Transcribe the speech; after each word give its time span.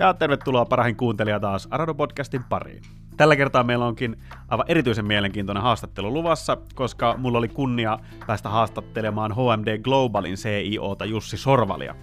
Ja 0.00 0.14
tervetuloa 0.14 0.64
parahin 0.64 0.96
kuuntelija 0.96 1.40
taas 1.40 1.68
Arado-podcastin 1.70 2.44
pariin. 2.48 2.82
Tällä 3.16 3.36
kertaa 3.36 3.64
meillä 3.64 3.86
onkin 3.86 4.16
aivan 4.48 4.66
erityisen 4.68 5.04
mielenkiintoinen 5.04 5.62
haastattelu 5.62 6.12
luvassa, 6.12 6.56
koska 6.74 7.14
mulla 7.18 7.38
oli 7.38 7.48
kunnia 7.48 7.98
päästä 8.26 8.48
haastattelemaan 8.48 9.32
HMD 9.32 9.78
Globalin 9.78 10.34
CIOta 10.34 11.04
Jussi 11.04 11.36
Sorvalia. 11.36 11.94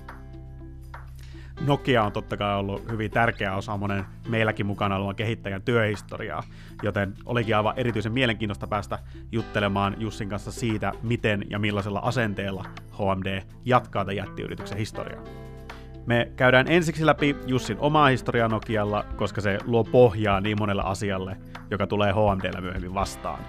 Nokia 1.65 2.03
on 2.03 2.11
totta 2.11 2.37
kai 2.37 2.55
ollut 2.55 2.91
hyvin 2.91 3.11
tärkeä 3.11 3.55
osa 3.55 3.77
monen 3.77 4.05
meilläkin 4.29 4.65
mukana 4.65 4.95
olevan 4.95 5.15
kehittäjän 5.15 5.61
työhistoriaa, 5.61 6.43
joten 6.83 7.13
olikin 7.25 7.55
aivan 7.55 7.73
erityisen 7.77 8.13
mielenkiintoista 8.13 8.67
päästä 8.67 8.99
juttelemaan 9.31 9.95
Jussin 9.99 10.29
kanssa 10.29 10.51
siitä, 10.51 10.91
miten 11.03 11.45
ja 11.49 11.59
millaisella 11.59 11.99
asenteella 11.99 12.65
HMD 12.91 13.41
jatkaa 13.65 14.05
tämän 14.05 14.15
jättiyrityksen 14.15 14.77
historiaa. 14.77 15.46
Me 16.07 16.31
käydään 16.35 16.65
ensiksi 16.69 17.05
läpi 17.05 17.35
Jussin 17.47 17.77
omaa 17.79 18.07
historiaa 18.07 18.47
Nokialla, 18.47 19.05
koska 19.15 19.41
se 19.41 19.57
luo 19.65 19.83
pohjaa 19.83 20.41
niin 20.41 20.59
monelle 20.59 20.81
asialle, 20.85 21.37
joka 21.71 21.87
tulee 21.87 22.13
HMDllä 22.13 22.61
myöhemmin 22.61 22.93
vastaan. 22.93 23.39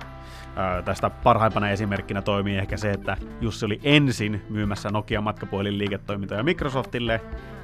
Öö, 0.59 0.83
tästä 0.83 1.11
parhaimpana 1.11 1.71
esimerkkinä 1.71 2.23
toimii 2.23 2.59
ehkä 2.59 2.77
se, 2.77 2.91
että 2.91 3.17
Jussi 3.41 3.67
oli 3.67 3.81
ensin 3.83 4.43
myymässä 4.49 4.91
Nokia 4.91 5.21
matkapuhelin 5.21 5.79
liiketoimintoja 5.79 6.43
Microsoftille 6.43 7.21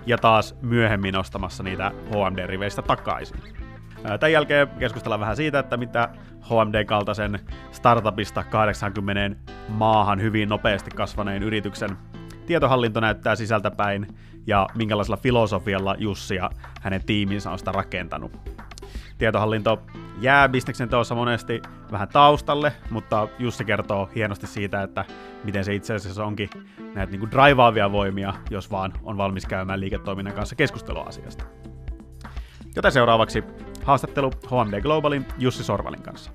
ja 0.06 0.18
taas 0.18 0.56
myöhemmin 0.62 1.16
ostamassa 1.16 1.62
niitä 1.62 1.92
HMD-riveistä 2.10 2.82
takaisin. 2.82 3.38
Tämän 4.02 4.32
jälkeen 4.32 4.68
keskustellaan 4.78 5.20
vähän 5.20 5.36
siitä, 5.36 5.58
että 5.58 5.76
mitä 5.76 6.08
HMD-kaltaisen 6.40 7.38
startupista 7.72 8.44
80 8.44 9.36
maahan 9.68 10.20
hyvin 10.20 10.48
nopeasti 10.48 10.90
kasvaneen 10.90 11.42
yrityksen 11.42 11.90
tietohallinto 12.46 13.00
näyttää 13.00 13.36
sisältäpäin 13.36 14.06
ja 14.46 14.66
minkälaisella 14.74 15.16
filosofialla 15.16 15.94
Jussi 15.98 16.34
ja 16.34 16.50
hänen 16.80 17.04
tiiminsä 17.04 17.50
on 17.50 17.58
sitä 17.58 17.72
rakentanut. 17.72 18.32
Tietohallinto 19.18 19.82
jää 20.20 20.48
bisneksen 20.48 20.88
teossa 20.88 21.14
monesti 21.14 21.62
vähän 21.92 22.08
taustalle, 22.08 22.72
mutta 22.90 23.28
Jussi 23.38 23.64
kertoo 23.64 24.10
hienosti 24.14 24.46
siitä, 24.46 24.82
että 24.82 25.04
miten 25.44 25.64
se 25.64 25.74
itse 25.74 25.94
asiassa 25.94 26.24
onkin 26.24 26.50
näitä 26.94 27.10
niin 27.10 27.20
kuin 27.20 27.30
drivaavia 27.30 27.92
voimia, 27.92 28.34
jos 28.50 28.70
vaan 28.70 28.92
on 29.02 29.16
valmis 29.16 29.46
käymään 29.46 29.80
liiketoiminnan 29.80 30.34
kanssa 30.34 30.56
keskustelua 30.56 31.02
asiasta. 31.02 31.44
Joten 32.76 32.92
seuraavaksi 32.92 33.44
haastattelu 33.84 34.30
HMD 34.46 34.80
Globalin 34.80 35.26
Jussi 35.38 35.64
Sorvalin 35.64 36.02
kanssa. 36.02 36.30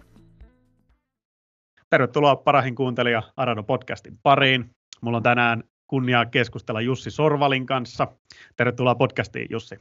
Tervetuloa 1.90 2.36
parahin 2.36 2.76
kuuntelija 2.76 3.24
Arano 3.38 3.64
podcastin 3.64 4.20
pariin. 4.24 4.70
Mulla 5.02 5.18
on 5.18 5.24
tänään 5.24 5.64
kunnia 5.90 6.26
keskustella 6.26 6.82
Jussi 6.82 7.12
Sorvalin 7.12 7.66
kanssa. 7.66 8.08
Tervetuloa 8.56 8.96
podcastiin, 8.96 9.48
Jussi. 9.50 9.76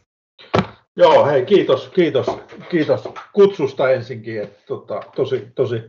Joo, 0.96 1.26
hei, 1.26 1.46
kiitos, 1.46 1.88
kiitos, 1.88 2.26
kiitos 2.70 3.08
kutsusta 3.32 3.90
ensinkin. 3.90 4.42
Että, 4.42 4.62
tota, 4.66 5.00
tosi, 5.16 5.48
tosi 5.54 5.82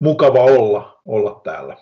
mukava 0.00 0.40
olla, 0.40 1.00
olla 1.04 1.40
täällä. 1.44 1.76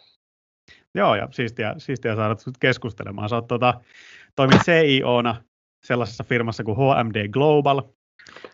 Joo, 0.95 1.15
ja 1.15 1.29
siistiä, 1.31 1.75
siistiä 1.79 2.17
saada 2.17 2.37
keskustelemaan. 2.61 3.29
Sä 3.29 3.37
oot, 3.37 3.47
tota, 3.47 3.75
toimit 4.37 4.63
CIOna 4.63 5.43
sellaisessa 5.85 6.25
firmassa 6.25 6.65
kuin 6.65 6.77
HMD 6.77 7.29
Global, 7.29 7.83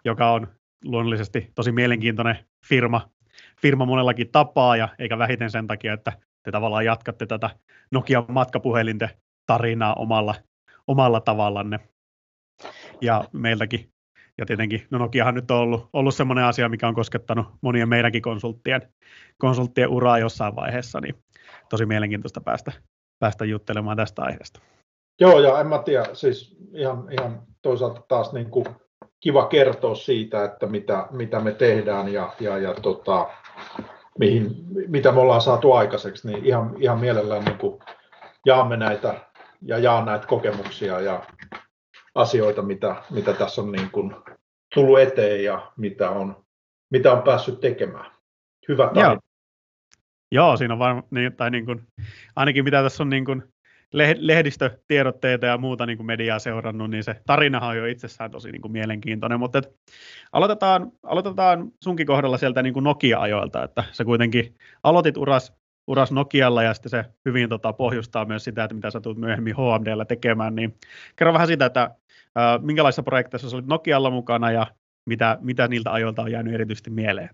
joka 0.04 0.32
on 0.32 0.46
luonnollisesti 0.84 1.50
tosi 1.54 1.72
mielenkiintoinen 1.72 2.36
firma, 2.66 3.10
firma 3.60 3.86
monellakin 3.86 4.30
tapaa, 4.32 4.76
ja 4.76 4.88
eikä 4.98 5.18
vähiten 5.18 5.50
sen 5.50 5.66
takia, 5.66 5.92
että 5.92 6.12
te 6.48 6.52
tavallaan 6.52 6.84
jatkatte 6.84 7.26
tätä 7.26 7.50
Nokia 7.90 8.24
matkapuhelinten 8.28 9.10
tarinaa 9.46 9.94
omalla, 9.94 10.34
omalla 10.86 11.20
tavallanne. 11.20 11.80
Ja 13.00 13.24
meiltäkin, 13.32 13.92
ja 14.38 14.46
tietenkin, 14.46 14.86
no 14.90 14.98
Nokiahan 14.98 15.34
nyt 15.34 15.50
on 15.50 15.56
ollut, 15.56 15.88
ollut 15.92 16.14
semmoinen 16.14 16.44
asia, 16.44 16.68
mikä 16.68 16.88
on 16.88 16.94
koskettanut 16.94 17.46
monien 17.60 17.88
meidänkin 17.88 18.22
konsulttien, 18.22 18.92
konsulttien 19.38 19.88
uraa 19.88 20.18
jossain 20.18 20.56
vaiheessa, 20.56 21.00
niin 21.00 21.14
tosi 21.68 21.86
mielenkiintoista 21.86 22.40
päästä, 22.40 22.72
päästä 23.18 23.44
juttelemaan 23.44 23.96
tästä 23.96 24.22
aiheesta. 24.22 24.60
Joo, 25.20 25.40
ja 25.40 25.60
en 25.60 25.66
mä 25.66 25.78
tiedä, 25.78 26.04
siis 26.12 26.56
ihan, 26.74 27.12
ihan 27.12 27.42
toisaalta 27.62 28.02
taas 28.08 28.32
niin 28.32 28.50
kuin 28.50 28.66
kiva 29.20 29.46
kertoa 29.46 29.94
siitä, 29.94 30.44
että 30.44 30.66
mitä, 30.66 31.06
mitä 31.10 31.40
me 31.40 31.52
tehdään 31.52 32.12
ja, 32.12 32.32
ja, 32.40 32.58
ja 32.58 32.74
tota, 32.74 33.30
mihin, 34.18 34.56
mitä 34.88 35.12
me 35.12 35.20
ollaan 35.20 35.40
saatu 35.40 35.72
aikaiseksi, 35.72 36.28
niin 36.28 36.46
ihan, 36.46 36.74
ihan 36.78 37.00
mielellään 37.00 37.44
niin 37.44 37.58
kuin 37.58 37.80
jaamme 38.46 38.76
näitä 38.76 39.14
ja 39.62 39.78
jaan 39.78 40.06
näitä 40.06 40.26
kokemuksia 40.26 41.00
ja 41.00 41.22
asioita, 42.14 42.62
mitä, 42.62 42.96
mitä 43.10 43.32
tässä 43.32 43.62
on 43.62 43.72
niin 43.72 43.90
kuin 43.90 44.14
tullut 44.74 44.98
eteen 44.98 45.44
ja 45.44 45.72
mitä 45.76 46.10
on, 46.10 46.44
mitä 46.90 47.12
on 47.12 47.22
päässyt 47.22 47.60
tekemään. 47.60 48.10
Hyvä 48.68 48.90
tarina. 48.94 49.20
Joo. 50.32 50.56
Siinä 50.56 50.74
on 50.74 50.78
varmaan, 50.78 51.04
niin, 51.10 51.36
tai 51.36 51.50
niin 51.50 51.66
kuin, 51.66 51.82
ainakin 52.36 52.64
mitä 52.64 52.82
tässä 52.82 53.02
on 53.02 53.10
niin 53.10 53.24
kuin 53.24 53.42
lehdistötiedotteita 53.92 55.46
ja 55.46 55.58
muuta 55.58 55.86
niin 55.86 55.96
kuin 55.96 56.06
mediaa 56.06 56.38
seurannut, 56.38 56.90
niin 56.90 57.04
se 57.04 57.16
tarinahan 57.26 57.68
on 57.68 57.76
jo 57.76 57.86
itsessään 57.86 58.30
tosi 58.30 58.52
niin 58.52 58.62
kuin 58.62 58.72
mielenkiintoinen, 58.72 59.38
mutta 59.38 59.58
et, 59.58 59.74
aloitetaan, 60.32 60.92
aloitetaan 61.02 61.72
sunkin 61.84 62.06
kohdalla 62.06 62.38
sieltä 62.38 62.62
niin 62.62 62.74
kuin 62.74 62.84
Nokia-ajoilta, 62.84 63.64
että 63.64 63.84
sä 63.92 64.04
kuitenkin 64.04 64.54
aloitit 64.82 65.16
uras, 65.16 65.52
uras 65.86 66.12
Nokialla 66.12 66.62
ja 66.62 66.74
sitten 66.74 66.90
se 66.90 67.04
hyvin 67.24 67.48
tota, 67.48 67.72
pohjustaa 67.72 68.24
myös 68.24 68.44
sitä, 68.44 68.64
että 68.64 68.74
mitä 68.74 68.90
sä 68.90 69.00
tulet 69.00 69.18
myöhemmin 69.18 69.54
HMDllä 69.54 70.04
tekemään, 70.04 70.54
niin 70.54 70.74
kerro 71.16 71.32
vähän 71.32 71.48
sitä, 71.48 71.66
että 71.66 71.90
ää, 72.36 72.58
minkälaisissa 72.58 73.02
projekteissa 73.02 73.50
sä 73.50 73.56
olit 73.56 73.66
Nokialla 73.66 74.10
mukana 74.10 74.50
ja 74.50 74.66
mitä, 75.06 75.38
mitä 75.40 75.68
niiltä 75.68 75.92
ajoilta 75.92 76.22
on 76.22 76.32
jäänyt 76.32 76.54
erityisesti 76.54 76.90
mieleen? 76.90 77.30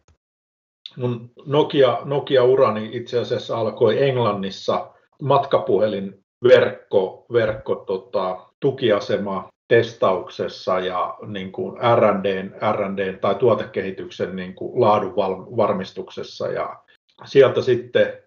Nokia, 1.47 1.98
Nokia-urani 2.04 2.91
itse 2.92 3.19
asiassa 3.19 3.56
alkoi 3.56 4.03
Englannissa 4.09 4.94
matkapuhelin 5.22 6.24
verkko, 6.49 7.27
verkko 7.32 7.75
tota, 7.75 8.41
tukiasema 8.60 9.49
testauksessa 9.69 10.81
ja 10.81 11.16
niin 11.27 11.53
kuin 11.53 11.77
R&D, 11.77 12.50
R&D 12.72 13.12
tai 13.12 13.34
tuotekehityksen 13.34 14.37
niin 14.37 14.54
kuin 14.54 14.81
laadun 14.81 15.16
varmistuksessa. 15.56 16.49
Ja 16.49 16.83
sieltä 17.25 17.62
sitten 17.62 18.19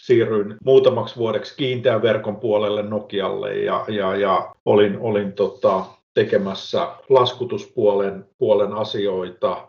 siirryin 0.00 0.56
muutamaksi 0.64 1.16
vuodeksi 1.16 1.56
kiinteän 1.56 2.02
verkon 2.02 2.36
puolelle 2.36 2.82
Nokialle 2.82 3.54
ja, 3.54 3.84
ja, 3.88 4.16
ja 4.16 4.54
olin, 4.64 4.98
olin 4.98 5.32
tota, 5.32 5.84
tekemässä 6.14 6.88
laskutuspuolen 7.08 8.26
puolen 8.38 8.72
asioita 8.72 9.68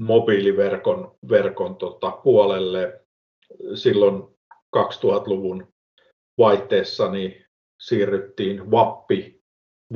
mobiiliverkon 0.00 1.12
verkon, 1.28 1.76
tota, 1.76 2.10
puolelle 2.10 3.00
silloin 3.74 4.22
2000-luvun 4.76 5.68
vaihteessa 6.38 7.10
niin 7.10 7.46
siirryttiin 7.80 8.70
Vappi, 8.70 9.40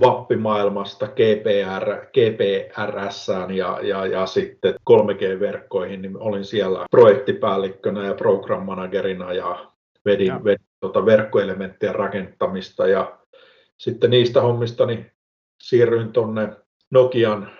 Vappimaailmasta 0.01 1.07
GPR, 1.07 2.07
GPRS 2.07 3.29
ja, 3.55 3.79
ja, 3.83 4.07
ja 4.07 4.27
sitten 4.27 4.75
3G-verkkoihin, 4.91 6.03
niin 6.03 6.17
olin 6.17 6.45
siellä 6.45 6.87
projektipäällikkönä 6.91 8.07
ja 8.07 8.15
program 8.15 8.63
managerina 8.63 9.33
ja 9.33 9.73
vedin, 10.05 10.27
ja. 10.27 10.45
vedin 10.45 10.67
tuota 10.81 11.07
verkkoelementtien 11.07 11.95
rakentamista 11.95 12.87
ja 12.87 13.19
sitten 13.77 14.11
niistä 14.11 14.41
hommista 14.41 14.87
niin 14.87 15.13
siirryin 15.63 16.13
tuonne 16.13 16.49
Nokian 16.91 17.51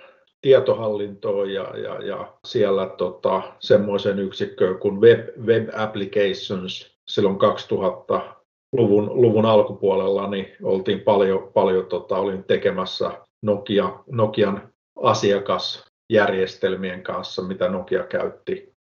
tietohallintoon 0.41 1.53
ja, 1.53 1.79
ja, 1.79 1.95
ja 2.07 2.33
siellä 2.45 2.87
tota, 2.87 3.43
semmoisen 3.61 4.19
yksikköön 4.19 4.79
kuin 4.79 5.01
Web, 5.01 5.29
Web 5.47 5.69
Applications 5.77 6.97
silloin 7.09 7.39
2000 7.39 8.40
luvun, 8.73 9.23
luvun 9.23 9.47
alkupuolella 9.47 10.31
niin 10.31 10.47
oltiin 10.63 11.01
paljon, 11.01 11.51
paljon 11.55 11.87
tota, 11.87 12.19
olin 12.19 12.45
tekemässä 12.45 13.11
Nokia, 13.43 13.99
Nokian 14.11 14.73
asiakasjärjestelmien 15.03 17.03
kanssa, 17.03 17.43
mitä 17.43 17.69
Nokia 17.69 18.05
käytti 18.05 18.75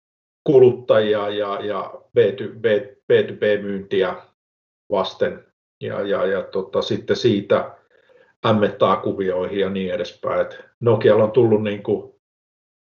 kuluttajia 0.45 1.29
ja, 1.29 1.61
ja 1.61 1.95
B2, 2.19 2.59
B, 2.61 2.65
B2B-myyntiä 3.13 4.17
vasten 4.91 5.45
ja, 5.81 6.03
ja, 6.03 6.27
ja 6.27 6.43
tota, 6.43 6.83
sitten 6.83 7.17
siitä 7.17 7.77
M-kuvioihin 8.47 9.61
ja 9.61 9.71
niin 9.71 9.95
edespäin. 9.95 10.41
Et 10.41 10.65
Nokialla 10.81 11.25
on 11.25 11.33
tullut 11.33 11.63
niin 11.63 11.83
kuin, 11.83 12.15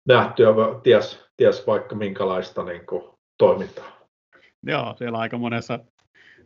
nähtyä 0.08 0.50
ties, 0.84 1.26
ties 1.38 1.68
vaikka 1.68 1.96
minkälaista 1.96 2.64
niin 2.64 2.86
kuin, 2.86 3.04
toimintaa. 3.38 4.00
Joo, 4.64 4.96
siellä 4.98 5.18
aika 5.18 5.38
monessa 5.38 5.80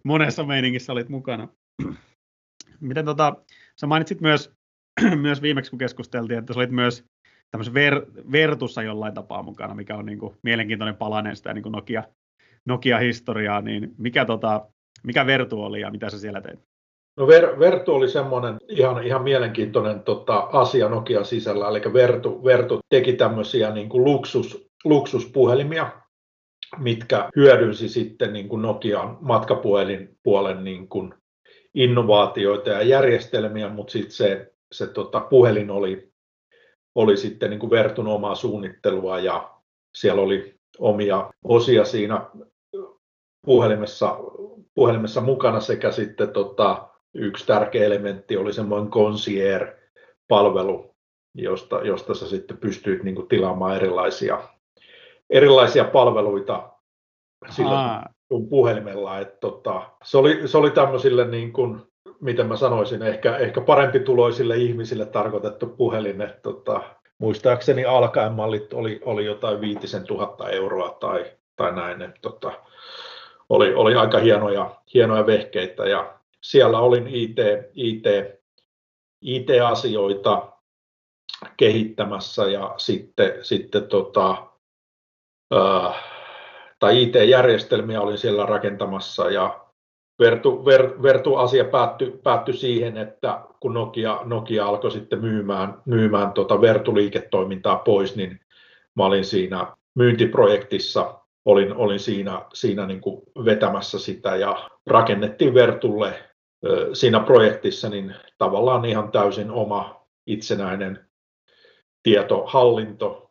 monessa 0.04 0.44
meiningissä 0.44 0.94
olit 0.94 1.10
mukana. 1.10 1.48
Miten 2.80 3.06
tota, 3.06 3.36
sä 3.80 3.88
mainitsit 3.88 4.22
myös, 4.22 4.54
myös 5.22 5.42
viimeksi, 5.42 5.69
kun 5.72 5.80
keskusteltiin, 5.80 6.40
että 6.40 6.54
sä 6.54 6.60
olit 6.60 6.72
myös 6.72 7.06
tämmöisessä 7.51 7.74
ver, 7.74 8.06
Vertussa 8.31 8.84
jollain 8.84 9.13
tapaa 9.13 9.44
mukana, 9.44 9.75
mikä 9.75 9.96
on 9.96 10.06
niin 10.06 10.19
kuin 10.19 10.36
mielenkiintoinen 10.44 10.96
palanen 10.96 11.36
sitä 11.36 11.54
niin 11.54 11.63
kuin 11.63 11.74
Nokia, 11.74 12.04
Nokia-historiaa, 12.66 13.62
niin 13.62 13.96
mikä, 13.98 14.25
tota, 14.25 14.66
mikä 15.04 15.25
Vertu 15.25 15.63
oli 15.63 15.81
ja 15.81 15.92
mitä 15.92 16.10
sä 16.10 16.19
siellä 16.19 16.42
teit? 16.42 16.60
No 17.18 17.28
Ver, 17.28 17.60
Vertu 17.60 17.96
oli 17.96 18.10
semmoinen 18.10 18.57
ihan, 18.68 19.04
ihan 19.04 19.24
mielenkiintoinen 19.24 20.00
tota, 20.00 20.38
asia 20.38 20.90
Nokian 20.90 21.25
sisällä, 21.25 21.68
eli 21.68 21.81
Vertu, 21.94 22.44
Vertu 22.44 22.80
teki 22.90 23.13
tämmöisiä 23.13 23.72
niin 23.72 23.90
kuin 23.90 24.04
luksus, 24.04 24.68
luksuspuhelimia, 24.86 25.92
mitkä 26.77 27.30
hyödynsi 27.36 27.89
sitten 27.89 28.33
niin 28.33 28.50
kuin 28.50 28.62
Nokian 28.62 29.18
matkapuhelin 29.21 30.18
puolen 30.24 30.63
niin 30.63 30.89
kuin 30.89 31.13
innovaatioita 31.74 32.69
ja 32.69 32.81
järjestelmiä, 32.81 33.69
mutta 33.69 33.92
sitten 33.92 34.12
se, 34.12 34.54
se 34.71 34.88
tota, 34.88 35.19
puhelin 35.19 35.71
oli, 35.71 36.12
oli 36.95 37.18
sitten 37.18 37.50
niin 37.50 37.60
kuin 37.60 37.69
Vertun 37.69 38.07
omaa 38.07 38.36
suunnittelua 38.36 39.19
ja 39.19 39.54
siellä 39.95 40.21
oli 40.21 40.56
omia 40.80 41.31
osia 41.44 41.86
siinä 41.86 42.30
puhelimessa, 43.45 44.18
puhelimessa 44.74 45.22
mukana 45.22 45.60
sekä 45.60 45.92
sitten 45.92 46.30
tota, 46.30 46.89
yksi 47.13 47.48
tärkeä 47.48 47.86
elementti 47.86 48.38
oli 48.38 48.54
semmoinen 48.54 48.92
concierge-palvelu, 48.92 50.95
josta, 51.36 51.81
josta 51.81 52.13
sä 52.13 52.30
sitten 52.30 52.57
pystyit 52.57 53.04
niin 53.04 53.15
kuin, 53.15 53.27
tilaamaan 53.27 53.75
erilaisia, 53.75 54.50
erilaisia 55.30 55.84
palveluita 55.84 56.70
sillä 57.50 58.04
sun 58.28 58.50
puhelimella. 58.50 59.20
Et, 59.20 59.40
tota, 59.40 59.81
se, 60.04 60.18
oli, 60.18 60.48
se 60.48 60.58
oli 60.58 60.72
tämmöisille, 60.72 61.28
niin 61.28 61.54
kuin, 61.54 61.81
miten 62.22 62.48
mä 62.48 62.56
sanoisin, 62.56 63.02
ehkä, 63.02 63.38
ehkä 63.38 63.62
parempi 63.62 64.00
tuloisille 64.00 64.58
ihmisille 64.58 65.06
tarkoitettu 65.06 65.68
puhelin. 65.68 66.22
Et, 66.22 66.42
tota, 66.42 66.81
muistaakseni 67.18 67.86
alkaen 67.86 68.34
mallit 68.34 68.74
oli, 68.74 69.02
oli 69.06 69.26
jotain 69.26 69.62
viitisen 69.62 70.04
tuhatta 70.04 70.50
euroa 70.50 70.90
tai, 70.90 71.26
tai 71.56 71.75
näin. 71.75 72.02
Et, 72.02 72.16
tota, 72.22 72.52
oli, 73.50 73.74
oli 73.74 73.96
aika 73.96 74.18
hienoja, 74.18 74.75
hienoja 74.94 75.25
vehkeitä 75.25 75.86
ja 75.86 76.14
siellä 76.44 76.80
olin 76.80 77.08
IT, 77.08 77.38
IT, 77.74 78.04
IT-asioita 79.22 80.52
kehittämässä 81.58 82.46
ja 82.46 82.74
sitten, 82.78 83.34
sitten 83.42 83.88
tota, 83.88 84.49
tai 86.80 87.04
IT-järjestelmiä 87.04 88.01
olin 88.01 88.18
siellä 88.18 88.46
rakentamassa 88.46 89.30
ja 89.30 89.66
Vertu, 90.19 90.66
ver, 90.66 91.04
Vertu-asia 91.04 91.66
päättyi, 91.66 92.19
päättyi 92.24 92.54
siihen, 92.54 92.98
että 92.98 93.42
kun 93.60 93.74
Nokia, 93.74 94.19
Nokia 94.24 94.66
alkoi 94.66 94.92
sitten 94.92 95.22
myymään, 95.22 95.81
myymään 95.86 96.31
tota 96.31 96.62
Vertu-liiketoimintaa 96.62 97.75
pois, 97.75 98.16
niin 98.16 98.40
mä 98.96 99.06
olin 99.06 99.25
siinä 99.25 99.75
myyntiprojektissa, 99.96 101.19
olin, 101.46 101.75
olin 101.75 102.00
siinä, 102.00 102.46
siinä 102.54 102.86
niin 102.86 103.01
kuin 103.01 103.22
vetämässä 103.46 104.00
sitä 104.00 104.36
ja 104.36 104.69
rakennettiin 104.88 105.54
Vertulle 105.54 106.13
siinä 106.94 107.19
projektissa 107.19 107.90
niin 107.90 108.16
tavallaan 108.38 108.86
ihan 108.86 109.12
täysin 109.12 109.51
oma 109.51 110.07
itsenäinen 110.28 111.10
tietohallinto, 112.04 113.29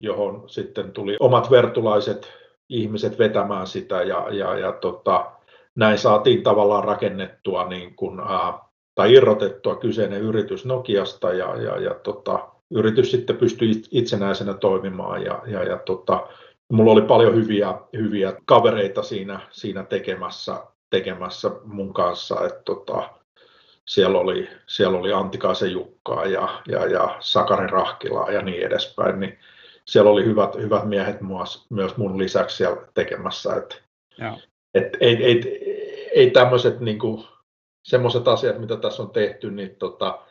johon 0.00 0.44
sitten 0.46 0.92
tuli 0.92 1.16
omat 1.20 1.50
vertulaiset 1.50 2.32
ihmiset 2.68 3.18
vetämään 3.18 3.66
sitä 3.66 4.02
ja, 4.02 4.26
ja, 4.30 4.58
ja 4.58 4.72
tota, 4.72 5.32
näin 5.74 5.98
saatiin 5.98 6.42
tavallaan 6.42 6.84
rakennettua 6.84 7.68
niin 7.68 7.96
kuin, 7.96 8.20
ää, 8.20 8.58
tai 8.94 9.12
irrotettua 9.12 9.76
kyseinen 9.76 10.20
yritys 10.20 10.64
Nokiasta 10.64 11.32
ja, 11.32 11.56
ja, 11.62 11.80
ja 11.80 11.94
tota, 11.94 12.48
yritys 12.70 13.10
sitten 13.10 13.36
pystyi 13.36 13.82
itsenäisenä 13.90 14.54
toimimaan 14.54 15.24
ja, 15.24 15.42
ja, 15.46 15.62
ja 15.64 15.76
tota, 15.76 16.26
mulla 16.72 16.92
oli 16.92 17.02
paljon 17.02 17.34
hyviä, 17.34 17.74
hyviä 17.96 18.32
kavereita 18.44 19.02
siinä, 19.02 19.40
siinä 19.50 19.84
tekemässä, 19.84 20.64
tekemässä 20.90 21.50
mun 21.64 21.94
kanssa, 21.94 22.46
että 22.46 22.62
tota, 22.64 23.10
siellä 23.84 24.18
oli, 24.18 24.48
siellä 24.66 24.98
oli 24.98 25.12
Antikaisen 25.12 25.72
Jukkaa 25.72 26.26
ja, 26.26 26.62
ja, 26.68 26.86
ja 26.86 27.16
Sakari 27.20 27.66
Rahkilaa 27.66 28.30
ja 28.30 28.42
niin 28.42 28.66
edespäin, 28.66 29.20
niin 29.20 29.38
siellä 29.86 30.10
oli 30.10 30.24
hyvät, 30.24 30.54
hyvät 30.54 30.84
miehet 30.84 31.20
myös, 31.20 31.66
myös 31.70 31.96
mun 31.96 32.18
lisäksi 32.18 32.56
siellä 32.56 32.86
tekemässä. 32.94 33.56
Et, 33.56 33.82
et, 34.74 34.96
ei, 35.00 35.24
ei, 35.24 35.42
ei 36.14 36.30
tämmöiset 36.30 36.80
niinku, 36.80 37.24
semmoiset 37.84 38.28
asiat, 38.28 38.58
mitä 38.58 38.76
tässä 38.76 39.02
on 39.02 39.10
tehty, 39.10 39.50
niin 39.50 39.76
tota, 39.76 40.26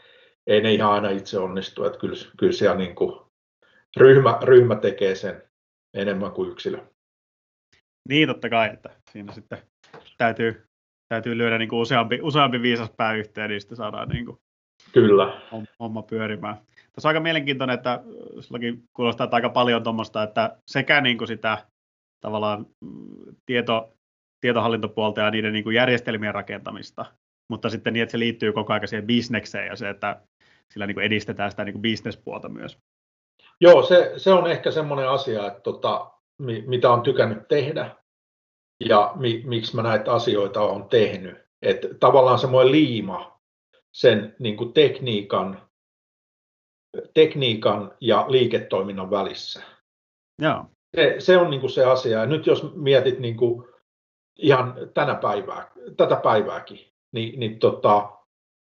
ei 0.48 0.62
ne 0.62 0.74
ihan 0.74 0.92
aina 0.92 1.10
itse 1.10 1.40
onnistu. 1.40 1.84
Että 1.84 2.00
kyllä, 2.00 2.16
kyllä 2.38 2.54
siellä 2.54 2.78
niinku, 2.78 3.32
ryhmä, 3.98 4.40
ryhmä 4.42 4.76
tekee 4.76 5.16
sen 5.16 5.44
enemmän 5.94 6.32
kuin 6.32 6.52
yksilö. 6.52 6.78
Niin, 8.10 8.28
totta 8.28 8.50
kai, 8.50 8.70
että 8.74 8.90
siinä 9.12 9.34
sitten 9.34 9.58
täytyy, 10.18 10.66
täytyy 11.10 11.38
lyödä 11.38 11.58
niin 11.58 11.70
kuin 11.70 11.80
useampi, 11.80 12.20
useampi 12.22 12.62
viisas 12.62 12.90
pää 12.98 13.14
yhteen, 13.14 13.50
niin 13.50 13.62
sitten 13.62 13.78
saadaan 13.78 14.10
niin 14.10 14.26
kuin 14.26 14.38
Kyllä. 14.92 15.42
homma 15.80 16.04
pyörimään. 16.04 16.58
Tässä 16.96 17.08
on 17.08 17.10
aika 17.10 17.20
mielenkiintoinen, 17.20 17.74
että 17.74 18.04
sullakin 18.40 18.84
kuulostaa 18.94 19.24
että 19.24 19.36
aika 19.36 19.50
paljon 19.50 19.84
tuommoista, 19.84 20.24
että 20.24 20.58
sekä 20.68 21.02
niin 21.02 21.18
kuin 21.18 21.28
sitä 21.28 21.58
tavallaan 22.22 22.66
mm, 22.82 23.36
tieto, 23.46 23.94
tietohallintopuolta 24.42 25.22
ja 25.22 25.32
niiden 25.32 25.54
niin 25.54 25.64
kuin 25.64 25.76
järjestelmien 25.76 26.34
rakentamista, 26.34 27.06
mutta 27.50 27.70
sitten 27.70 27.94
niin, 27.94 28.04
että 28.04 28.12
se 28.12 28.20
liittyy 28.20 28.54
koko 28.54 28.74
ajan 28.74 28.88
siihen 28.88 29.08
bisnekseen 29.08 29.68
ja 29.68 29.76
se, 29.76 29.90
että 29.90 30.22
sillä 30.74 30.88
niin 30.88 30.96
kuin 30.96 31.06
edistetään 31.06 31.52
sitä 31.52 31.64
niin 31.64 31.74
kuin 31.74 31.82
bisnespuolta 31.82 32.50
myös. 32.50 32.78
Joo, 33.62 33.84
se, 33.84 34.14
se 34.18 34.34
on 34.34 34.52
ehkä 34.52 34.72
semmoinen 34.72 35.10
asia, 35.10 35.48
että 35.48 35.60
tota, 35.60 36.12
mitä 36.68 36.90
on 36.90 37.02
tykännyt 37.02 37.48
tehdä 37.48 37.96
ja 38.86 39.12
mi, 39.16 39.44
miksi 39.46 39.76
mä 39.76 39.82
näitä 39.82 40.14
asioita 40.14 40.62
olen 40.62 40.90
tehnyt. 40.90 41.38
Että 41.62 41.88
tavallaan 42.00 42.40
semmoinen 42.40 42.72
liima 42.72 43.42
sen 43.92 44.36
niin 44.40 44.58
kuin 44.58 44.74
tekniikan, 44.74 45.65
tekniikan 47.14 47.92
ja 48.02 48.26
liiketoiminnan 48.28 49.12
välissä. 49.12 49.62
Joo. 50.42 50.66
Se, 50.96 51.16
se 51.20 51.38
on 51.38 51.50
niin 51.50 51.60
kuin 51.60 51.70
se 51.70 51.86
asia. 51.86 52.20
Ja 52.20 52.26
nyt 52.26 52.48
jos 52.48 52.76
mietit 52.76 53.20
niin 53.20 53.38
kuin 53.38 53.66
ihan 54.38 54.76
tänä 54.94 55.16
päivää, 55.16 55.72
tätä 55.98 56.16
päivääkin, 56.16 56.80
niin, 57.14 57.40
niin 57.40 57.60
tota, 57.60 58.10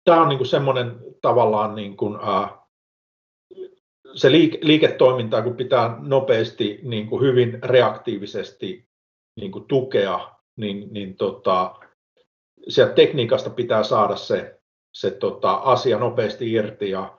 tämä 0.03 0.21
on 0.21 0.29
niin 0.29 0.37
kuin 0.37 0.47
semmoinen 0.47 0.99
tavallaan 1.21 1.75
niin 1.75 1.97
kuin, 1.97 2.19
äh, 2.27 2.53
se 4.15 4.31
liike, 4.31 4.59
liiketoiminta, 4.61 5.41
kun 5.41 5.55
pitää 5.55 5.97
nopeasti, 5.99 6.79
niin 6.83 7.07
kuin 7.07 7.21
hyvin 7.21 7.63
reaktiivisesti 7.63 8.87
niin 9.39 9.51
kuin 9.51 9.65
tukea, 9.65 10.35
niin, 10.57 10.93
niin 10.93 11.15
tota, 11.15 11.75
sieltä 12.67 12.93
tekniikasta 12.93 13.49
pitää 13.49 13.83
saada 13.83 14.15
se, 14.15 14.59
se 14.93 15.11
tota, 15.11 15.53
asia 15.53 15.97
nopeasti 15.97 16.51
irti 16.51 16.89
ja 16.89 17.17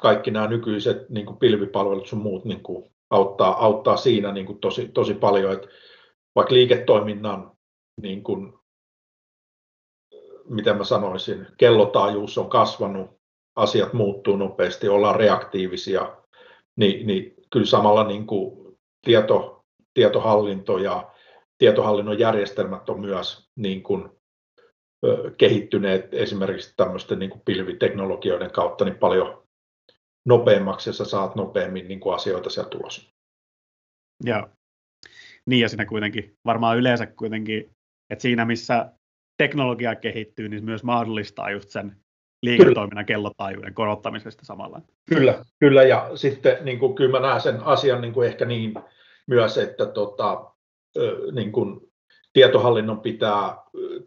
kaikki 0.00 0.30
nämä 0.30 0.46
nykyiset 0.46 1.08
niin 1.08 1.26
kuin 1.26 1.38
pilvipalvelut 1.38 2.06
sun 2.06 2.18
muut 2.18 2.44
niin 2.44 2.62
kuin 2.62 2.90
auttaa, 3.10 3.64
auttaa 3.64 3.96
siinä 3.96 4.32
niin 4.32 4.46
kuin 4.46 4.58
tosi, 4.58 4.88
tosi 4.88 5.14
paljon, 5.14 5.52
että 5.52 5.68
vaikka 6.34 6.54
liiketoiminnan 6.54 7.52
niin 8.02 8.22
kuin, 8.22 8.52
miten 10.48 10.76
mä 10.76 10.84
sanoisin, 10.84 11.46
kellotaajuus 11.56 12.38
on 12.38 12.50
kasvanut, 12.50 13.10
asiat 13.56 13.92
muuttuu 13.92 14.36
nopeasti, 14.36 14.88
ollaan 14.88 15.16
reaktiivisia, 15.16 16.16
niin, 16.76 17.06
niin 17.06 17.34
kyllä 17.52 17.66
samalla 17.66 18.04
niin 18.04 18.26
kuin 18.26 18.76
tieto, 19.04 19.64
tietohallinto 19.94 20.78
ja 20.78 21.10
tietohallinnon 21.58 22.18
järjestelmät 22.18 22.88
on 22.88 23.00
myös 23.00 23.50
niin 23.56 23.82
kuin, 23.82 24.10
kehittyneet 25.36 26.14
esimerkiksi 26.14 26.74
tämmöisten 26.76 27.18
niin 27.18 27.30
kuin 27.30 27.42
pilviteknologioiden 27.44 28.50
kautta 28.50 28.84
niin 28.84 28.98
paljon 28.98 29.39
nopeammaksi 30.26 30.88
ja 30.88 30.94
sä 30.94 31.04
saat 31.04 31.34
nopeammin 31.34 31.88
niin 31.88 32.00
kuin 32.00 32.14
asioita 32.14 32.50
sieltä 32.50 32.70
tulos. 32.70 33.10
Joo. 34.24 34.48
Niin 35.46 35.60
ja 35.60 35.68
siinä 35.68 35.86
kuitenkin 35.86 36.36
varmaan 36.44 36.78
yleensä 36.78 37.06
kuitenkin, 37.06 37.70
että 38.10 38.22
siinä 38.22 38.44
missä 38.44 38.92
teknologia 39.38 39.94
kehittyy, 39.94 40.48
niin 40.48 40.64
myös 40.64 40.82
mahdollistaa 40.82 41.50
just 41.50 41.70
sen 41.70 41.96
liiketoiminnan 42.42 43.06
kellotaajuuden 43.06 43.74
korottamisesta 43.74 44.44
samalla. 44.44 44.80
Kyllä, 45.08 45.44
kyllä 45.58 45.82
ja 45.82 46.10
sitten 46.14 46.64
niin 46.64 46.78
kuin, 46.78 46.94
kyllä 46.94 47.20
mä 47.20 47.26
näen 47.26 47.40
sen 47.40 47.62
asian 47.62 48.00
niin 48.00 48.12
kuin 48.12 48.28
ehkä 48.28 48.44
niin 48.44 48.74
myös, 49.26 49.58
että 49.58 49.86
tota, 49.86 50.52
niin 51.32 51.52
kuin, 51.52 51.80
tietohallinnon 52.32 53.00
pitää, 53.00 53.56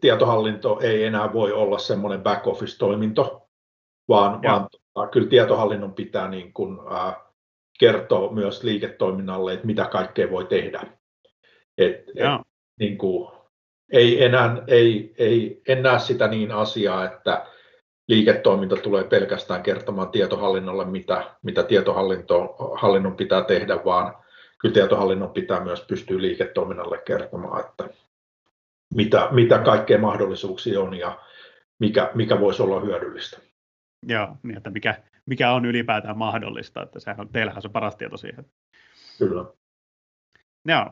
tietohallinto 0.02 0.80
ei 0.82 1.04
enää 1.04 1.34
voi 1.34 1.52
olla 1.52 1.80
semmoinen 1.80 2.22
back 2.22 2.48
office 2.48 2.78
toiminto, 2.78 3.50
vaan, 4.08 4.42
vaan 4.42 4.68
kyllä 5.12 5.28
tietohallinnon 5.28 5.94
pitää 5.94 6.30
niin 6.30 6.54
kuin, 6.54 6.80
ää, 6.92 7.24
kertoa 7.80 8.32
myös 8.32 8.64
liiketoiminnalle, 8.64 9.54
että 9.54 9.66
mitä 9.66 9.86
kaikkea 9.86 10.32
voi 10.32 10.46
tehdä. 10.46 10.82
Et, 11.78 11.96
et, 12.16 12.42
niin 12.80 12.98
kuin, 12.98 13.32
ei 13.92 14.24
enää, 14.24 14.64
ei, 14.68 15.14
ei, 15.18 15.62
en 15.68 15.84
näe 15.84 16.00
sitä 16.00 16.28
niin 16.28 16.52
asiaa, 16.52 17.06
että 17.06 17.46
liiketoiminta 18.08 18.76
tulee 18.76 19.04
pelkästään 19.04 19.64
kertomaan 19.64 20.10
tietohallinnolle, 20.10 20.86
mitä, 20.86 21.36
mitä 21.44 21.64
tietohallinnon 21.64 23.16
pitää 23.18 23.44
tehdä, 23.44 23.86
vaan 23.86 24.16
kyllä 24.58 24.74
tietohallinnon 24.74 25.30
pitää 25.30 25.64
myös 25.64 25.82
pystyä 25.82 26.22
liiketoiminnalle 26.22 26.98
kertomaan, 26.98 27.66
että 27.66 27.90
mitä, 28.94 29.28
mitä 29.32 29.58
kaikkea 29.60 29.98
mahdollisuuksia 29.98 30.82
on 30.82 30.94
ja 30.94 31.20
mikä, 31.80 32.12
mikä 32.16 32.40
voisi 32.40 32.64
olla 32.64 32.80
hyödyllistä. 32.80 33.53
Joo, 34.08 34.38
niin 34.44 34.58
että 34.58 34.70
mikä, 34.70 35.02
mikä 35.26 35.52
on 35.52 35.66
ylipäätään 35.66 36.18
mahdollista, 36.18 36.84
että 36.84 37.00
sehän 37.00 37.20
on, 37.20 37.30
teillähän 37.30 37.58
on 37.58 37.62
se 37.62 37.70
paras 37.70 37.96
tieto 37.96 38.18
siihen. 38.18 38.46
Kyllä. 39.18 39.46
Joo. 40.68 40.86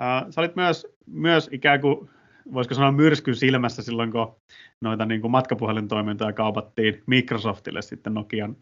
Uh, 0.00 0.30
sä 0.30 0.40
olit 0.40 0.56
myös, 0.56 0.86
myös 1.06 1.48
ikään 1.52 1.80
kuin, 1.80 2.10
voisiko 2.54 2.74
sanoa 2.74 2.92
myrskyn 2.92 3.34
silmässä 3.34 3.82
silloin, 3.82 4.12
kun 4.12 4.36
noita 4.80 5.06
niin 5.06 5.20
kuin 5.20 5.30
matkapuhelintoimintoja 5.30 6.32
kaupattiin 6.32 7.02
Microsoftille 7.06 7.82
sitten 7.82 8.14
Nokian, 8.14 8.56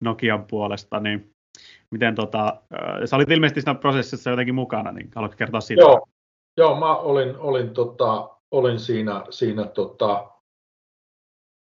Nokian 0.00 0.44
puolesta, 0.44 1.00
niin 1.00 1.30
miten 1.90 2.14
tota, 2.14 2.62
uh, 2.72 3.04
sä 3.04 3.16
olit 3.16 3.30
ilmeisesti 3.30 3.60
siinä 3.60 3.74
prosessissa 3.74 4.30
jotenkin 4.30 4.54
mukana, 4.54 4.92
niin 4.92 5.10
haluatko 5.14 5.36
kertoa 5.36 5.60
siitä? 5.60 5.82
Joo, 5.82 6.06
Joo 6.56 6.80
mä 6.80 6.96
olin, 6.96 7.36
olin, 7.38 7.70
tota, 7.70 8.30
olin 8.50 8.78
siinä, 8.78 9.24
siinä 9.30 9.64
tota, 9.64 10.30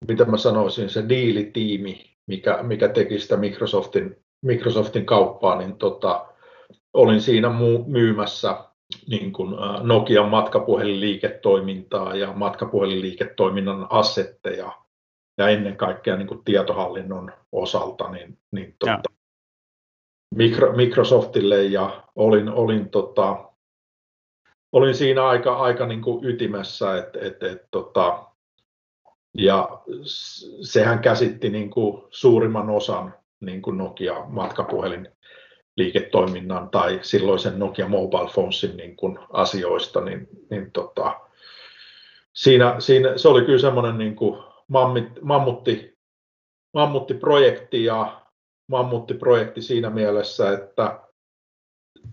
mitä 0.08 0.24
mä 0.24 0.36
sanoisin, 0.36 0.90
se 0.90 1.08
diilitiimi, 1.08 2.16
mikä, 2.26 2.62
mikä 2.62 2.88
teki 2.88 3.18
sitä 3.18 3.36
Microsoftin, 3.36 4.16
Microsoftin 4.42 5.06
kauppaa, 5.06 5.58
niin 5.58 5.76
tota, 5.76 6.26
olin 6.92 7.20
siinä 7.20 7.50
myymässä 7.86 8.64
niin 9.08 9.32
kuin 9.32 9.54
Nokian 9.82 10.28
matkapuhelinliiketoimintaa 10.28 12.16
ja 12.16 12.32
matkapuhelinliiketoiminnan 12.32 13.86
assetteja 13.90 14.72
ja 15.38 15.48
ennen 15.48 15.76
kaikkea 15.76 16.16
niin 16.16 16.28
kuin 16.28 16.44
tietohallinnon 16.44 17.32
osalta 17.52 18.10
niin, 18.10 18.38
niin 18.52 18.76
tota, 18.78 19.02
Microsoftille 20.76 21.62
ja 21.62 22.02
olin, 22.16 22.48
olin, 22.48 22.90
tota, 22.90 23.52
olin 24.72 24.94
siinä 24.94 25.26
aika, 25.26 25.56
aika 25.56 25.86
niin 25.86 26.02
kuin 26.02 26.24
ytimessä, 26.24 26.98
että 26.98 27.18
et, 27.22 27.42
et, 27.42 27.68
tota, 27.70 28.31
ja 29.38 29.82
sehän 30.62 30.98
käsitti 30.98 31.50
niin 31.50 31.70
kuin 31.70 32.02
suurimman 32.10 32.70
osan 32.70 33.14
niin 33.40 33.62
kuin 33.62 33.78
Nokia 33.78 34.24
matkapuhelin 34.28 35.08
liiketoiminnan 35.76 36.70
tai 36.70 36.98
silloisen 37.02 37.58
Nokia 37.58 37.88
Mobile 37.88 38.30
Phonesin 38.32 38.76
niin 38.76 38.96
kuin 38.96 39.18
asioista, 39.30 40.00
niin, 40.00 40.28
niin 40.50 40.72
tota, 40.72 41.20
siinä, 42.32 42.76
siinä, 42.78 43.18
se 43.18 43.28
oli 43.28 43.44
kyllä 43.44 43.58
semmoinen 43.58 43.98
niin 43.98 44.16
kuin 44.16 44.42
mammit, 44.68 45.22
mammutti, 45.22 45.98
mammuttiprojekti 46.74 47.84
ja 47.84 48.22
mammuttiprojekti 48.66 49.62
siinä 49.62 49.90
mielessä, 49.90 50.52
että 50.52 51.00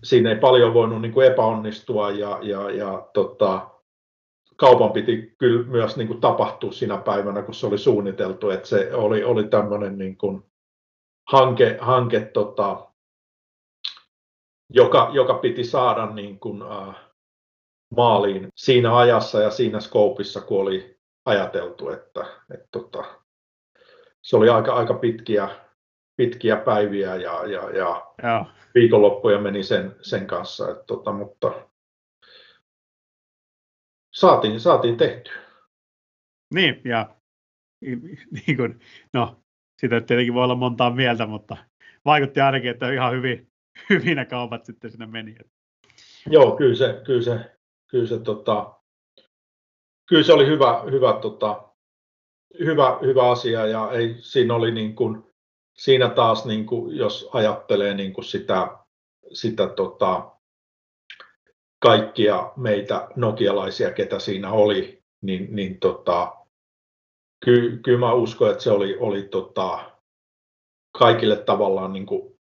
siinä 0.04 0.30
ei 0.30 0.36
paljon 0.36 0.74
voinut 0.74 1.02
niin 1.02 1.12
kuin 1.12 1.26
epäonnistua 1.26 2.10
ja, 2.10 2.38
ja, 2.42 2.70
ja 2.70 3.08
tota, 3.14 3.70
kaupan 4.60 4.92
piti 4.92 5.34
kyllä 5.38 5.66
myös 5.66 5.96
niin 5.96 6.08
kuin 6.08 6.20
tapahtua 6.20 6.72
siinä 6.72 6.96
päivänä, 6.96 7.42
kun 7.42 7.54
se 7.54 7.66
oli 7.66 7.78
suunniteltu, 7.78 8.50
että 8.50 8.68
se 8.68 8.94
oli, 8.94 9.24
oli 9.24 9.44
tämmöinen 9.44 9.98
niin 9.98 10.16
kuin 10.16 10.42
hanke, 11.30 11.78
hanke 11.80 12.20
tota, 12.20 12.86
joka, 14.72 15.10
joka 15.12 15.34
piti 15.34 15.64
saada 15.64 16.06
niin 16.06 16.40
kuin, 16.40 16.62
äh, 16.62 16.96
maaliin 17.96 18.48
siinä 18.56 18.96
ajassa 18.96 19.40
ja 19.40 19.50
siinä 19.50 19.80
skoopissa, 19.80 20.40
kun 20.40 20.60
oli 20.60 20.98
ajateltu, 21.24 21.90
että, 21.90 22.26
että 22.54 22.68
tota, 22.70 23.04
se 24.22 24.36
oli 24.36 24.48
aika, 24.48 24.74
aika 24.74 24.94
pitkiä, 24.94 25.48
pitkiä 26.16 26.56
päiviä 26.56 27.16
ja, 27.16 27.46
ja, 27.46 27.70
ja, 27.70 28.06
ja. 28.22 28.46
viikonloppuja 28.74 29.38
meni 29.38 29.62
sen, 29.62 29.96
sen 30.02 30.26
kanssa, 30.26 30.70
että, 30.70 30.84
tota, 30.86 31.12
mutta 31.12 31.52
saatiin, 34.20 34.60
saatiin 34.60 34.96
tehtyä. 34.96 35.32
Niin, 36.54 36.80
ja 36.84 37.16
niin 38.46 38.56
kuin, 38.56 38.80
no, 39.12 39.42
sitä 39.80 40.00
tietenkin 40.00 40.34
voi 40.34 40.44
olla 40.44 40.54
montaa 40.54 40.90
mieltä, 40.90 41.26
mutta 41.26 41.56
vaikutti 42.04 42.40
ainakin, 42.40 42.70
että 42.70 42.92
ihan 42.92 43.12
hyvin, 43.12 43.50
hyvin 43.90 44.16
ne 44.16 44.24
kaupat 44.24 44.64
sitten 44.64 44.90
sinne 44.90 45.06
meni. 45.06 45.36
Joo, 46.26 46.56
kyllä 46.56 46.74
se, 46.74 47.00
kyllä 47.04 47.22
se, 47.22 47.56
kyllä 47.86 48.06
se, 48.06 48.18
tota, 48.18 48.74
kyllä 50.08 50.22
se 50.22 50.32
oli 50.32 50.46
hyvä, 50.46 50.82
hyvä, 50.90 51.18
tota, 51.22 51.62
hyvä, 52.58 52.98
hyvä 53.02 53.30
asia 53.30 53.66
ja 53.66 53.90
ei, 53.92 54.16
siinä 54.18 54.54
oli 54.54 54.70
niin 54.70 54.96
kuin, 54.96 55.24
siinä 55.76 56.08
taas, 56.08 56.44
niin 56.44 56.66
kuin, 56.66 56.96
jos 56.96 57.28
ajattelee 57.32 57.94
niin 57.94 58.12
kuin 58.12 58.24
sitä, 58.24 58.78
sitä 59.32 59.68
tota, 59.68 60.39
kaikkia 61.80 62.52
meitä 62.56 63.08
nokialaisia, 63.16 63.92
ketä 63.92 64.18
siinä 64.18 64.52
oli, 64.52 65.02
niin, 65.22 65.56
niin 65.56 65.80
tota, 65.80 66.36
kyllä, 67.44 67.78
kyllä 67.82 67.98
mä 67.98 68.12
uskon, 68.12 68.50
että 68.50 68.62
se 68.62 68.70
oli, 68.70 68.96
oli 68.98 69.22
tota, 69.22 69.90
kaikille 70.98 71.36
tavallaan 71.36 71.92
niin 71.92 72.06
kuin 72.06 72.38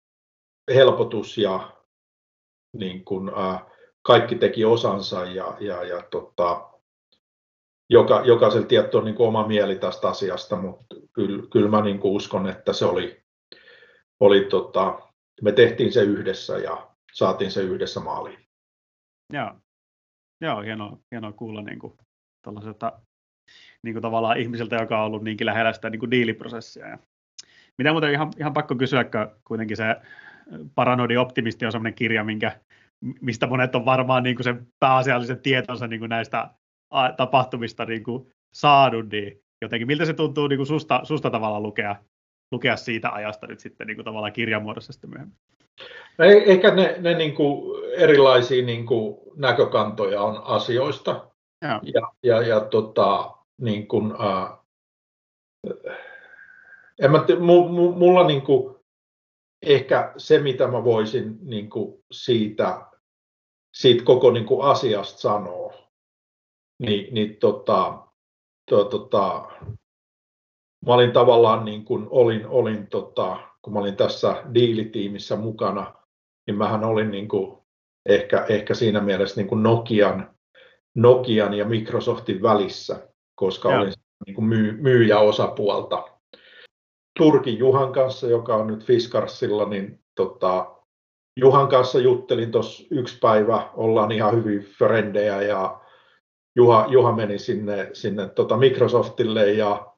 helpotus 0.74 1.38
ja 1.38 1.76
niin 2.72 3.04
kuin, 3.04 3.30
ää, 3.36 3.70
kaikki 4.02 4.34
teki 4.34 4.64
osansa 4.64 5.24
ja, 5.24 5.56
ja, 5.60 5.84
ja 5.84 6.02
tota, 6.10 6.70
joka, 7.90 8.22
jokaisella 8.24 8.66
tietty 8.66 8.96
on 8.96 9.04
niin 9.04 9.14
kuin 9.14 9.28
oma 9.28 9.46
mieli 9.46 9.76
tästä 9.76 10.08
asiasta, 10.08 10.56
mutta 10.56 10.96
kyllä, 11.12 11.42
kyllä 11.52 11.68
mä 11.68 11.82
niin 11.82 11.98
kuin 11.98 12.14
uskon, 12.14 12.48
että 12.48 12.72
se 12.72 12.84
oli, 12.84 13.22
oli 14.20 14.44
tota, 14.44 14.98
me 15.42 15.52
tehtiin 15.52 15.92
se 15.92 16.02
yhdessä 16.02 16.58
ja 16.58 16.90
saatiin 17.12 17.50
se 17.50 17.62
yhdessä 17.62 18.00
maaliin. 18.00 18.43
Joo, 19.32 19.60
Joo 20.40 20.60
hienoa, 20.60 20.98
hienoa 21.10 21.32
kuulla 21.32 21.62
niin 21.62 21.78
kuin, 21.78 21.92
niin 23.82 23.94
kuin 23.94 24.02
tavallaan 24.02 24.38
ihmiseltä, 24.38 24.76
joka 24.76 25.00
on 25.00 25.06
ollut 25.06 25.24
niinkin 25.24 25.46
lähellä 25.46 25.72
sitä 25.72 25.90
niin 25.90 26.00
kuin 26.00 26.10
diiliprosessia. 26.10 26.88
Ja 26.88 26.98
mitä 27.78 27.92
muuten 27.92 28.12
ihan, 28.12 28.30
ihan 28.38 28.52
pakko 28.52 28.74
kysyä, 28.74 29.04
kuitenkin 29.44 29.76
se 29.76 29.84
Paranoidi 30.74 31.16
optimisti 31.16 31.66
on 31.66 31.72
sellainen 31.72 31.94
kirja, 31.94 32.24
minkä, 32.24 32.60
mistä 33.20 33.46
monet 33.46 33.74
on 33.74 33.84
varmaan 33.84 34.22
niin 34.22 34.36
kuin 34.36 34.44
sen 34.44 34.66
pääasiallisen 34.80 35.40
tietonsa 35.40 35.86
niin 35.86 36.00
kuin 36.00 36.08
näistä 36.08 36.50
tapahtumista 37.16 37.84
niin 37.84 38.02
kuin 38.02 38.32
saanut, 38.54 39.10
niin 39.12 39.40
jotenkin 39.62 39.86
miltä 39.86 40.04
se 40.04 40.12
tuntuu 40.12 40.48
niin 40.48 40.58
kuin 40.58 40.66
susta, 40.66 41.00
susta 41.04 41.30
tavallaan 41.30 41.62
lukea, 41.62 41.96
lukea 42.52 42.76
siitä 42.76 43.10
ajasta 43.10 43.46
nyt 43.46 43.60
sitten 43.60 43.86
niin 43.86 43.96
kuin 43.96 44.04
tavallaan 44.04 44.32
kirjamuodossa 44.32 44.92
sitten 44.92 45.10
myöhemmin? 45.10 45.38
No 46.18 46.24
ehkä 46.24 46.74
ne, 46.74 46.96
ne 46.98 47.14
niin 47.14 47.34
kuin 47.34 47.84
erilaisia 47.96 48.64
niin 48.64 48.86
kuin 48.86 49.20
näkökantoja 49.36 50.22
on 50.22 50.42
asioista. 50.44 51.30
Ja, 51.62 51.80
ja, 51.82 52.12
ja, 52.22 52.42
ja 52.42 52.60
tota, 52.60 53.36
niin 53.60 53.88
kuin, 53.88 54.14
äh, 54.20 54.58
en 57.02 57.10
mä, 57.10 57.24
mulla 57.96 58.26
niin 58.26 58.42
kuin, 58.42 58.76
ehkä 59.62 60.12
se, 60.16 60.38
mitä 60.38 60.66
mä 60.66 60.84
voisin 60.84 61.38
niin 61.42 61.70
kuin 61.70 62.04
siitä, 62.10 62.86
siitä 63.74 64.04
koko 64.04 64.30
niin 64.30 64.46
kuin 64.46 64.66
asiasta 64.66 65.18
sanoa, 65.18 65.74
niin, 66.78 67.14
niin 67.14 67.36
tota, 67.36 67.98
to, 68.70 68.84
tota, 68.84 69.48
mä 70.86 70.94
olin 70.94 71.12
tavallaan 71.12 71.64
niin 71.64 71.84
kuin, 71.84 72.06
olin, 72.10 72.46
olin 72.46 72.86
tota, 72.86 73.53
kun 73.64 73.72
mä 73.72 73.78
olin 73.78 73.96
tässä 73.96 74.42
diilitiimissä 74.54 75.36
mukana, 75.36 75.94
niin 76.46 76.58
mähän 76.58 76.84
olin 76.84 77.10
niin 77.10 77.28
kuin, 77.28 77.58
ehkä, 78.06 78.46
ehkä 78.48 78.74
siinä 78.74 79.00
mielessä 79.00 79.40
niin 79.40 79.48
kuin 79.48 79.62
Nokian, 79.62 80.34
Nokian 80.94 81.54
ja 81.54 81.64
Microsoftin 81.64 82.42
välissä, 82.42 83.08
koska 83.34 83.70
ja. 83.70 83.80
olin 83.80 83.92
niin 84.26 84.34
kuin 84.34 84.44
myy, 84.44 84.76
myyjäosapuolta 84.82 86.04
Turkin 87.18 87.58
Juhan 87.58 87.92
kanssa, 87.92 88.26
joka 88.26 88.54
on 88.54 88.66
nyt 88.66 88.84
Fiskarsilla, 88.84 89.68
niin 89.68 90.00
tota, 90.14 90.74
Juhan 91.36 91.68
kanssa 91.68 91.98
juttelin 91.98 92.50
tuossa 92.50 92.84
yksi 92.90 93.18
päivä, 93.18 93.70
ollaan 93.74 94.12
ihan 94.12 94.34
hyvin 94.34 94.60
frendejä 94.62 95.42
ja 95.42 95.80
Juha, 96.56 96.86
Juha 96.88 97.12
meni 97.12 97.38
sinne, 97.38 97.90
sinne 97.92 98.28
tota 98.28 98.56
Microsoftille 98.56 99.52
ja 99.52 99.93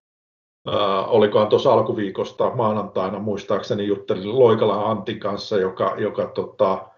äh, 0.69 1.15
olikohan 1.15 1.49
tuossa 1.49 1.73
alkuviikosta 1.73 2.51
maanantaina 2.55 3.19
muistaakseni 3.19 3.87
juttelin 3.87 4.39
Loikala 4.39 4.91
Antin 4.91 5.21
kanssa, 5.21 5.59
joka, 5.59 5.95
joka 5.99 6.27
tota, 6.27 6.89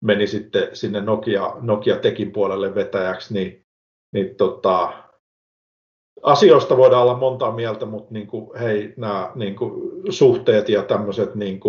meni 0.00 0.26
sitten 0.26 0.76
sinne 0.76 1.00
Nokia, 1.00 1.52
Nokia 1.60 1.96
Tekin 1.96 2.32
puolelle 2.32 2.74
vetäjäksi, 2.74 3.34
niin, 3.34 3.64
niin 4.12 4.36
tota, 4.36 4.92
asioista 6.22 6.76
voidaan 6.76 7.02
olla 7.02 7.16
monta 7.16 7.52
mieltä, 7.52 7.86
mutta 7.86 8.14
niin 8.14 8.26
kuin, 8.26 8.58
hei, 8.58 8.94
nämä 8.96 9.32
niin 9.34 9.56
kuin, 9.56 10.02
suhteet 10.12 10.68
ja 10.68 10.82
tämmöiset 10.82 11.34
niin 11.34 11.60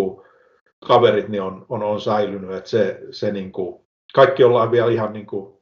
kaverit 0.87 1.27
niin 1.27 1.41
on, 1.41 1.65
on, 1.69 1.83
on 1.83 2.01
säilynyt, 2.01 2.51
että 2.51 2.69
se, 2.69 2.99
se 3.11 3.31
niin 3.31 3.51
kuin, 3.51 3.85
kaikki 4.13 4.43
ollaan 4.43 4.71
vielä 4.71 4.91
ihan, 4.91 5.13
niin 5.13 5.25
kuin, 5.25 5.57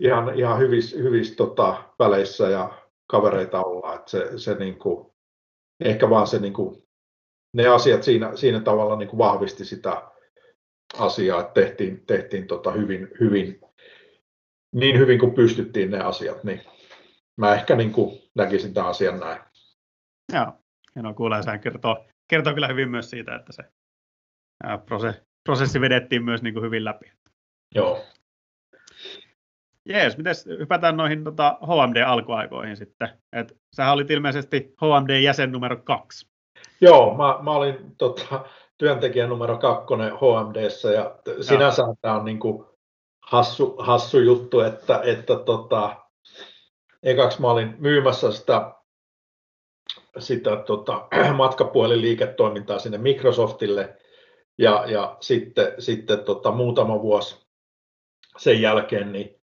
ihan, 0.00 0.34
ihan 0.34 0.58
hyvissä, 0.58 0.96
hyvissä 0.98 1.36
tota, 1.36 1.82
väleissä 1.98 2.48
ja 2.48 2.85
kavereita 3.06 3.64
ollaan, 3.64 3.98
että 3.98 4.10
se, 4.10 4.38
se 4.38 4.54
niin 4.54 4.78
kuin, 4.78 5.06
ehkä 5.80 6.10
vaan 6.10 6.26
se 6.26 6.38
niin 6.38 6.52
kuin, 6.52 6.82
ne 7.56 7.66
asiat 7.66 8.02
siinä, 8.02 8.36
siinä 8.36 8.60
tavalla 8.60 8.96
niin 8.96 9.08
kuin 9.08 9.18
vahvisti 9.18 9.64
sitä 9.64 10.02
asiaa, 10.98 11.40
että 11.40 11.52
tehtiin, 11.52 12.06
tehtiin 12.06 12.46
tota 12.46 12.72
hyvin, 12.72 13.08
hyvin, 13.20 13.60
niin 14.74 14.98
hyvin 14.98 15.18
kuin 15.18 15.34
pystyttiin 15.34 15.90
ne 15.90 16.00
asiat, 16.00 16.44
niin 16.44 16.60
mä 17.40 17.54
ehkä 17.54 17.76
niin 17.76 17.92
kuin 17.92 18.18
näkisin 18.34 18.74
tämän 18.74 18.90
asian 18.90 19.20
näin. 19.20 19.42
Joo, 20.32 20.52
hienoa 20.94 21.14
kuulee. 21.14 21.42
Sehän 21.42 21.60
kertoo, 21.60 22.06
kertoo 22.30 22.54
kyllä 22.54 22.68
hyvin 22.68 22.90
myös 22.90 23.10
siitä, 23.10 23.36
että 23.36 23.52
se 23.52 23.62
prosessi, 24.86 25.20
prosessi 25.44 25.80
vedettiin 25.80 26.24
myös 26.24 26.42
niin 26.42 26.54
kuin 26.54 26.64
hyvin 26.64 26.84
läpi. 26.84 27.12
Joo. 27.74 28.04
Jees, 29.88 30.16
miten 30.16 30.34
hypätään 30.58 30.96
noihin 30.96 31.24
tota, 31.24 31.58
HMD-alkuaikoihin 31.62 32.76
sitten? 32.76 33.08
Et 33.32 33.56
sähän 33.76 33.94
olit 33.94 34.10
ilmeisesti 34.10 34.74
HMD-jäsen 34.82 35.52
numero 35.52 35.76
kaksi. 35.76 36.28
Joo, 36.80 37.16
mä, 37.16 37.38
mä 37.42 37.50
olin 37.50 37.96
tota, 37.98 38.44
työntekijä 38.78 39.26
numero 39.26 39.58
kakkonen 39.58 40.12
HMDssä 40.12 40.92
ja 40.92 41.18
sinänsä 41.40 41.82
Joo. 41.82 41.96
tämä 42.00 42.16
on 42.16 42.24
niin 42.24 42.38
kuin 42.38 42.64
hassu, 43.26 43.76
hassu 43.78 44.20
juttu, 44.20 44.60
että, 44.60 45.00
että 45.04 45.36
tota, 45.36 45.96
ekaksi 47.02 47.40
mä 47.40 47.50
olin 47.50 47.74
myymässä 47.78 48.32
sitä, 48.32 48.72
sitä 50.18 50.56
tota, 50.56 51.08
matkapuhelinliiketoimintaa 51.36 52.78
sinne 52.78 52.98
Microsoftille 52.98 53.96
ja, 54.58 54.84
ja 54.86 55.16
sitten, 55.20 55.72
sitten 55.78 56.24
tota, 56.24 56.50
muutama 56.52 57.02
vuosi 57.02 57.46
sen 58.38 58.62
jälkeen 58.62 59.12
niin 59.12 59.35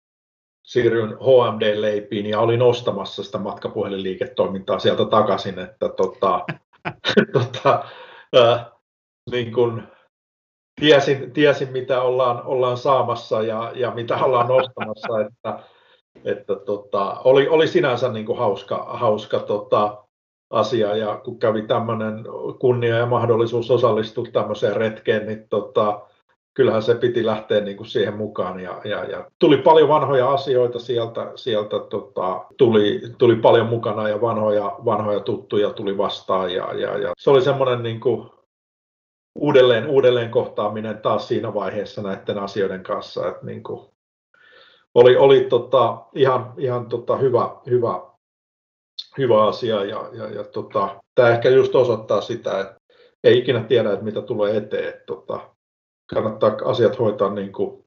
siirryin 0.63 1.09
HMD-leipiin 1.09 2.25
ja 2.25 2.39
olin 2.39 2.61
ostamassa 2.61 3.23
sitä 3.23 3.37
matkapuhelinliiketoimintaa 3.37 4.79
sieltä 4.79 5.05
takaisin, 5.05 5.59
että 5.59 5.89
tota, 5.89 6.45
tota, 7.33 7.83
äh, 8.37 8.65
niin 9.31 9.53
kun 9.53 9.83
tiesin, 10.81 11.31
tiesin, 11.31 11.71
mitä 11.71 12.01
ollaan, 12.01 12.43
ollaan 12.45 12.77
saamassa 12.77 13.41
ja, 13.41 13.71
ja 13.75 13.91
mitä 13.91 14.17
ollaan 14.17 14.51
ostamassa, 14.51 15.21
että, 15.21 15.59
että 16.25 16.55
tota, 16.55 17.19
oli, 17.23 17.47
oli 17.47 17.67
sinänsä 17.67 18.09
niin 18.09 18.25
kuin 18.25 18.37
hauska, 18.37 18.85
hauska 18.89 19.39
tota, 19.39 20.03
asia. 20.53 20.95
Ja 20.95 21.21
kun 21.23 21.39
kävi 21.39 21.61
tämmöinen 21.61 22.23
kunnia 22.59 22.97
ja 22.97 23.05
mahdollisuus 23.05 23.71
osallistua 23.71 24.25
tämmöiseen 24.33 24.75
retkeen, 24.75 25.25
niin 25.25 25.49
tota, 25.49 26.01
kyllähän 26.53 26.83
se 26.83 26.95
piti 26.95 27.25
lähteä 27.25 27.61
niin 27.61 27.77
kuin 27.77 27.87
siihen 27.87 28.13
mukaan 28.13 28.59
ja, 28.59 28.81
ja, 28.83 29.03
ja, 29.03 29.31
tuli 29.39 29.57
paljon 29.57 29.89
vanhoja 29.89 30.31
asioita 30.31 30.79
sieltä, 30.79 31.31
sieltä 31.35 31.79
tota, 31.89 32.45
tuli, 32.57 33.01
tuli, 33.17 33.35
paljon 33.35 33.67
mukana 33.67 34.09
ja 34.09 34.21
vanhoja, 34.21 34.75
vanhoja 34.85 35.19
tuttuja 35.19 35.69
tuli 35.69 35.97
vastaan 35.97 36.53
ja, 36.53 36.73
ja, 36.73 36.97
ja 36.97 37.13
se 37.17 37.29
oli 37.29 37.41
semmoinen 37.41 37.83
niin 37.83 37.99
kuin 37.99 38.29
uudelleen, 39.35 39.87
uudelleen 39.87 40.29
kohtaaminen 40.29 40.97
taas 40.97 41.27
siinä 41.27 41.53
vaiheessa 41.53 42.01
näiden 42.01 42.39
asioiden 42.39 42.83
kanssa, 42.83 43.27
että 43.27 43.45
niin 43.45 43.63
kuin 43.63 43.93
oli, 44.95 45.17
oli 45.17 45.41
tota, 45.41 46.05
ihan, 46.15 46.53
ihan 46.57 46.89
tota 46.89 47.17
hyvä, 47.17 47.55
hyvä, 47.69 48.01
hyvä 49.17 49.47
asia 49.47 49.83
ja, 49.85 50.09
ja, 50.13 50.29
ja 50.29 50.43
tota, 50.43 51.01
tämä 51.15 51.29
ehkä 51.29 51.49
just 51.49 51.75
osoittaa 51.75 52.21
sitä, 52.21 52.59
että 52.59 52.75
ei 53.23 53.37
ikinä 53.37 53.63
tiedä, 53.63 53.93
että 53.93 54.05
mitä 54.05 54.21
tulee 54.21 54.57
eteen. 54.57 54.89
Että, 54.89 55.03
tota, 55.05 55.52
kannattaa 56.05 56.57
asiat 56.65 56.99
hoitaa 56.99 57.33
niin 57.33 57.51
kuin 57.51 57.85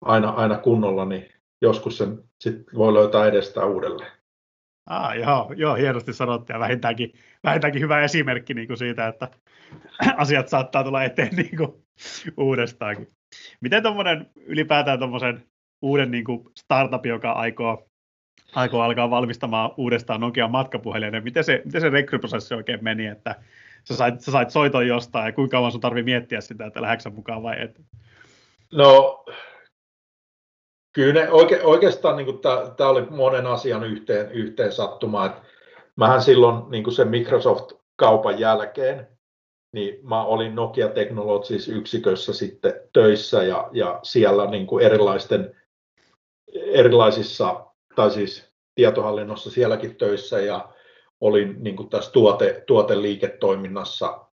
aina, 0.00 0.28
aina 0.28 0.58
kunnolla, 0.58 1.04
niin 1.04 1.28
joskus 1.62 1.98
sen 1.98 2.24
sit 2.40 2.56
voi 2.74 2.94
löytää 2.94 3.26
edestään 3.26 3.68
uudelleen. 3.68 4.12
Ah, 4.86 5.16
joo, 5.16 5.52
joo, 5.56 5.74
hienosti 5.74 6.12
sanottu 6.12 6.52
ja 6.52 6.58
vähintäänkin, 6.58 7.12
vähintäänkin 7.44 7.82
hyvä 7.82 8.00
esimerkki 8.00 8.54
niin 8.54 8.66
kuin 8.66 8.76
siitä, 8.78 9.08
että 9.08 9.28
asiat 10.16 10.48
saattaa 10.48 10.84
tulla 10.84 11.04
eteen 11.04 11.36
niin 11.36 11.56
kuin 11.56 11.84
uudestaankin. 12.36 13.08
Miten 13.60 13.82
tuommoinen 13.82 14.30
ylipäätään 14.36 14.98
tuommoisen 14.98 15.44
uuden 15.82 16.10
niin 16.10 16.24
kuin 16.24 16.44
startup, 16.58 17.06
joka 17.06 17.32
aikoo, 17.32 17.88
aikoo 18.54 18.82
alkaa 18.82 19.10
valmistamaan 19.10 19.70
uudestaan 19.76 20.20
Nokia 20.20 20.48
matkapuhelin, 20.48 21.12
niin 21.12 21.24
miten 21.24 21.44
se, 21.44 21.62
miten 21.64 21.80
se 21.80 21.88
rekryprosessi 21.88 22.54
oikein 22.54 22.84
meni, 22.84 23.06
että 23.06 23.34
sä 23.84 23.96
sait, 23.96 24.20
sä 24.20 24.32
sait 24.32 24.50
soiton 24.50 24.86
jostain 24.86 25.26
ja 25.26 25.32
kuinka 25.32 25.56
kauan 25.56 25.72
sun 25.72 25.80
tarvii 25.80 26.02
miettiä 26.02 26.40
sitä, 26.40 26.66
että 26.66 26.82
lähdetkö 26.82 27.10
mukaan 27.10 27.42
vai 27.42 27.62
et? 27.62 27.80
No, 28.72 29.24
kyllä 30.92 31.12
ne 31.12 31.30
oike, 31.30 31.60
oikeastaan 31.62 32.16
niin 32.16 32.40
tämä 32.76 32.90
oli 32.90 33.02
monen 33.10 33.46
asian 33.46 33.84
yhteen, 33.84 34.32
yhteen 34.32 34.72
sattuma. 34.72 35.26
Et 35.26 35.32
mähän 35.96 36.22
silloin 36.22 36.70
niin 36.70 36.92
sen 36.92 37.08
Microsoft-kaupan 37.08 38.38
jälkeen, 38.38 39.08
niin 39.72 40.08
mä 40.08 40.24
olin 40.24 40.54
Nokia 40.54 40.88
Technologies 40.88 41.68
yksikössä 41.68 42.32
sitten 42.32 42.74
töissä 42.92 43.42
ja, 43.42 43.68
ja 43.72 44.00
siellä 44.02 44.50
niin 44.50 44.66
kuin 44.66 44.84
erilaisten, 44.84 45.56
erilaisissa, 46.54 47.66
tai 47.94 48.10
siis 48.10 48.52
tietohallinnossa 48.74 49.50
sielläkin 49.50 49.96
töissä 49.96 50.40
ja 50.40 50.68
olin 51.20 51.56
niin 51.58 51.76
kuin 51.76 51.88
tässä 51.88 52.10
tuote, 52.10 52.64
tuoteliiketoiminnassa 52.66 54.28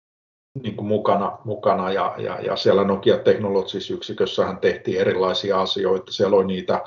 niin 0.63 0.77
kuin 0.77 0.87
mukana, 0.87 1.39
mukana 1.45 1.93
ja, 1.93 2.15
ja, 2.19 2.41
ja, 2.41 2.57
siellä 2.57 2.85
Nokia 2.85 3.19
Technologies 3.19 3.91
yksikössähän 3.91 4.59
tehtiin 4.59 5.01
erilaisia 5.01 5.61
asioita. 5.61 6.13
Siellä 6.13 6.37
oli 6.37 6.47
niitä 6.47 6.85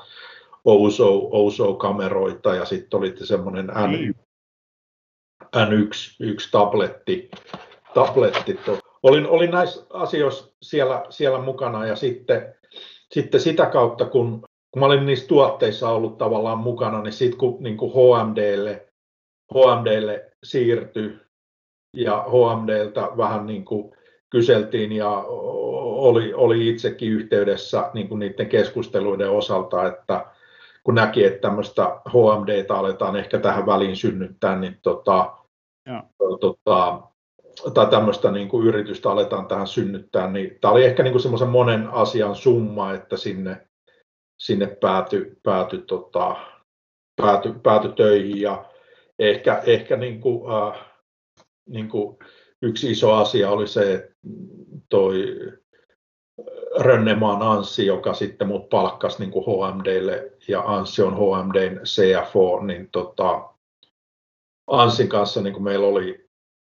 OSO, 0.66 1.30
OSO-kameroita 1.32 2.56
ja 2.56 2.66
sitten 2.66 2.98
oli 2.98 3.14
semmoinen 3.24 3.68
N, 3.68 4.14
N1 5.56 6.16
yksi 6.20 6.52
tabletti. 6.52 7.32
tabletti. 7.94 8.60
Olin, 9.04 9.28
olin 9.28 9.52
näissä 9.52 9.86
asioissa 9.90 10.54
siellä, 10.62 11.06
siellä 11.10 11.40
mukana 11.40 11.88
ja 11.88 11.96
sitten, 11.96 12.56
sitten 13.12 13.42
sitä 13.42 13.66
kautta, 13.66 14.06
kun, 14.06 14.42
kun 14.72 14.80
mä 14.80 14.86
olin 14.86 15.06
niissä 15.06 15.28
tuotteissa 15.28 15.90
ollut 15.90 16.18
tavallaan 16.18 16.58
mukana, 16.58 17.02
niin 17.02 17.14
sitten 17.14 17.40
kun 17.40 17.58
niin 17.64 17.78
kuin 17.78 17.92
HMDlle 17.92 18.88
HMDlle 19.54 20.32
siirtyi 20.44 21.18
ja 21.96 22.26
HMDltä 22.28 23.10
vähän 23.18 23.46
niin 23.46 23.66
kuin 23.66 23.96
kyseltiin 24.30 24.92
ja 24.92 25.10
oli, 25.28 26.34
oli 26.34 26.70
itsekin 26.70 27.12
yhteydessä 27.12 27.90
niin 27.94 28.08
kuin 28.08 28.20
niiden 28.20 28.50
keskusteluiden 28.50 29.30
osalta, 29.30 29.88
että 29.88 30.26
kun 30.84 30.96
näki, 30.96 31.24
että 31.24 31.40
tämmöistä 31.40 32.02
HMDtä 32.10 32.76
aletaan 32.76 33.16
ehkä 33.16 33.40
tähän 33.40 33.66
väliin 33.66 33.96
synnyttää, 33.96 34.60
niin 34.60 34.80
tota, 34.82 35.38
tota, 36.40 37.02
tai 37.74 37.88
tämmöistä 37.88 38.32
niin 38.32 38.50
kuin 38.50 38.68
yritystä 38.68 39.10
aletaan 39.10 39.48
tähän 39.48 39.68
synnyttää, 39.68 40.32
niin 40.32 40.58
tämä 40.62 40.72
oli 40.72 40.86
ehkä 40.86 41.04
niin 41.04 41.14
kuin 41.14 41.22
semmoisen 41.22 41.50
monen 41.50 41.88
asian 41.88 42.36
summa, 42.36 42.94
että 42.94 43.18
sinne, 43.18 43.68
sinne 44.38 44.68
päätyi 44.68 45.38
pääty, 45.44 45.78
tota, 45.78 46.36
pääty, 47.22 47.54
pääty 47.64 47.90
töihin 47.92 48.42
ja 48.42 48.66
ehkä, 49.20 49.62
ehkä 49.66 49.96
niin 49.96 50.22
kuin, 50.22 50.52
äh, 50.52 50.86
niin 51.66 51.90
kuin 51.90 52.18
yksi 52.62 52.92
iso 52.92 53.14
asia 53.14 53.50
oli 53.50 53.68
se, 53.68 54.12
toi 54.90 55.36
Rönnemaan 56.80 57.42
Anssi, 57.42 57.86
joka 57.86 58.14
sitten 58.14 58.48
mut 58.48 58.70
palkkasi 58.70 59.20
niin 59.20 59.32
kuin 59.32 59.46
HMDlle, 59.46 60.32
ja 60.48 60.62
Anssi 60.62 61.02
on 61.02 61.14
HMDn 61.14 61.80
CFO, 61.84 62.60
niin 62.60 62.90
tota, 62.92 63.50
Anssin 64.68 65.10
kanssa 65.10 65.42
niin 65.42 65.54
kuin 65.54 65.64
meillä 65.64 65.88
oli, 65.88 66.30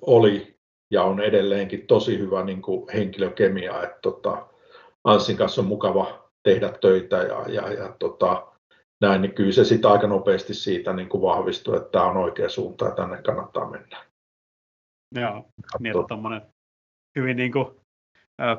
oli 0.02 0.58
ja 0.92 1.04
on 1.04 1.20
edelleenkin 1.20 1.88
tosi 1.88 2.20
hyvä 2.20 2.44
niin 2.44 2.62
kuin 2.62 2.90
henkilökemia, 2.94 3.84
että 3.84 4.00
tota, 4.02 4.48
Anssin 5.04 5.38
kanssa 5.38 5.62
on 5.62 5.68
mukava 5.68 6.30
tehdä 6.44 6.74
töitä 6.82 7.18
ja, 7.18 7.46
ja, 7.50 7.74
ja 7.74 7.96
tota, 8.00 8.48
näin, 9.02 9.22
niin 9.22 9.34
kyllä 9.34 9.52
se 9.52 9.64
sitten 9.64 9.92
aika 9.92 10.08
nopeasti 10.08 10.54
siitä 10.54 10.94
niin 10.94 11.10
kuin 11.10 11.22
vahvistui, 11.22 11.78
että 11.78 11.90
tämä 11.90 12.06
on 12.06 12.18
oikea 12.18 12.50
suunta 12.50 12.86
ja 12.86 12.92
tänne 12.92 13.22
kannattaa 13.22 13.70
mennä. 13.70 14.04
Joo, 15.16 15.46
niin 15.80 15.96
että 15.96 16.08
tuommoinen 16.08 16.42
hyvin 17.16 17.38
niin 17.38 17.52
kuin, 17.52 17.68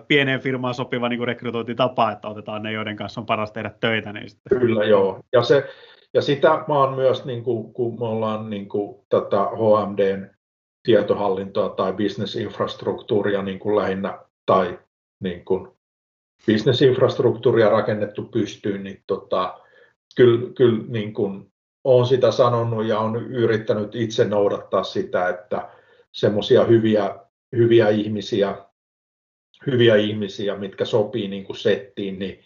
pieneen 0.09 0.41
firmaan 0.41 0.75
sopiva 0.75 1.09
niin 1.09 1.19
kuin 1.19 1.29
rekrytointitapa, 1.29 2.11
että 2.11 2.29
otetaan 2.29 2.63
ne, 2.63 2.73
joiden 2.73 2.97
kanssa 2.97 3.21
on 3.21 3.27
paras 3.27 3.53
tehdä 3.53 3.71
töitä. 3.81 4.13
Niin 4.13 4.31
sitten... 4.31 4.59
Kyllä, 4.59 4.85
joo. 4.85 5.21
Ja, 5.33 5.43
se, 5.43 5.71
ja 6.15 6.23
sitä 6.23 6.49
mä 6.49 6.75
oon 6.75 6.95
myös, 6.95 7.25
niin 7.25 7.45
kuin, 7.45 7.73
kun 7.73 7.99
me 8.01 8.07
ollaan 8.07 8.51
niin 8.51 8.69
kuin, 8.69 9.01
tätä 9.09 9.37
HMDn 9.37 10.31
tietohallintoa 10.83 11.69
tai 11.69 11.93
bisnesinfrastruktuuria 11.93 13.43
niin 13.43 13.59
kuin 13.59 13.77
lähinnä, 13.77 14.19
tai 14.47 14.79
niin 15.21 15.45
kuin 15.45 15.69
bisnesinfrastruktuuria 16.47 17.69
rakennettu 17.69 18.23
pystyyn, 18.23 18.85
niin 18.85 19.03
tota, 19.07 19.61
kyllä, 20.17 20.53
kyllä 20.55 20.85
niin 20.89 21.15
kuin 21.15 21.53
olen 21.85 22.07
sitä 22.07 22.31
sanonut 22.31 22.87
ja 22.87 22.99
on 22.99 23.17
yrittänyt 23.17 23.95
itse 23.95 24.25
noudattaa 24.25 24.85
sitä, 24.85 25.29
että 25.29 25.69
semmoisia 26.13 26.65
hyviä, 26.65 27.17
hyviä 27.57 27.89
ihmisiä, 27.89 28.57
hyviä 29.67 29.97
ihmisiä, 29.97 30.57
mitkä 30.57 30.85
sopii 30.85 31.29
niin 31.29 31.45
kuin 31.45 31.57
settiin, 31.57 32.19
niin, 32.19 32.45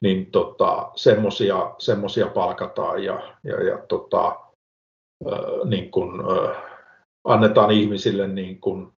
niin 0.00 0.30
tota, 0.30 0.90
semmoisia, 0.96 1.74
semmoisia 1.78 2.26
palkataan 2.26 3.04
ja, 3.04 3.36
ja, 3.44 3.64
ja 3.64 3.78
tota, 3.78 4.26
äh, 5.32 5.68
niin 5.68 5.90
kuin, 5.90 6.20
äh, 6.20 6.56
annetaan 7.24 7.70
ihmisille 7.70 8.28
niin 8.28 8.60
kuin 8.60 8.92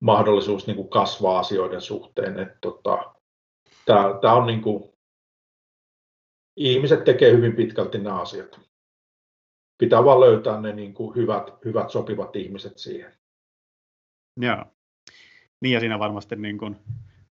mahdollisuus 0.00 0.66
niin 0.66 0.76
kuin 0.76 0.88
kasvaa 0.88 1.38
asioiden 1.38 1.80
suhteen. 1.80 2.38
Että 2.38 2.58
tota, 2.60 3.14
tämä 4.20 4.34
on 4.34 4.46
niin 4.46 4.62
kuin 4.62 4.92
ihmiset 6.58 7.04
tekee 7.04 7.32
hyvin 7.32 7.56
pitkälti 7.56 7.98
nämä 7.98 8.20
asiat. 8.20 8.60
pitää 9.78 10.04
vaan 10.04 10.20
löytää 10.20 10.60
ne 10.60 10.72
niin 10.72 10.94
kuin 10.94 11.16
hyvät, 11.16 11.64
hyvät 11.64 11.90
sopivat 11.90 12.36
ihmiset 12.36 12.78
siihen. 12.78 13.12
Joo. 14.40 14.64
Niin 15.62 15.74
ja 15.74 15.80
siinä 15.80 15.98
varmasti 15.98 16.36
niin 16.36 16.58
kuin 16.58 16.76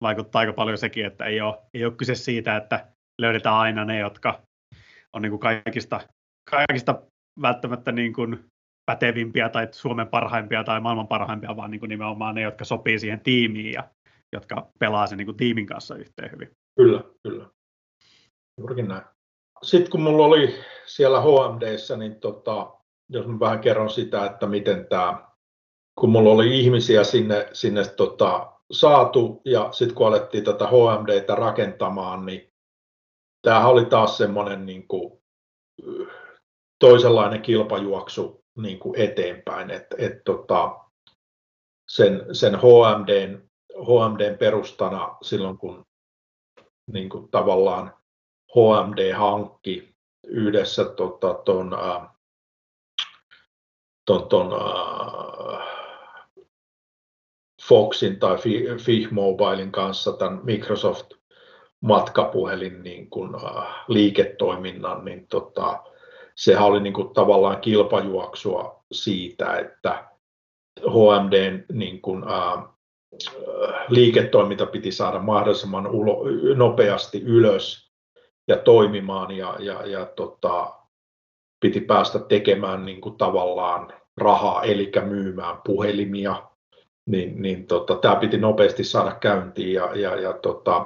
vaikuttaa 0.01 0.39
aika 0.39 0.53
paljon 0.53 0.77
sekin, 0.77 1.05
että 1.05 1.25
ei 1.25 1.41
ole, 1.41 1.57
ei 1.73 1.85
ole 1.85 1.93
kyse 1.93 2.15
siitä, 2.15 2.57
että 2.57 2.87
löydetään 3.21 3.55
aina 3.55 3.85
ne, 3.85 3.99
jotka 3.99 4.41
on 5.13 5.21
niin 5.21 5.29
kuin 5.29 5.39
kaikista, 5.39 5.99
kaikista 6.49 7.01
välttämättä 7.41 7.91
niin 7.91 8.13
kuin 8.13 8.45
pätevimpiä 8.91 9.49
tai 9.49 9.67
Suomen 9.71 10.07
parhaimpia 10.07 10.63
tai 10.63 10.81
maailman 10.81 11.07
parhaimpia, 11.07 11.55
vaan 11.55 11.71
niin 11.71 11.79
kuin 11.79 11.89
nimenomaan 11.89 12.35
ne, 12.35 12.41
jotka 12.41 12.65
sopii 12.65 12.99
siihen 12.99 13.19
tiimiin 13.19 13.71
ja 13.71 13.89
jotka 14.35 14.67
pelaa 14.79 15.07
sen 15.07 15.17
niin 15.17 15.25
kuin 15.25 15.37
tiimin 15.37 15.65
kanssa 15.65 15.95
yhteen 15.95 16.31
hyvin. 16.31 16.51
Kyllä, 16.75 17.03
kyllä. 17.23 17.49
Juurikin 18.59 18.87
näin. 18.87 19.16
Sitten 19.63 19.91
kun 19.91 20.01
mulla 20.01 20.25
oli 20.25 20.55
siellä 20.85 21.21
HMDssä, 21.21 21.97
niin 21.97 22.19
tota, 22.19 22.73
jos 23.09 23.27
mä 23.27 23.39
vähän 23.39 23.59
kerron 23.59 23.89
sitä, 23.89 24.25
että 24.25 24.47
miten 24.47 24.87
tämä, 24.87 25.27
kun 25.99 26.09
mulla 26.09 26.31
oli 26.31 26.59
ihmisiä 26.59 27.03
sinne, 27.03 27.49
sinne 27.53 27.85
tota, 27.85 28.51
saatu 28.71 29.41
ja 29.45 29.71
sitten 29.71 29.95
kun 29.95 30.07
alettiin 30.07 30.43
tätä 30.43 30.67
HMDtä 30.67 31.35
rakentamaan, 31.35 32.25
niin 32.25 32.53
tämähän 33.41 33.69
oli 33.69 33.85
taas 33.85 34.17
semmoinen 34.17 34.65
niin 34.65 34.87
kuin, 34.87 35.21
toisenlainen 36.79 37.41
kilpajuoksu 37.41 38.43
niin 38.57 38.79
kuin 38.79 38.99
eteenpäin, 38.99 39.71
että 39.71 39.95
et, 39.99 40.23
tota, 40.25 40.79
sen, 41.89 42.25
sen 42.31 42.55
HMDn, 42.55 43.49
HMDn 43.85 44.37
perustana 44.37 45.17
silloin, 45.21 45.57
kun 45.57 45.85
niin 46.91 47.09
kuin 47.09 47.31
tavallaan 47.31 47.96
HMD 48.57 49.13
hankki 49.13 49.95
yhdessä 50.27 50.85
tota, 50.85 51.33
ton, 51.33 51.73
äh, 51.73 52.07
ton, 54.05 54.27
ton 54.27 54.53
äh, 54.53 55.67
Foxin 57.67 58.19
tai 58.19 58.37
Fih 58.77 59.11
Mobilein 59.11 59.71
kanssa 59.71 60.13
tämän 60.13 60.39
Microsoft 60.43 61.13
matkapuhelin 61.81 62.83
niin 62.83 63.09
kuin, 63.09 63.35
äh, 63.35 63.67
liiketoiminnan, 63.87 65.05
niin 65.05 65.27
tota, 65.27 65.83
sehän 66.35 66.65
oli 66.65 66.79
niin 66.79 66.93
kuin, 66.93 67.13
tavallaan 67.13 67.61
kilpajuoksua 67.61 68.83
siitä, 68.91 69.57
että 69.57 70.07
HMDn 70.79 71.65
niin 71.71 72.01
kuin, 72.01 72.23
äh, 72.23 72.63
liiketoiminta 73.89 74.65
piti 74.65 74.91
saada 74.91 75.19
mahdollisimman 75.19 75.87
ulo, 75.87 76.23
nopeasti 76.55 77.21
ylös 77.21 77.86
ja 78.47 78.57
toimimaan 78.57 79.31
ja, 79.31 79.55
ja, 79.59 79.87
ja 79.87 80.05
tota, 80.05 80.73
piti 81.59 81.81
päästä 81.81 82.19
tekemään 82.19 82.85
niin 82.85 83.01
kuin, 83.01 83.17
tavallaan 83.17 83.93
rahaa, 84.17 84.63
eli 84.63 84.91
myymään 85.05 85.57
puhelimia, 85.65 86.43
niin, 87.05 87.41
niin 87.41 87.67
tota, 87.67 87.95
tämä 87.95 88.15
piti 88.15 88.37
nopeasti 88.37 88.83
saada 88.83 89.15
käyntiin 89.15 89.73
ja, 89.73 89.95
ja, 89.95 90.15
ja 90.15 90.33
tota, 90.33 90.85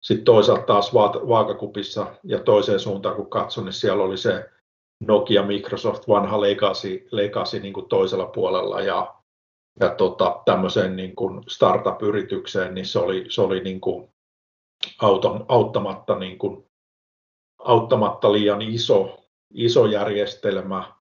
sitten 0.00 0.24
toisaalta 0.24 0.62
taas 0.62 0.94
vaakakupissa 0.94 2.06
ja 2.24 2.38
toiseen 2.38 2.80
suuntaan 2.80 3.16
kun 3.16 3.30
katson, 3.30 3.64
niin 3.64 3.72
siellä 3.72 4.04
oli 4.04 4.16
se 4.16 4.50
Nokia, 5.00 5.42
Microsoft, 5.42 6.08
vanha 6.08 6.40
legacy, 6.40 7.08
legacy 7.10 7.60
niin 7.60 7.72
kuin 7.72 7.88
toisella 7.88 8.26
puolella 8.26 8.80
ja, 8.80 9.14
ja 9.80 9.94
tota, 9.94 10.42
tämmöiseen 10.44 10.96
niin 10.96 11.16
kuin 11.16 11.42
startup-yritykseen, 11.48 12.74
niin 12.74 12.86
se 12.86 12.98
oli, 12.98 13.26
se 13.28 13.40
oli 13.40 13.60
niin 13.60 13.80
kuin 13.80 14.08
autom, 15.02 15.44
auttamatta, 15.48 16.18
niin 16.18 16.38
kuin, 16.38 16.66
auttamatta 17.64 18.32
liian 18.32 18.62
iso, 18.62 19.20
iso 19.54 19.86
järjestelmä. 19.86 20.92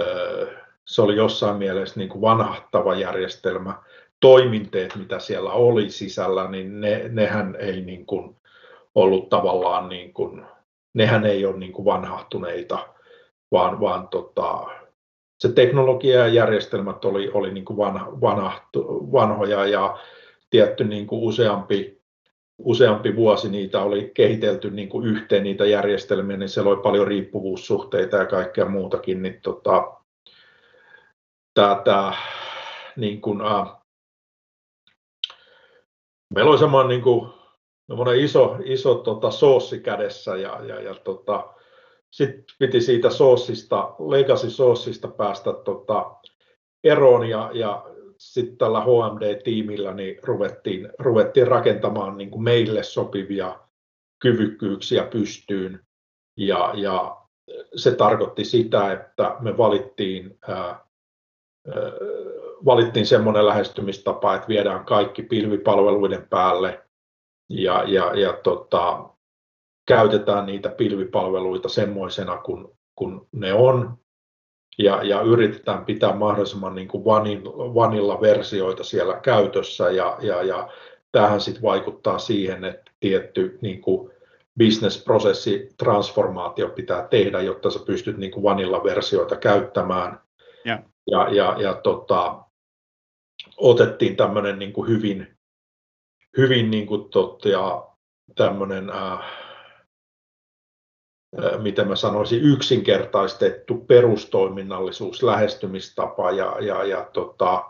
Öö, 0.00 0.46
se 0.86 1.02
oli 1.02 1.16
jossain 1.16 1.56
mielessä 1.56 2.00
niin 2.00 2.08
kuin 2.08 2.20
vanhahtava 2.20 2.94
järjestelmä. 2.94 3.82
Toiminteet, 4.20 4.96
mitä 4.96 5.18
siellä 5.18 5.52
oli 5.52 5.90
sisällä, 5.90 6.50
niin 6.50 6.80
ne, 6.80 7.08
nehän 7.08 7.56
ei 7.58 7.80
niin 7.80 8.06
kuin 8.06 8.36
ollut 8.94 9.28
tavallaan, 9.28 9.88
niin 9.88 10.14
kuin, 10.14 10.46
nehän 10.94 11.26
ei 11.26 11.46
ole 11.46 11.56
niin 11.56 11.72
kuin 11.72 11.84
vanhahtuneita 11.84 12.88
vaan, 13.52 13.80
vaan 13.80 14.08
tota, 14.08 14.66
se 15.38 15.52
teknologia 15.52 16.18
ja 16.18 16.28
järjestelmät 16.28 17.04
oli, 17.04 17.30
oli 17.34 17.52
niin 17.52 17.64
kuin 17.64 17.76
vanha, 17.76 18.20
vanhtu, 18.20 19.12
vanhoja 19.12 19.66
ja 19.66 19.98
tietty 20.50 20.84
niin 20.84 21.06
kuin 21.06 21.22
useampi, 21.22 21.99
useampi 22.64 23.16
vuosi 23.16 23.48
niitä 23.48 23.82
oli 23.82 24.10
kehitelty 24.14 24.70
niin 24.70 24.88
kuin 24.88 25.06
yhteen 25.06 25.42
niitä 25.42 25.66
järjestelmiä, 25.66 26.36
niin 26.36 26.48
siellä 26.48 26.70
oli 26.70 26.82
paljon 26.82 27.06
riippuvuussuhteita 27.06 28.16
ja 28.16 28.26
kaikkea 28.26 28.68
muutakin, 28.68 29.22
niin 29.22 29.40
tota, 29.42 29.92
tämä 31.54 32.12
niin 32.96 33.20
kuin, 33.20 33.40
äh, 33.40 33.72
meillä 36.34 36.50
oli 36.50 36.58
semmoinen 36.58 36.88
niin 36.88 37.02
kuin, 37.02 37.30
iso, 38.16 38.56
iso 38.64 38.94
tota, 38.94 39.30
soossi 39.30 39.80
kädessä 39.80 40.36
ja, 40.36 40.60
ja, 40.64 40.80
ja 40.80 40.94
tota, 40.94 41.54
sitten 42.10 42.44
piti 42.58 42.80
siitä 42.80 43.10
soossista, 43.10 43.94
legacy-soossista 43.98 45.08
päästä 45.08 45.52
tota, 45.52 46.16
eroon 46.84 47.28
ja, 47.28 47.50
ja 47.54 47.84
sitten 48.20 48.56
tällä 48.56 48.80
HMD-tiimillä 48.80 49.94
niin 49.94 50.18
ruvettiin, 50.22 50.88
ruvettiin 50.98 51.48
rakentamaan 51.48 52.18
niin 52.18 52.30
kuin 52.30 52.42
meille 52.42 52.82
sopivia 52.82 53.60
kyvykkyyksiä 54.22 55.04
pystyyn. 55.04 55.86
Ja, 56.36 56.72
ja 56.76 57.16
se 57.76 57.94
tarkoitti 57.94 58.44
sitä, 58.44 58.92
että 58.92 59.36
me 59.40 59.58
valittiin, 59.58 60.38
ää, 60.48 60.56
ää, 60.56 60.84
valittiin 62.64 63.06
semmoinen 63.06 63.46
lähestymistapa, 63.46 64.34
että 64.34 64.48
viedään 64.48 64.84
kaikki 64.84 65.22
pilvipalveluiden 65.22 66.26
päälle 66.30 66.82
ja, 67.48 67.84
ja, 67.86 68.14
ja 68.14 68.32
tota, 68.32 69.08
käytetään 69.88 70.46
niitä 70.46 70.68
pilvipalveluita 70.68 71.68
semmoisena 71.68 72.36
kuin, 72.36 72.68
kuin 72.94 73.20
ne 73.32 73.52
on 73.52 73.99
ja, 74.78 75.02
ja 75.02 75.20
yritetään 75.20 75.84
pitää 75.84 76.14
mahdollisimman 76.14 76.74
niin 76.74 76.88
kuin 76.88 77.04
vanilla 77.74 78.20
versioita 78.20 78.84
siellä 78.84 79.20
käytössä 79.22 79.90
ja, 79.90 80.18
ja, 80.20 80.42
ja 80.42 80.68
tähän 81.12 81.40
sitten 81.40 81.62
vaikuttaa 81.62 82.18
siihen, 82.18 82.64
että 82.64 82.92
tietty 83.00 83.58
niin 83.60 83.80
kuin 83.80 84.10
business-prosessi 84.58 85.68
transformaatio 85.78 86.68
pitää 86.68 87.08
tehdä, 87.08 87.40
jotta 87.40 87.70
sä 87.70 87.78
pystyt 87.86 88.16
niin 88.16 88.32
kuin 88.32 88.42
vanilla 88.42 88.84
versioita 88.84 89.36
käyttämään. 89.36 90.20
Ja, 90.64 90.82
ja, 91.06 91.28
ja, 91.30 91.56
ja 91.60 91.74
tota, 91.74 92.42
otettiin 93.56 94.16
tämmöinen 94.16 94.58
niin 94.58 94.72
kuin 94.72 94.88
hyvin, 94.88 95.36
hyvin 96.36 96.70
niin 96.70 96.86
kuin 96.86 97.08
totta, 97.08 97.48
tämmöinen 98.36 98.90
äh, 98.90 99.18
miten 101.58 101.88
mä 101.88 101.96
sanoisin, 101.96 102.42
yksinkertaistettu 102.42 103.76
perustoiminnallisuus, 103.76 105.22
lähestymistapa 105.22 106.30
ja, 106.30 106.56
ja, 106.60 106.84
ja 106.84 107.10
tota, 107.12 107.64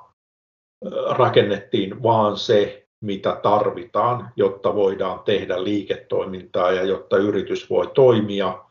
rakennettiin 1.11 2.03
vaan 2.03 2.37
se, 2.37 2.87
mitä 3.01 3.41
tarvitaan, 3.43 4.33
jotta 4.37 4.75
voidaan 4.75 5.21
tehdä 5.21 5.65
liiketoimintaa 5.65 6.73
ja 6.73 6.83
jotta 6.85 7.17
yritys 7.17 7.71
voi 7.71 7.87
toimia. 7.95 8.65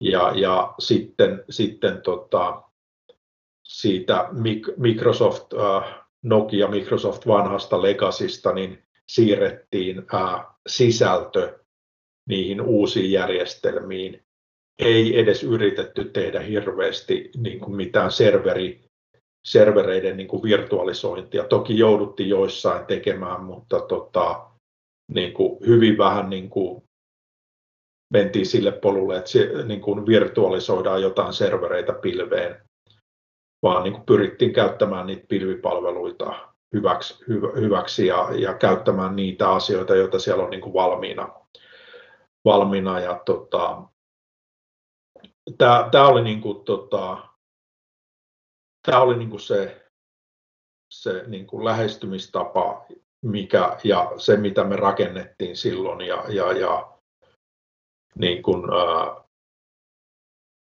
Ja, 0.00 0.32
ja 0.34 0.74
sitten, 0.78 1.44
sitten 1.50 2.02
tota, 2.02 2.62
siitä 3.64 4.28
Microsoft, 4.76 5.46
Nokia 6.22 6.68
Microsoft 6.68 7.26
vanhasta 7.26 7.82
legasista, 7.82 8.52
niin 8.52 8.82
siirrettiin 9.08 10.06
sisältö 10.68 11.58
niihin 12.30 12.60
uusiin 12.60 13.12
järjestelmiin. 13.12 14.22
Ei 14.78 15.18
edes 15.18 15.42
yritetty 15.42 16.04
tehdä 16.04 16.40
hirveästi 16.40 17.30
niin 17.36 17.60
kuin 17.60 17.76
mitään 17.76 18.12
serveri, 18.12 18.80
servereiden 19.46 20.16
niin 20.16 20.28
kuin 20.28 20.42
virtualisointia. 20.42 21.44
Toki 21.44 21.78
jouduttiin 21.78 22.28
joissain 22.28 22.86
tekemään, 22.86 23.44
mutta 23.44 23.80
tota, 23.80 24.46
niin 25.14 25.32
kuin 25.32 25.66
hyvin 25.66 25.98
vähän 25.98 26.30
niin 26.30 26.50
kuin 26.50 26.82
mentiin 28.12 28.46
sille 28.46 28.72
polulle, 28.72 29.16
että 29.16 29.30
se, 29.30 29.50
niin 29.64 29.80
kuin 29.80 30.06
virtualisoidaan 30.06 31.02
jotain 31.02 31.32
servereitä 31.32 31.92
pilveen, 31.92 32.56
vaan 33.62 33.82
niin 33.82 33.92
kuin 33.92 34.06
pyrittiin 34.06 34.52
käyttämään 34.52 35.06
niitä 35.06 35.26
pilvipalveluita 35.28 36.50
hyväksi, 36.74 37.24
hyväksi 37.60 38.06
ja, 38.06 38.28
ja 38.34 38.54
käyttämään 38.54 39.16
niitä 39.16 39.50
asioita, 39.50 39.96
joita 39.96 40.18
siellä 40.18 40.44
on 40.44 40.50
niin 40.50 40.60
kuin 40.60 40.74
valmiina 40.74 41.28
valmiina. 42.44 43.00
Ja 43.00 43.22
tota, 43.26 43.82
tämä 45.58 46.08
oli, 46.08 46.22
niinku, 46.22 46.54
tota, 46.54 47.28
tää 48.86 49.00
oli 49.00 49.16
niinku 49.16 49.38
se, 49.38 49.86
se 50.92 51.24
niinku 51.26 51.64
lähestymistapa 51.64 52.86
mikä, 53.24 53.78
ja 53.84 54.12
se, 54.16 54.36
mitä 54.36 54.64
me 54.64 54.76
rakennettiin 54.76 55.56
silloin. 55.56 56.00
Ja, 56.00 56.24
ja, 56.28 56.52
ja 56.52 56.98
niin 58.14 58.42
kun, 58.42 58.70
ää, 58.74 59.24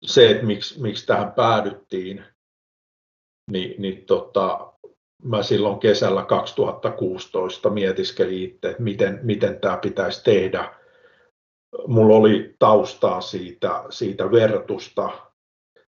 se, 0.05 0.29
että 0.29 0.45
miksi, 0.45 0.81
miksi 0.81 1.05
tähän 1.05 1.31
päädyttiin, 1.31 2.25
niin, 3.51 3.81
niin 3.81 4.05
tota, 4.05 4.73
mä 5.23 5.43
silloin 5.43 5.79
kesällä 5.79 6.25
2016 6.25 7.69
mietiskelin 7.69 8.43
itse, 8.43 8.69
että 8.69 8.83
miten, 8.83 9.19
miten 9.23 9.59
tämä 9.59 9.77
pitäisi 9.77 10.23
tehdä. 10.23 10.84
Mulla 11.87 12.15
oli 12.15 12.55
taustaa 12.59 13.21
siitä, 13.21 13.83
siitä 13.89 14.31
vertusta, 14.31 15.09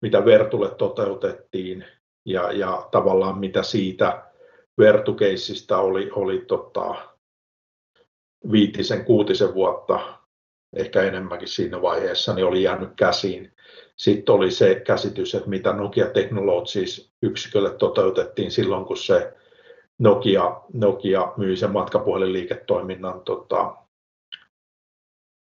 mitä 0.01 0.25
Vertulle 0.25 0.69
toteutettiin 0.69 1.85
ja, 2.25 2.51
ja 2.51 2.87
tavallaan 2.91 3.37
mitä 3.37 3.63
siitä 3.63 4.23
vertukeissista 4.77 5.77
oli, 5.77 6.11
oli 6.11 6.43
tota, 6.47 6.95
viitisen, 8.51 9.05
kuutisen 9.05 9.53
vuotta, 9.53 9.99
ehkä 10.75 11.03
enemmänkin 11.03 11.47
siinä 11.47 11.81
vaiheessa, 11.81 12.33
niin 12.33 12.45
oli 12.45 12.63
jäänyt 12.63 12.89
käsiin. 12.95 13.51
Sitten 13.95 14.35
oli 14.35 14.51
se 14.51 14.75
käsitys, 14.75 15.35
että 15.35 15.49
mitä 15.49 15.73
Nokia 15.73 16.09
Technologies 16.09 17.11
yksikölle 17.21 17.69
toteutettiin 17.69 18.51
silloin, 18.51 18.85
kun 18.85 18.97
se 18.97 19.33
Nokia, 19.99 20.61
Nokia 20.73 21.33
myi 21.37 21.57
sen 21.57 21.71
matkapuhelinliiketoiminnan 21.71 23.21
tota, 23.21 23.75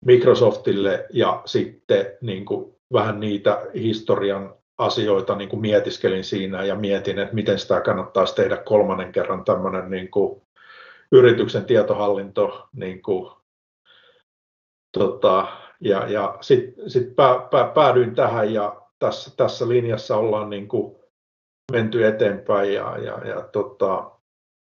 Microsoftille 0.04 1.06
ja 1.12 1.42
sitten 1.44 2.06
niin 2.20 2.44
kuin, 2.44 2.74
vähän 2.92 3.20
niitä 3.20 3.66
historian 3.74 4.54
asioita 4.78 5.36
niin 5.36 5.48
kuin 5.48 5.60
mietiskelin 5.60 6.24
siinä 6.24 6.64
ja 6.64 6.74
mietin, 6.74 7.18
että 7.18 7.34
miten 7.34 7.58
sitä 7.58 7.80
kannattaisi 7.80 8.34
tehdä 8.34 8.56
kolmannen 8.56 9.12
kerran 9.12 9.44
tämmöinen 9.44 9.90
niin 9.90 10.10
kuin, 10.10 10.42
yrityksen 11.12 11.64
tietohallinto 11.64 12.68
niin 12.76 13.02
kuin, 13.02 13.32
tota, 14.92 15.46
ja, 15.80 16.08
ja 16.08 16.38
sitten 16.40 16.90
sit 16.90 17.16
pää, 17.16 17.48
pää, 17.50 17.68
päädyin 17.74 18.14
tähän 18.14 18.52
ja 18.52 18.82
tässä, 18.98 19.36
tässä 19.36 19.68
linjassa 19.68 20.16
ollaan 20.16 20.50
niin 20.50 20.68
kuin 20.68 20.96
menty 21.72 22.06
eteenpäin 22.06 22.72
ja, 22.72 22.98
ja, 22.98 23.28
ja 23.28 23.42
tota, 23.52 24.10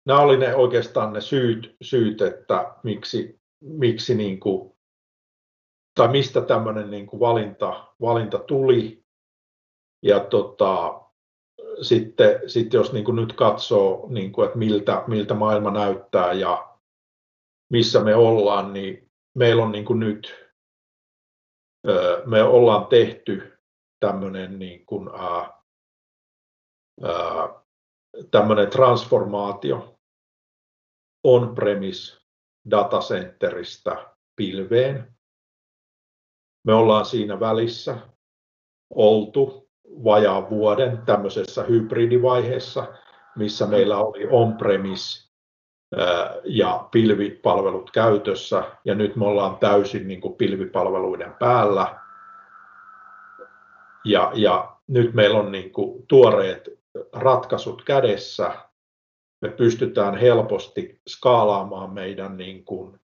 nämä 0.07 0.21
oli 0.21 0.37
ne 0.37 0.55
oikeastaan 0.55 1.13
ne 1.13 1.21
syyt, 1.21 1.77
syyt 1.83 2.23
että 2.23 2.75
miksi, 2.83 3.41
miksi 3.61 4.15
niin 4.15 4.41
kuin, 4.41 4.73
tai 5.95 6.09
mistä 6.09 6.41
tämmöinen 6.41 6.91
niin 6.91 7.07
kuin 7.07 7.21
valinta, 7.21 7.95
valinta 8.01 8.39
tuli. 8.39 9.05
Ja 10.03 10.21
tota, 10.21 11.01
sitten, 11.83 12.41
sitten 12.47 12.79
jos 12.79 12.93
niin 12.93 13.05
kuin 13.05 13.17
nyt 13.17 13.33
katsoo, 13.33 14.07
niin 14.09 14.33
kuin, 14.33 14.47
että 14.47 14.59
miltä, 14.59 15.05
miltä 15.07 15.35
maailma 15.35 15.71
näyttää 15.71 16.33
ja 16.33 16.77
missä 17.73 18.05
me 18.05 18.15
ollaan, 18.15 18.73
niin 18.73 19.11
meillä 19.35 19.63
on 19.63 19.73
niin 19.73 19.85
kuin 19.85 20.01
nyt 20.01 20.51
me 22.27 22.43
ollaan 22.43 22.87
tehty 22.87 23.59
tämmöinen 24.01 24.59
niin 24.59 24.87
kuin, 24.87 25.09
ää, 25.09 25.63
ää, 27.03 27.63
tämmöinen 28.31 28.71
transformaatio 28.71 29.99
on-premise 31.25 32.21
datacenteristä 32.71 34.15
pilveen. 34.37 35.17
Me 36.65 36.75
ollaan 36.75 37.05
siinä 37.05 37.41
välissä 37.41 37.99
oltu 38.95 39.69
vajaa 40.05 40.51
vuoden 40.51 41.03
tämmöisessä 41.07 41.63
hybridivaiheessa, 41.63 42.87
missä 43.37 43.67
meillä 43.67 43.99
oli 43.99 44.29
on-premise 44.31 45.31
ja 46.45 46.89
pilvipalvelut 46.91 47.91
käytössä 47.91 48.65
ja 48.85 48.95
nyt 48.95 49.17
me 49.17 49.27
ollaan 49.27 49.59
täysin 49.59 50.09
niin 50.09 50.21
kuin 50.21 50.35
pilvipalveluiden 50.35 51.33
päällä. 51.39 52.01
Ja, 54.05 54.33
ja 54.35 54.77
nyt 54.87 55.15
meillä 55.15 55.39
on 55.39 55.53
niin 55.53 55.73
kuin 55.73 56.07
tuoreet 56.09 56.69
ratkaisut 57.13 57.83
kädessä. 57.85 58.55
Me 59.41 59.49
pystytään 59.49 60.15
helposti 60.17 61.01
skaalaamaan 61.09 61.91
meidän 61.93 62.37
niin 62.37 62.65
kuin 62.65 63.01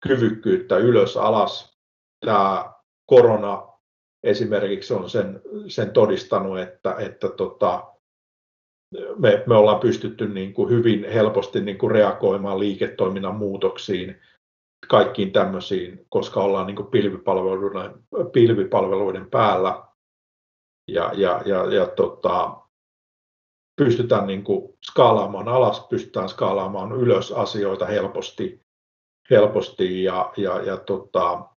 kyvykkyyttä 0.00 0.76
ylös 0.76 1.16
alas. 1.16 1.78
Tämä 2.26 2.72
korona 3.08 3.68
esimerkiksi 4.22 4.94
on 4.94 5.10
sen, 5.10 5.42
sen 5.68 5.90
todistanut, 5.90 6.58
että, 6.58 6.94
että 6.98 7.28
tota, 7.28 7.92
me, 9.18 9.44
me 9.46 9.54
ollaan 9.54 9.80
pystytty 9.80 10.28
niin 10.28 10.54
kuin 10.54 10.70
hyvin 10.70 11.12
helposti 11.12 11.60
niin 11.60 11.78
kuin 11.78 11.90
reagoimaan 11.90 12.58
liiketoiminnan 12.58 13.36
muutoksiin, 13.36 14.20
kaikkiin 14.88 15.32
tämmöisiin, 15.32 16.06
koska 16.08 16.42
ollaan 16.42 16.66
niin 16.66 16.76
kuin 16.76 16.90
pilvipalveluiden, 16.90 18.04
pilvipalveluiden 18.32 19.30
päällä. 19.30 19.82
Ja, 20.90 21.10
ja, 21.14 21.42
ja, 21.46 21.74
ja 21.74 21.86
tota, 21.86 22.56
pystytään 23.76 24.26
niin 24.26 24.44
kuin 24.44 24.78
skaalaamaan 24.90 25.48
alas, 25.48 25.86
pystytään 25.90 26.28
skaalaamaan 26.28 26.92
ylös 26.92 27.32
asioita 27.32 27.86
helposti, 27.86 28.60
helposti 29.30 30.04
ja, 30.04 30.32
ja, 30.36 30.62
ja 30.62 30.76
tota, 30.76 31.48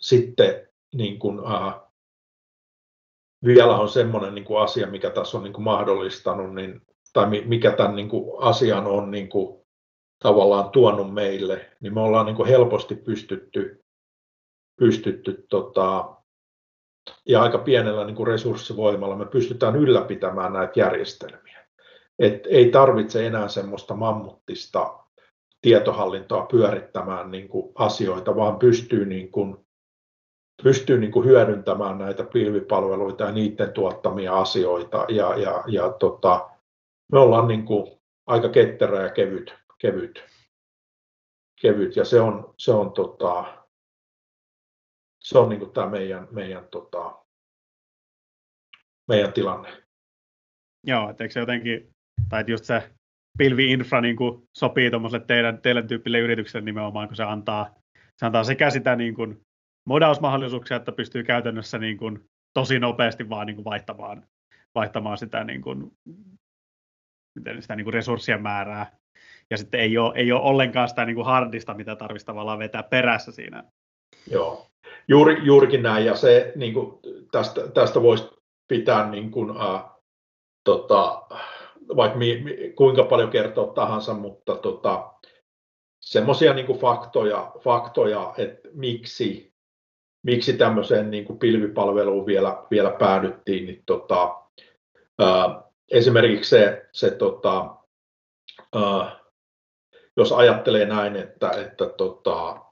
sitten 0.00 0.68
niin 0.94 1.18
kuin, 1.18 1.40
äh, 1.46 1.74
vielä 3.44 3.76
on 3.76 3.88
semmoinen 3.88 4.34
niin 4.34 4.44
kuin 4.44 4.62
asia, 4.62 4.86
mikä 4.86 5.10
tässä 5.10 5.38
on 5.38 5.44
niin 5.44 5.52
kuin 5.52 5.64
mahdollistanut, 5.64 6.54
niin, 6.54 6.82
tai 7.12 7.26
mikä 7.44 7.72
tämän 7.72 7.96
niin 7.96 8.08
kuin 8.08 8.42
asian 8.42 8.86
on 8.86 9.10
niin 9.10 9.28
kuin, 9.28 9.64
tavallaan 10.18 10.70
tuonut 10.70 11.14
meille, 11.14 11.70
niin 11.80 11.94
me 11.94 12.00
ollaan 12.00 12.26
niin 12.26 12.36
kuin 12.36 12.48
helposti 12.48 12.94
pystytty, 12.94 13.84
pystytty 14.76 15.46
tota, 15.48 16.16
ja 17.28 17.42
aika 17.42 17.58
pienellä 17.58 18.04
niin 18.04 18.16
kuin 18.16 18.26
resurssivoimalla 18.26 19.16
me 19.16 19.26
pystytään 19.26 19.76
ylläpitämään 19.76 20.52
näitä 20.52 20.72
järjestelmiä. 20.80 21.66
Et 22.18 22.46
ei 22.46 22.70
tarvitse 22.70 23.26
enää 23.26 23.48
semmoista 23.48 23.94
mammuttista 23.94 24.98
tietohallintoa 25.62 26.46
pyörittämään 26.46 27.30
niin 27.30 27.48
kuin 27.48 27.72
asioita, 27.74 28.36
vaan 28.36 28.58
pystyy 28.58 29.06
niin 29.06 29.32
kuin 29.32 29.63
pystyy 30.62 30.98
niin 30.98 31.12
kuin 31.12 31.26
hyödyntämään 31.26 31.98
näitä 31.98 32.24
pilvipalveluita 32.24 33.24
ja 33.24 33.32
niiden 33.32 33.72
tuottamia 33.72 34.40
asioita. 34.40 35.06
Ja, 35.08 35.38
ja, 35.38 35.64
ja 35.66 35.92
tota, 35.92 36.50
me 37.12 37.18
ollaan 37.18 37.48
niin 37.48 37.64
kuin 37.64 37.98
aika 38.26 38.48
ketterä 38.48 39.02
ja 39.02 39.10
kevyt, 39.10 39.54
kevyt, 39.78 40.24
kevyt 41.60 41.96
ja 41.96 42.04
se 42.04 42.20
on, 42.20 42.54
se 42.58 42.72
on, 42.72 42.92
tota, 42.92 43.64
se 45.24 45.38
on 45.38 45.48
niin 45.48 45.58
kuin 45.58 45.70
tämä 45.70 45.86
meidän, 45.86 46.28
meidän, 46.30 46.68
tota, 46.70 47.24
meidän 49.08 49.32
tilanne. 49.32 49.82
Joo, 50.86 51.10
että 51.10 51.28
se 51.28 51.40
jotenkin, 51.40 51.90
tai 52.28 52.40
että 52.40 52.52
just 52.52 52.64
se 52.64 52.90
pilvi-infra 53.38 54.00
niin 54.00 54.16
kuin 54.16 54.42
sopii 54.58 54.90
tuommoiselle 54.90 55.24
teidän, 55.26 55.58
teidän 55.62 55.88
tyyppille 55.88 56.18
yritykselle 56.18 56.64
nimenomaan, 56.64 57.08
kun 57.08 57.16
se 57.16 57.22
antaa, 57.22 57.74
se 58.18 58.26
antaa 58.26 58.44
sekä 58.44 58.70
sitä 58.70 58.96
niin 58.96 59.14
kuin 59.14 59.40
modausmahdollisuuksia, 59.84 60.76
että 60.76 60.92
pystyy 60.92 61.22
käytännössä 61.22 61.78
niin 61.78 61.96
kuin 61.96 62.30
tosi 62.54 62.78
nopeasti 62.78 63.28
vaan 63.28 63.46
niin 63.46 63.56
kuin 63.56 63.64
vaihtamaan, 63.64 64.26
vaihtamaan 64.74 65.18
sitä, 65.18 65.44
niin 65.44 65.62
kuin, 65.62 65.92
sitä 67.60 67.76
niin 67.76 67.84
kuin 67.84 67.94
resurssien 67.94 68.42
määrää. 68.42 68.96
Ja 69.50 69.56
sitten 69.56 69.80
ei 69.80 69.98
ole, 69.98 70.12
ei 70.16 70.32
ole 70.32 70.42
ollenkaan 70.42 70.88
sitä 70.88 71.04
niin 71.04 71.16
kuin 71.16 71.26
hardista, 71.26 71.74
mitä 71.74 71.96
tarvitsisi 71.96 72.26
tavallaan 72.26 72.58
vetää 72.58 72.82
perässä 72.82 73.32
siinä. 73.32 73.64
Joo, 74.30 74.70
Juuri, 75.08 75.44
juurikin 75.44 75.82
näin. 75.82 76.06
Ja 76.06 76.16
se, 76.16 76.52
niin 76.56 76.74
kuin, 76.74 76.98
tästä, 77.32 77.68
tästä 77.68 78.02
voisi 78.02 78.30
pitää 78.68 79.10
niin 79.10 79.30
kuin, 79.30 79.50
äh, 79.60 79.84
tota, 80.64 81.22
vaikka 81.96 82.18
mi, 82.18 82.40
mi, 82.44 82.72
kuinka 82.76 83.04
paljon 83.04 83.30
kertoa 83.30 83.74
tahansa, 83.74 84.14
mutta 84.14 84.56
tota, 84.56 85.12
semmoisia 86.00 86.54
niin 86.54 86.78
faktoja, 86.78 87.52
faktoja, 87.60 88.34
että 88.38 88.68
miksi 88.72 89.53
miksi 90.24 90.52
tämmöiseen 90.52 91.10
niin 91.10 91.24
kuin 91.24 91.38
pilvipalveluun 91.38 92.26
vielä, 92.26 92.62
vielä 92.70 92.90
päädyttiin, 92.90 93.66
niin 93.66 93.82
tota, 93.86 94.40
ää, 95.18 95.62
esimerkiksi 95.92 96.50
se, 96.50 96.88
se 96.92 97.10
tota, 97.10 97.76
ää, 98.74 99.18
jos 100.16 100.32
ajattelee 100.32 100.86
näin, 100.86 101.16
että, 101.16 101.50
että 101.50 101.86
tota, 101.86 102.64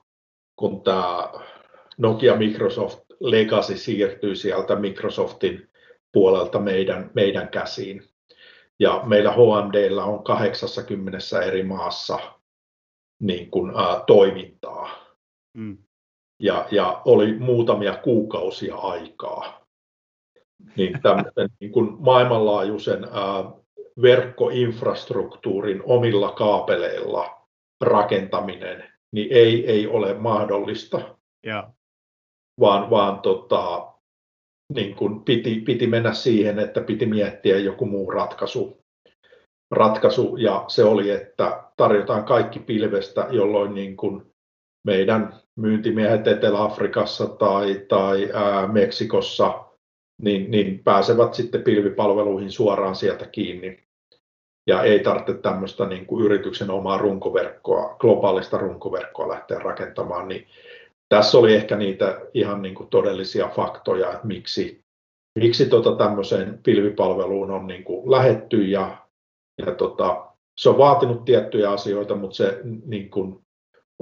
kun 0.57 0.83
tämä 0.83 1.33
Nokia 1.99 2.37
Microsoft 2.37 3.01
Legacy 3.21 3.77
siirtyy 3.77 4.35
sieltä 4.35 4.77
Microsoftin 4.77 5.71
puolelta 6.13 6.59
meidän, 6.59 7.11
meidän 7.15 7.49
käsiin, 7.49 8.03
ja 8.79 9.03
meillä 9.07 9.33
HMDllä 9.33 10.05
on 10.05 10.25
80 10.25 11.19
eri 11.47 11.63
maassa 11.63 12.19
niin 13.21 13.51
kuin, 13.51 13.73
ää, 13.77 14.05
toimintaa. 14.07 14.91
Mm 15.55 15.79
ja, 16.43 16.67
ja 16.71 17.03
oli 17.05 17.33
muutamia 17.39 17.95
kuukausia 17.95 18.77
aikaa. 18.77 19.67
Niin 20.77 21.01
tämmöisen 21.03 21.49
niin 21.61 21.73
kuin 21.73 21.97
maailmanlaajuisen 21.99 23.05
ää, 23.05 23.45
verkkoinfrastruktuurin 24.03 25.83
omilla 25.85 26.33
kaapeleilla 26.33 27.49
rakentaminen 27.81 28.93
niin 29.13 29.29
ei, 29.31 29.71
ei 29.71 29.87
ole 29.87 30.15
mahdollista, 30.15 31.17
ja. 31.47 31.71
vaan, 32.61 32.91
vaan 32.91 33.21
tota, 33.21 33.93
niin 34.75 34.97
kuin 34.97 35.25
piti, 35.25 35.61
piti 35.61 35.87
mennä 35.87 36.13
siihen, 36.13 36.59
että 36.59 36.81
piti 36.81 37.07
miettiä 37.07 37.59
joku 37.59 37.87
muu 37.87 38.11
ratkaisu, 38.11 38.79
ratkaisu 39.71 40.37
ja 40.37 40.65
se 40.69 40.85
oli, 40.85 41.11
että 41.11 41.63
tarjotaan 41.77 42.25
kaikki 42.25 42.59
pilvestä, 42.59 43.27
jolloin 43.31 43.75
niin 43.75 43.97
kuin 43.97 44.23
meidän 44.87 45.42
myyntimiehet 45.57 46.27
Etelä-Afrikassa 46.27 47.27
tai, 47.27 47.81
tai 47.89 48.31
ää, 48.33 48.67
Meksikossa 48.67 49.65
niin, 50.23 50.51
niin 50.51 50.79
pääsevät 50.85 51.35
sitten 51.35 51.63
pilvipalveluihin 51.63 52.51
suoraan 52.51 52.95
sieltä 52.95 53.27
kiinni. 53.27 53.83
Ja 54.67 54.83
ei 54.83 55.01
tarvitse 55.01 55.35
tämmöistä 55.35 55.87
niin 55.87 56.07
kuin 56.07 56.25
yrityksen 56.25 56.71
omaa 56.71 56.99
runkoverkkoa, 56.99 57.97
globaalista 57.99 58.59
runkoverkkoa 58.59 59.29
lähteä 59.29 59.59
rakentamaan. 59.59 60.29
Niin 60.29 60.47
tässä 61.09 61.39
oli 61.39 61.55
ehkä 61.55 61.77
niitä 61.77 62.21
ihan 62.35 62.63
niin 62.63 62.75
kuin 62.75 62.89
todellisia 62.89 63.49
faktoja, 63.49 64.13
että 64.13 64.27
miksi, 64.27 64.85
miksi 65.39 65.67
tota 65.67 65.97
tämmöiseen 65.97 66.59
pilvipalveluun 66.63 67.51
on 67.51 67.67
niin 67.67 67.85
kuin 67.85 68.11
lähetty 68.11 68.65
ja, 68.65 68.97
ja 69.67 69.75
tota, 69.75 70.27
se 70.59 70.69
on 70.69 70.79
vaatinut 70.79 71.25
tiettyjä 71.25 71.71
asioita, 71.71 72.15
mutta 72.15 72.37
se 72.37 72.61
niin 72.87 73.11
kuin 73.11 73.43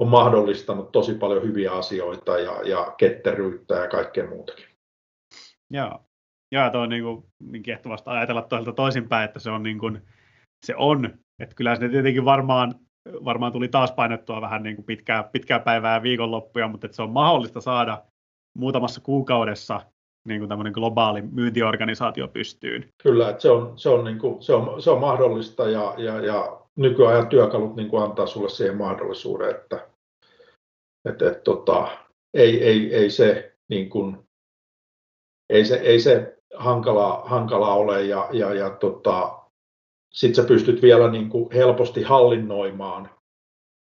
on 0.01 0.07
mahdollistanut 0.07 0.91
tosi 0.91 1.13
paljon 1.13 1.43
hyviä 1.43 1.71
asioita 1.71 2.39
ja, 2.39 2.61
ja 2.63 2.93
ketteryyttä 2.97 3.75
ja 3.75 3.87
kaikkea 3.87 4.29
muutakin. 4.29 4.65
Joo, 5.69 5.99
Joo 6.51 6.69
tuo 6.69 6.81
on 6.81 6.89
niin, 6.89 7.03
kuin, 7.03 7.23
niin 7.39 7.63
kiehtovasta 7.63 8.11
ajatella 8.11 8.41
toiselta 8.41 8.73
toisinpäin, 8.73 9.25
että 9.25 9.39
se 9.39 9.49
on, 9.49 9.63
niin 9.63 9.79
kuin, 9.79 10.01
se 10.65 10.75
on. 10.77 11.05
Että 11.39 11.55
kyllä 11.55 11.75
se 11.75 11.89
tietenkin 11.89 12.25
varmaan, 12.25 12.75
varmaan 13.25 13.51
tuli 13.51 13.67
taas 13.67 13.91
painettua 13.91 14.41
vähän 14.41 14.63
niin 14.63 14.75
kuin 14.75 14.85
pitkää, 14.85 15.23
pitkää 15.23 15.59
päivää 15.59 15.93
ja 15.93 16.03
viikonloppuja, 16.03 16.67
mutta 16.67 16.87
että 16.87 16.95
se 16.95 17.01
on 17.01 17.09
mahdollista 17.09 17.61
saada 17.61 18.03
muutamassa 18.57 19.01
kuukaudessa 19.01 19.81
niin 20.27 20.39
kuin 20.39 20.49
tämmöinen 20.49 20.73
globaali 20.73 21.21
myyntiorganisaatio 21.21 22.27
pystyyn. 22.27 22.89
Kyllä, 23.03 23.29
että 23.29 23.41
se 23.41 23.51
on, 23.51 23.79
se 23.79 23.89
on, 23.89 24.03
niin 24.03 24.19
kuin, 24.19 24.43
se 24.43 24.53
on, 24.53 24.81
se 24.81 24.91
on 24.91 25.01
mahdollista 25.01 25.69
ja, 25.69 25.93
ja, 25.97 26.25
ja 26.25 26.61
nykyajan 26.75 27.27
työkalut 27.27 27.75
niin 27.75 27.89
kuin 27.89 28.03
antaa 28.03 28.25
sulle 28.25 28.49
siihen 28.49 28.77
mahdollisuuden, 28.77 29.49
että 29.49 29.90
et, 31.05 31.21
et, 31.21 31.43
tota, 31.43 31.87
ei, 32.33 32.63
ei, 32.63 32.95
ei, 32.95 33.09
se, 33.09 33.53
niin 33.69 33.89
kuin, 33.89 34.17
ei, 35.49 35.65
se, 35.65 35.75
ei 35.75 35.99
se 35.99 36.37
hankalaa, 36.55 37.21
hankalaa 37.29 37.75
ole 37.75 38.05
ja, 38.05 38.29
ja, 38.31 38.53
ja 38.53 38.69
tota, 38.69 39.39
sitten 40.13 40.43
sä 40.43 40.47
pystyt 40.47 40.81
vielä 40.81 41.11
niin 41.11 41.29
kuin 41.29 41.51
helposti 41.53 42.03
hallinnoimaan, 42.03 43.09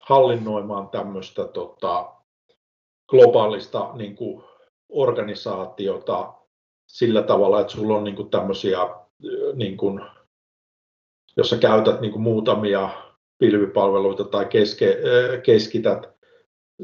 hallinnoimaan 0.00 0.88
tämmöistä 0.88 1.44
tota, 1.44 2.12
globaalista 3.09 3.90
niin 3.94 4.16
kuin 4.16 4.44
organisaatiota 4.88 6.35
sillä 6.87 7.22
tavalla, 7.22 7.61
että 7.61 7.72
sulla 7.72 7.96
on 7.96 8.04
niin 8.04 8.16
kuin 8.16 8.31
tämmöisiä, 8.31 8.78
niin 9.54 9.76
kuin, 9.76 10.00
jos 11.37 11.50
sä 11.50 11.57
käytät 11.57 12.00
niin 12.00 12.12
kuin 12.12 12.22
muutamia 12.22 12.90
pilvipalveluita 13.38 14.24
tai 14.24 14.46
keske, 14.46 14.96
keskität 15.42 16.17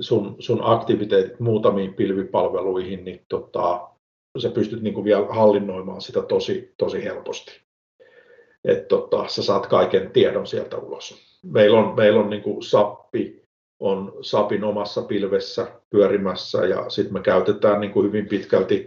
sun, 0.00 0.36
sun 0.38 0.60
aktiviteetit 0.62 1.40
muutamiin 1.40 1.94
pilvipalveluihin, 1.94 3.04
niin 3.04 3.24
tota, 3.28 3.88
sä 4.38 4.50
pystyt 4.50 4.82
niin 4.82 4.94
kuin 4.94 5.04
vielä 5.04 5.26
hallinnoimaan 5.26 6.00
sitä 6.00 6.22
tosi, 6.22 6.74
tosi 6.76 7.04
helposti. 7.04 7.60
Että 8.64 8.88
tota, 8.88 9.28
sä 9.28 9.42
saat 9.42 9.66
kaiken 9.66 10.10
tiedon 10.10 10.46
sieltä 10.46 10.76
ulos. 10.76 11.14
Meillä 11.42 11.78
on, 11.78 11.96
meillä 11.96 12.20
on 12.20 12.30
niin 12.30 12.42
kuin 12.42 12.62
SAPpi, 12.62 13.44
on 13.80 14.12
SAPin 14.20 14.64
omassa 14.64 15.02
pilvessä 15.02 15.66
pyörimässä 15.90 16.66
ja 16.66 16.90
sitten 16.90 17.12
me 17.12 17.20
käytetään 17.20 17.80
niin 17.80 17.92
kuin 17.92 18.06
hyvin 18.06 18.28
pitkälti 18.28 18.86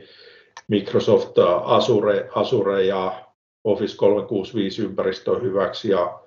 Microsoft 0.67 1.37
Azure, 1.63 2.29
Azure 2.35 2.85
ja 2.85 3.25
Office 3.63 3.97
365 3.97 4.81
ympäristöä 4.83 5.39
hyväksi 5.39 5.89
ja 5.89 6.19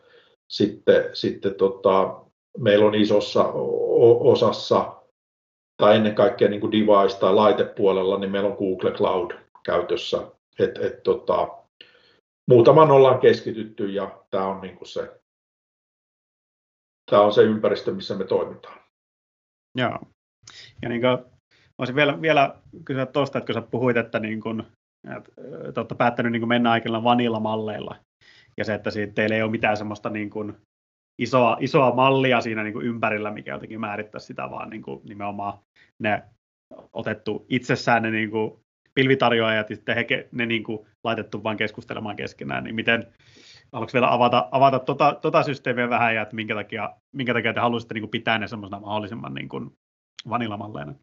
sitten, 0.49 1.05
sitten 1.13 1.55
tota, 1.55 2.21
meillä 2.59 2.87
on 2.87 2.95
isossa 2.95 3.45
osassa 4.21 4.97
tai 5.83 5.97
ennen 5.97 6.15
kaikkea 6.15 6.49
niin 6.49 6.61
kuin 6.61 6.73
device- 6.73 7.21
tai 7.21 7.35
laitepuolella, 7.35 8.19
niin 8.19 8.31
meillä 8.31 8.49
on 8.49 8.57
Google 8.57 8.91
Cloud 8.91 9.31
käytössä. 9.65 10.33
Et, 10.59 10.79
et, 10.79 11.03
tota, 11.03 11.49
muutaman 12.51 12.91
ollaan 12.91 13.21
keskitytty 13.21 13.87
ja 13.87 14.25
tämä 14.31 14.47
on, 14.47 14.61
niin 14.61 14.77
kuin 14.77 14.89
se, 14.89 15.21
tämä 17.11 17.23
on 17.23 17.33
se 17.33 17.43
ympäristö, 17.43 17.93
missä 17.93 18.15
me 18.15 18.25
toimitaan. 18.25 18.81
Joo. 19.79 19.99
Ja 20.83 20.89
niin 20.89 21.01
kuin, 21.01 21.19
voisin 21.79 21.97
vielä, 21.97 22.23
vielä 22.23 22.55
kysyä 22.85 23.07
tuosta, 23.07 23.39
että 23.39 23.53
kun 23.53 23.63
sä 23.63 23.69
puhuit, 23.71 23.97
että, 23.97 24.19
niin 24.19 24.41
kuin, 24.41 24.67
että, 25.69 25.81
olette 25.81 25.95
päättänyt 25.95 26.33
niin 26.33 26.41
kuin 26.41 26.49
mennä 26.49 26.81
vanilla-malleilla, 27.05 27.97
ja 28.57 28.65
se, 28.65 28.75
että 28.75 28.91
siitä 28.91 29.13
teillä 29.13 29.37
ei 29.37 29.43
ole 29.43 29.51
mitään 29.51 29.77
semmoista 29.77 30.11
niin 30.11 30.31
kuin 30.31 30.57
isoa, 31.21 31.57
isoa 31.61 31.95
mallia 31.95 32.41
siinä 32.41 32.63
niin 32.63 32.73
kuin 32.73 32.87
ympärillä, 32.87 33.31
mikä 33.31 33.53
jotenkin 33.53 33.81
määrittäisi 33.81 34.27
sitä, 34.27 34.51
vaan 34.51 34.71
niin 34.71 34.83
kuin 34.83 35.01
nimenomaan 35.05 35.59
ne 35.99 36.23
otettu 36.93 37.47
itsessään 37.49 38.03
ne 38.03 38.11
niin 38.11 38.31
kuin 38.31 38.53
pilvitarjoajat 38.95 39.71
ja 39.71 39.77
sitten 39.77 39.97
he, 39.97 40.29
ne 40.33 40.47
niin 40.47 40.65
kuin 40.65 40.87
laitettu 41.05 41.43
vain 41.43 41.57
keskustelemaan 41.57 42.17
keskenään, 42.17 42.65
niin 42.65 42.75
miten, 42.75 43.07
haluatko 43.73 43.93
vielä 43.93 44.13
avata, 44.13 44.49
avata 44.51 44.79
tota, 44.79 45.19
tota 45.23 45.43
systeemiä 45.43 45.91
vähän 45.91 46.15
ja 46.15 46.23
että 46.23 46.37
minkä 46.37 46.55
takia, 46.55 46.91
minkä 47.13 47.33
takia 47.33 47.55
te 47.55 47.61
haluaisitte 47.61 47.95
niin 47.95 48.03
kuin 48.03 48.11
pitää 48.11 48.39
ne 48.39 48.49
semmoisena 48.49 48.81
mahdollisimman 48.81 49.35
niin 49.35 49.49
kuin 49.49 49.71
vanilamalleina? 50.29 50.95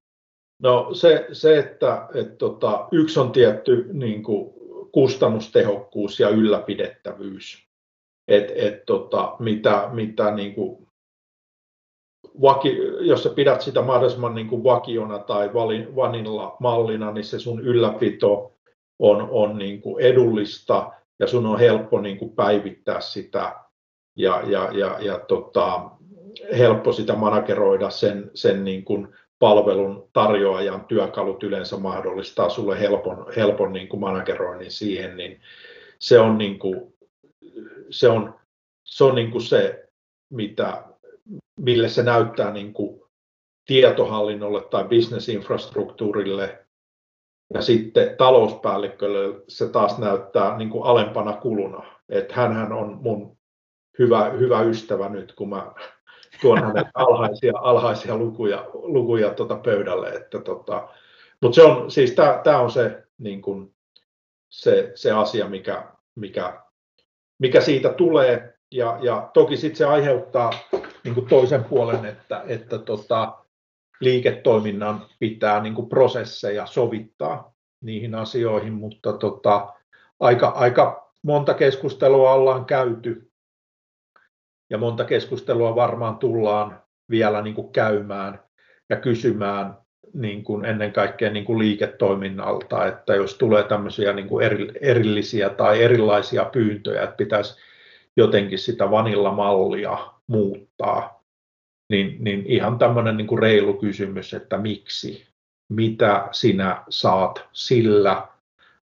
No 0.63 0.89
se, 0.93 1.27
se 1.31 1.59
että 1.59 2.07
et, 2.13 2.37
tota, 2.37 2.87
yksi 2.91 3.19
on 3.19 3.31
tietty 3.31 3.89
niin 3.93 4.23
kuin 4.23 4.53
kustannustehokkuus 4.91 6.19
ja 6.19 6.29
ylläpidettävyys 6.29 7.66
että 8.27 8.53
et, 8.55 8.85
tota, 8.85 9.35
mitä, 9.39 9.89
mitä 9.91 10.31
niin 10.31 10.55
kuin 10.55 10.87
vaki, 12.41 12.77
jos 12.99 13.23
sä 13.23 13.29
pidät 13.29 13.61
sitä 13.61 13.81
mahdollisimman 13.81 14.35
niin 14.35 14.47
kuin 14.47 14.63
vakiona 14.63 15.19
tai 15.19 15.53
vanilla 15.95 16.57
mallina, 16.59 17.11
niin 17.11 17.23
se 17.23 17.39
sun 17.39 17.59
ylläpito 17.59 18.57
on, 18.99 19.27
on 19.31 19.57
niin 19.57 19.81
kuin 19.81 20.05
edullista 20.05 20.91
ja 21.19 21.27
sun 21.27 21.45
on 21.45 21.59
helppo 21.59 22.01
niin 22.01 22.17
kuin 22.17 22.31
päivittää 22.31 23.01
sitä 23.01 23.55
ja, 24.15 24.41
ja, 24.45 24.69
ja, 24.73 24.97
ja 24.99 25.19
tota, 25.19 25.89
helppo 26.57 26.91
sitä 26.91 27.15
manageroida 27.15 27.89
sen, 27.89 28.31
sen 28.33 28.63
niin 28.63 28.85
kuin 28.85 29.07
palvelun 29.39 30.09
tarjoajan 30.13 30.85
työkalut 30.85 31.43
yleensä 31.43 31.77
mahdollistaa 31.77 32.49
sulle 32.49 32.79
helpon, 32.79 33.25
helpon 33.35 33.73
niin 33.73 33.87
kuin 33.87 33.99
manageroinnin 33.99 34.71
siihen, 34.71 35.17
niin 35.17 35.41
se 35.99 36.19
on 36.19 36.37
niin 36.37 36.59
kuin 36.59 36.93
se 37.89 38.09
on, 38.09 38.39
se, 38.83 39.03
on 39.03 39.15
niin 39.15 39.31
kuin 39.31 39.41
se 39.41 39.89
mitä, 40.29 40.83
mille 41.59 41.89
se 41.89 42.03
näyttää 42.03 42.51
niin 42.51 42.73
kuin 42.73 43.01
tietohallinnolle 43.65 44.61
tai 44.61 44.83
bisnesinfrastruktuurille 44.83 46.65
ja 47.53 47.61
sitten 47.61 48.17
talouspäällikölle 48.17 49.43
se 49.47 49.69
taas 49.69 49.97
näyttää 49.97 50.57
niin 50.57 50.69
kuin 50.69 50.83
alempana 50.83 51.33
kuluna. 51.33 51.83
Että 52.09 52.35
hänhän 52.35 52.73
on 52.73 52.97
mun 53.01 53.37
hyvä, 53.99 54.29
hyvä 54.29 54.61
ystävä 54.61 55.09
nyt, 55.09 55.33
kun 55.33 55.49
mä 55.49 55.71
tuon 56.41 56.63
hänelle 56.63 56.91
alhaisia, 56.93 57.53
alhaisia 57.55 58.17
lukuja, 58.17 58.65
lukuja 58.73 59.33
tuota 59.33 59.55
pöydälle. 59.55 60.09
Että 60.09 60.39
tota, 60.39 60.87
mutta 61.41 61.55
se 61.55 61.63
on, 61.63 61.91
siis 61.91 62.15
tämä 62.43 62.59
on 62.59 62.71
se, 62.71 63.03
niin 63.17 63.41
kuin, 63.41 63.75
se, 64.49 64.91
se 64.95 65.11
asia, 65.11 65.49
mikä, 65.49 65.87
mikä 66.15 66.61
mikä 67.39 67.61
siitä 67.61 67.89
tulee. 67.89 68.53
Ja, 68.71 68.97
ja 69.01 69.29
toki 69.33 69.57
sitten 69.57 69.77
se 69.77 69.85
aiheuttaa 69.85 70.51
niin 71.03 71.13
kuin 71.13 71.27
toisen 71.27 71.63
puolen, 71.63 72.05
että, 72.05 72.43
että 72.47 72.79
tota, 72.79 73.37
liiketoiminnan 73.99 75.05
pitää 75.19 75.61
niin 75.61 75.75
kuin 75.75 75.89
prosesseja 75.89 76.65
sovittaa 76.65 77.53
niihin 77.81 78.15
asioihin, 78.15 78.73
mutta 78.73 79.13
tota, 79.13 79.73
aika, 80.19 80.47
aika 80.47 81.11
monta 81.23 81.53
keskustelua 81.53 82.33
ollaan 82.33 82.65
käyty 82.65 83.31
ja 84.69 84.77
monta 84.77 85.05
keskustelua 85.05 85.75
varmaan 85.75 86.17
tullaan 86.17 86.83
vielä 87.09 87.41
niin 87.41 87.55
kuin 87.55 87.71
käymään 87.71 88.39
ja 88.89 88.95
kysymään 88.95 89.77
niin 90.13 90.43
kuin 90.43 90.65
ennen 90.65 90.93
kaikkea 90.93 91.31
niin 91.31 91.45
kuin 91.45 91.59
liiketoiminnalta, 91.59 92.85
että 92.85 93.15
jos 93.15 93.37
tulee 93.37 93.63
tämmöisiä 93.63 94.13
niin 94.13 94.27
kuin 94.27 94.45
erillisiä 94.81 95.49
tai 95.49 95.83
erilaisia 95.83 96.45
pyyntöjä, 96.45 97.03
että 97.03 97.15
pitäisi 97.15 97.59
jotenkin 98.17 98.59
sitä 98.59 98.91
vanillamallia 98.91 99.97
muuttaa, 100.27 101.23
niin, 101.89 102.17
niin 102.19 102.45
ihan 102.45 102.77
tämmöinen 102.77 103.17
niin 103.17 103.27
kuin 103.27 103.39
reilu 103.39 103.73
kysymys, 103.73 104.33
että 104.33 104.57
miksi, 104.57 105.27
mitä 105.69 106.27
sinä 106.31 106.83
saat 106.89 107.45
sillä, 107.53 108.27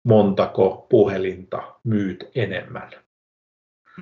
montako 0.04 0.86
puhelinta 0.90 1.62
myyt 1.84 2.30
enemmän. 2.34 2.90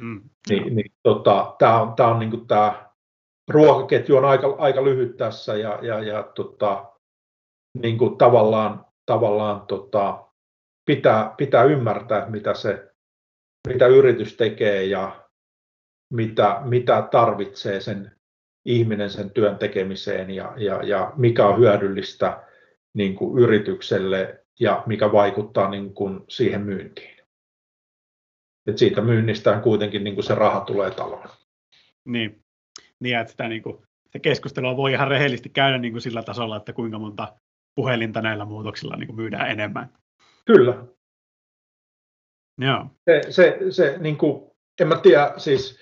Mm. 0.00 0.20
Niin, 0.48 0.76
niin, 0.76 0.92
tota, 1.02 1.54
tämä 1.58 1.80
on, 1.80 1.94
tää 1.94 2.08
on 2.08 2.18
niin 2.18 2.30
kuin 2.30 2.46
tämä 2.46 2.92
ruokaketju 3.48 4.16
on 4.16 4.24
aika, 4.24 4.54
aika 4.58 4.84
lyhyt 4.84 5.16
tässä 5.16 5.56
ja, 5.56 5.78
ja, 5.82 6.02
ja 6.02 6.22
tota, 6.22 6.91
niin 7.78 7.98
kuin 7.98 8.18
tavallaan, 8.18 8.86
tavallaan 9.06 9.66
tota, 9.66 10.28
pitää, 10.84 11.34
pitää 11.36 11.64
ymmärtää, 11.64 12.30
mitä, 12.30 12.54
se, 12.54 12.92
mitä 13.68 13.86
yritys 13.86 14.36
tekee 14.36 14.84
ja 14.84 15.28
mitä, 16.12 16.60
mitä 16.64 17.08
tarvitsee 17.10 17.80
sen 17.80 18.16
ihminen 18.64 19.10
sen 19.10 19.30
työn 19.30 19.58
tekemiseen 19.58 20.30
ja, 20.30 20.54
ja, 20.56 20.82
ja 20.82 21.12
mikä 21.16 21.46
on 21.46 21.58
hyödyllistä 21.58 22.42
niin 22.94 23.14
kuin 23.14 23.42
yritykselle 23.42 24.44
ja 24.60 24.82
mikä 24.86 25.12
vaikuttaa 25.12 25.70
niin 25.70 25.94
kuin 25.94 26.20
siihen 26.28 26.60
myyntiin. 26.60 27.16
Et 28.66 28.78
siitä 28.78 29.00
myynnistä 29.00 29.60
kuitenkin 29.60 30.04
niin 30.04 30.14
kuin 30.14 30.24
se 30.24 30.34
raha 30.34 30.60
tulee 30.60 30.90
taloon. 30.90 31.28
Niin, 32.04 32.44
niin 33.00 33.18
että 33.18 33.30
sitä, 33.30 33.48
niin 33.48 33.62
kuin, 33.62 33.82
se 34.10 34.18
keskustelua 34.18 34.76
voi 34.76 34.92
ihan 34.92 35.08
rehellisesti 35.08 35.48
käydä 35.48 35.78
niin 35.78 35.92
kuin 35.92 36.02
sillä 36.02 36.22
tasolla, 36.22 36.56
että 36.56 36.72
kuinka 36.72 36.98
monta 36.98 37.36
puhelinta 37.74 38.22
näillä 38.22 38.44
muutoksilla 38.44 38.96
niin 38.96 39.06
kuin 39.06 39.16
myydään 39.16 39.50
enemmän. 39.50 39.92
Kyllä. 40.44 40.84
Joo. 42.58 42.86
Se, 43.04 43.32
se, 43.32 43.58
se 43.70 43.96
niin 43.98 44.18
kuin, 44.18 44.50
en 44.80 44.88
mä 44.88 44.96
tiedä, 44.96 45.34
siis 45.36 45.78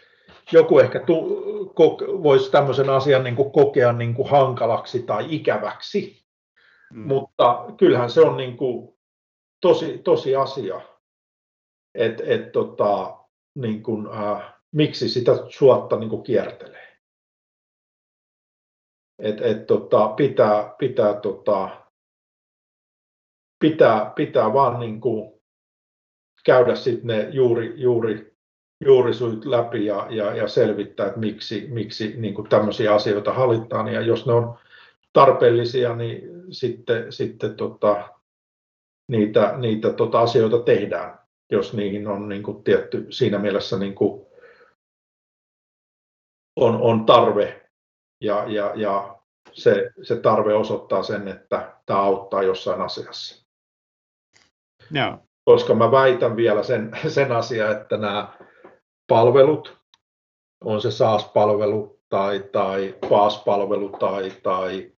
joku 0.52 0.78
ehkä 0.78 1.00
tu, 1.00 1.42
ko, 1.74 1.98
voisi 2.22 2.50
tämmöisen 2.50 2.90
asian 2.90 3.24
niin 3.24 3.36
kuin 3.36 3.52
kokea 3.52 3.92
niin 3.92 4.14
kuin 4.14 4.30
hankalaksi 4.30 5.02
tai 5.02 5.26
ikäväksi, 5.28 6.24
mm. 6.92 7.06
mutta 7.06 7.64
kyllähän 7.76 8.10
se 8.10 8.20
on 8.20 8.36
niin 8.36 8.56
kuin 8.56 8.98
tosi, 9.60 9.98
tosi 9.98 10.36
asia, 10.36 10.80
että 11.94 12.22
et, 12.26 12.52
tota, 12.52 13.16
niin 13.54 13.82
kuin, 13.82 14.06
äh, 14.06 14.54
miksi 14.72 15.08
sitä 15.08 15.32
suotta 15.48 15.96
niin 15.96 16.10
kuin 16.10 16.22
kiertelee. 16.22 16.89
Et, 19.20 19.40
et, 19.40 19.66
tota, 19.66 20.08
pitää, 20.08 20.74
pitää, 20.78 21.14
tota, 21.14 21.68
pitää, 23.58 24.12
pitää 24.16 24.52
vaan 24.52 24.80
niin 24.80 25.00
kuin 25.00 25.40
käydä 26.44 26.74
sitten 26.74 27.06
ne 27.06 27.28
juuri, 27.32 27.72
juuri, 27.76 28.32
juurisyyt 28.84 29.44
läpi 29.44 29.86
ja, 29.86 30.06
ja, 30.10 30.34
ja 30.34 30.48
selvittää, 30.48 31.06
että 31.06 31.20
miksi, 31.20 31.66
miksi 31.70 32.14
niin 32.16 32.48
tämmöisiä 32.48 32.94
asioita 32.94 33.32
hallitaan. 33.32 33.88
Ja 33.88 34.00
jos 34.00 34.26
ne 34.26 34.32
on 34.32 34.58
tarpeellisia, 35.12 35.96
niin 35.96 36.22
sitten, 36.50 37.12
sitten 37.12 37.56
tota, 37.56 38.08
niitä, 39.08 39.54
niitä 39.56 39.92
tota 39.92 40.20
asioita 40.20 40.58
tehdään, 40.58 41.18
jos 41.50 41.74
niihin 41.74 42.08
on 42.08 42.28
niin 42.28 42.42
kuin 42.42 42.64
tietty 42.64 43.06
siinä 43.10 43.38
mielessä 43.38 43.78
niin 43.78 43.94
kuin 43.94 44.26
on, 46.56 46.76
on 46.76 47.06
tarve 47.06 47.59
ja, 48.20 48.44
ja, 48.46 48.72
ja 48.74 49.20
se, 49.52 49.90
se 50.02 50.16
tarve 50.16 50.54
osoittaa 50.54 51.02
sen, 51.02 51.28
että 51.28 51.72
tämä 51.86 52.00
auttaa 52.00 52.42
jossain 52.42 52.80
asiassa. 52.80 53.46
Joo. 54.90 55.18
Koska 55.44 55.74
mä 55.74 55.90
väitän 55.90 56.36
vielä 56.36 56.62
sen, 56.62 56.90
sen 57.08 57.32
asian, 57.32 57.72
että 57.72 57.96
nämä 57.96 58.28
palvelut, 59.06 59.80
on 60.64 60.80
se 60.80 60.90
SaaS-palvelu 60.90 62.00
tai, 62.08 62.40
tai 62.52 62.94
PaaS-palvelu 63.08 63.88
tai, 63.88 64.30
tai, 64.42 64.92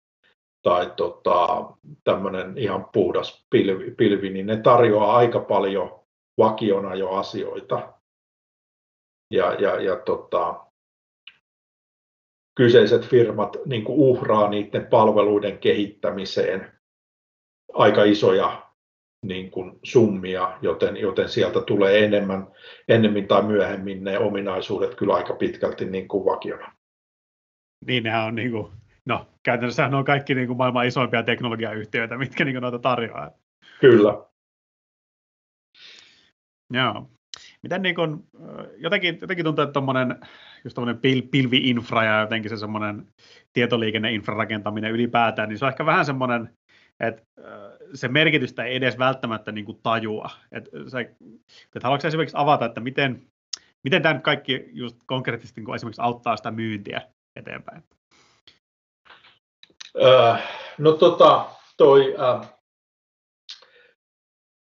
tai 0.63 0.93
tota, 0.97 1.65
tämmöinen 2.05 2.59
ihan 2.59 2.85
puhdas 2.93 3.47
pilvi, 3.51 3.91
pilvi, 3.91 4.31
niin 4.31 4.47
ne 4.47 4.57
tarjoaa 4.57 5.17
aika 5.17 5.41
paljon 5.41 6.01
vakiona 6.39 6.95
jo 6.95 7.11
asioita. 7.11 7.93
Ja, 9.31 9.55
ja, 9.55 9.81
ja 9.81 9.97
tota, 9.97 10.70
kyseiset 12.55 13.07
firmat 13.07 13.57
niin 13.67 13.85
kuin 13.85 13.99
uhraa 13.99 14.51
niiden 14.51 14.87
palveluiden 14.87 15.59
kehittämiseen 15.59 16.73
aika 17.73 18.05
isoja 18.05 18.71
niin 19.27 19.51
kuin 19.51 19.79
summia, 19.83 20.59
joten, 20.63 20.97
joten 20.97 21.29
sieltä 21.29 21.61
tulee 21.61 22.05
enemmän, 22.05 22.47
ennemmin 22.89 23.29
tai 23.29 23.43
myöhemmin 23.43 24.05
ne 24.05 24.19
ominaisuudet 24.19 24.95
kyllä 24.95 25.15
aika 25.15 25.35
pitkälti 25.35 25.85
niin 25.85 26.09
kuin 26.09 26.25
vakiona. 26.25 26.73
Niin, 27.87 28.03
nehän 28.03 28.25
on 28.25 28.35
niin 28.35 28.51
kuin, 28.51 28.73
no 29.07 29.27
käytännössä 29.43 29.89
ne 29.89 29.97
on 29.97 30.05
kaikki 30.05 30.35
niin 30.35 30.47
kuin 30.47 30.57
maailman 30.57 30.87
isoimpia 30.87 31.23
teknologiayhtiöitä, 31.23 32.19
mitkä 32.19 32.45
niin 32.45 32.55
kuin 32.55 32.63
noita 32.63 32.79
tarjoaa. 32.79 33.31
Kyllä. 33.81 34.25
Joo. 36.73 37.11
Miten 37.63 37.83
niin 37.83 37.95
kuin, 37.95 38.25
jotenkin, 38.77 39.19
jotenkin 39.21 39.45
tuntuu, 39.45 39.63
että 39.63 39.73
tommonen, 39.73 40.21
just 40.65 40.75
tommonen 40.75 41.01
pil, 41.01 41.23
pilvi-infra 41.31 42.05
ja 42.05 42.21
jotenkin 42.21 42.51
se 42.51 42.57
semmoinen 42.57 43.07
tietoliikenneinfra 43.53 44.35
rakentaminen 44.35 44.93
ylipäätään, 44.93 45.49
niin 45.49 45.59
se 45.59 45.65
on 45.65 45.71
ehkä 45.71 45.87
vähän 45.87 46.05
semmoinen, 46.05 46.57
että 47.01 47.23
se 47.95 48.09
merkitystä 48.09 48.65
ei 48.65 48.77
edes 48.77 48.99
välttämättä 48.99 49.53
niin 49.53 49.81
tajua. 49.83 50.31
Et 50.53 50.69
se, 50.89 51.01
et 51.77 51.83
haluatko 51.83 52.09
esimerkiksi 52.09 52.37
avata, 52.39 52.65
että 52.65 52.81
miten, 52.81 53.27
miten 53.85 54.03
tämä 54.03 54.19
kaikki 54.19 54.65
just 54.73 54.97
konkreettisesti 55.07 55.61
niin 55.61 55.75
esimerkiksi 55.75 56.03
auttaa 56.03 56.37
sitä 56.37 56.51
myyntiä 56.51 57.03
eteenpäin? 57.37 57.83
Öö, 60.03 60.35
no 60.79 60.93
tota, 60.93 61.47
toi, 61.77 62.17
äh, 62.21 62.60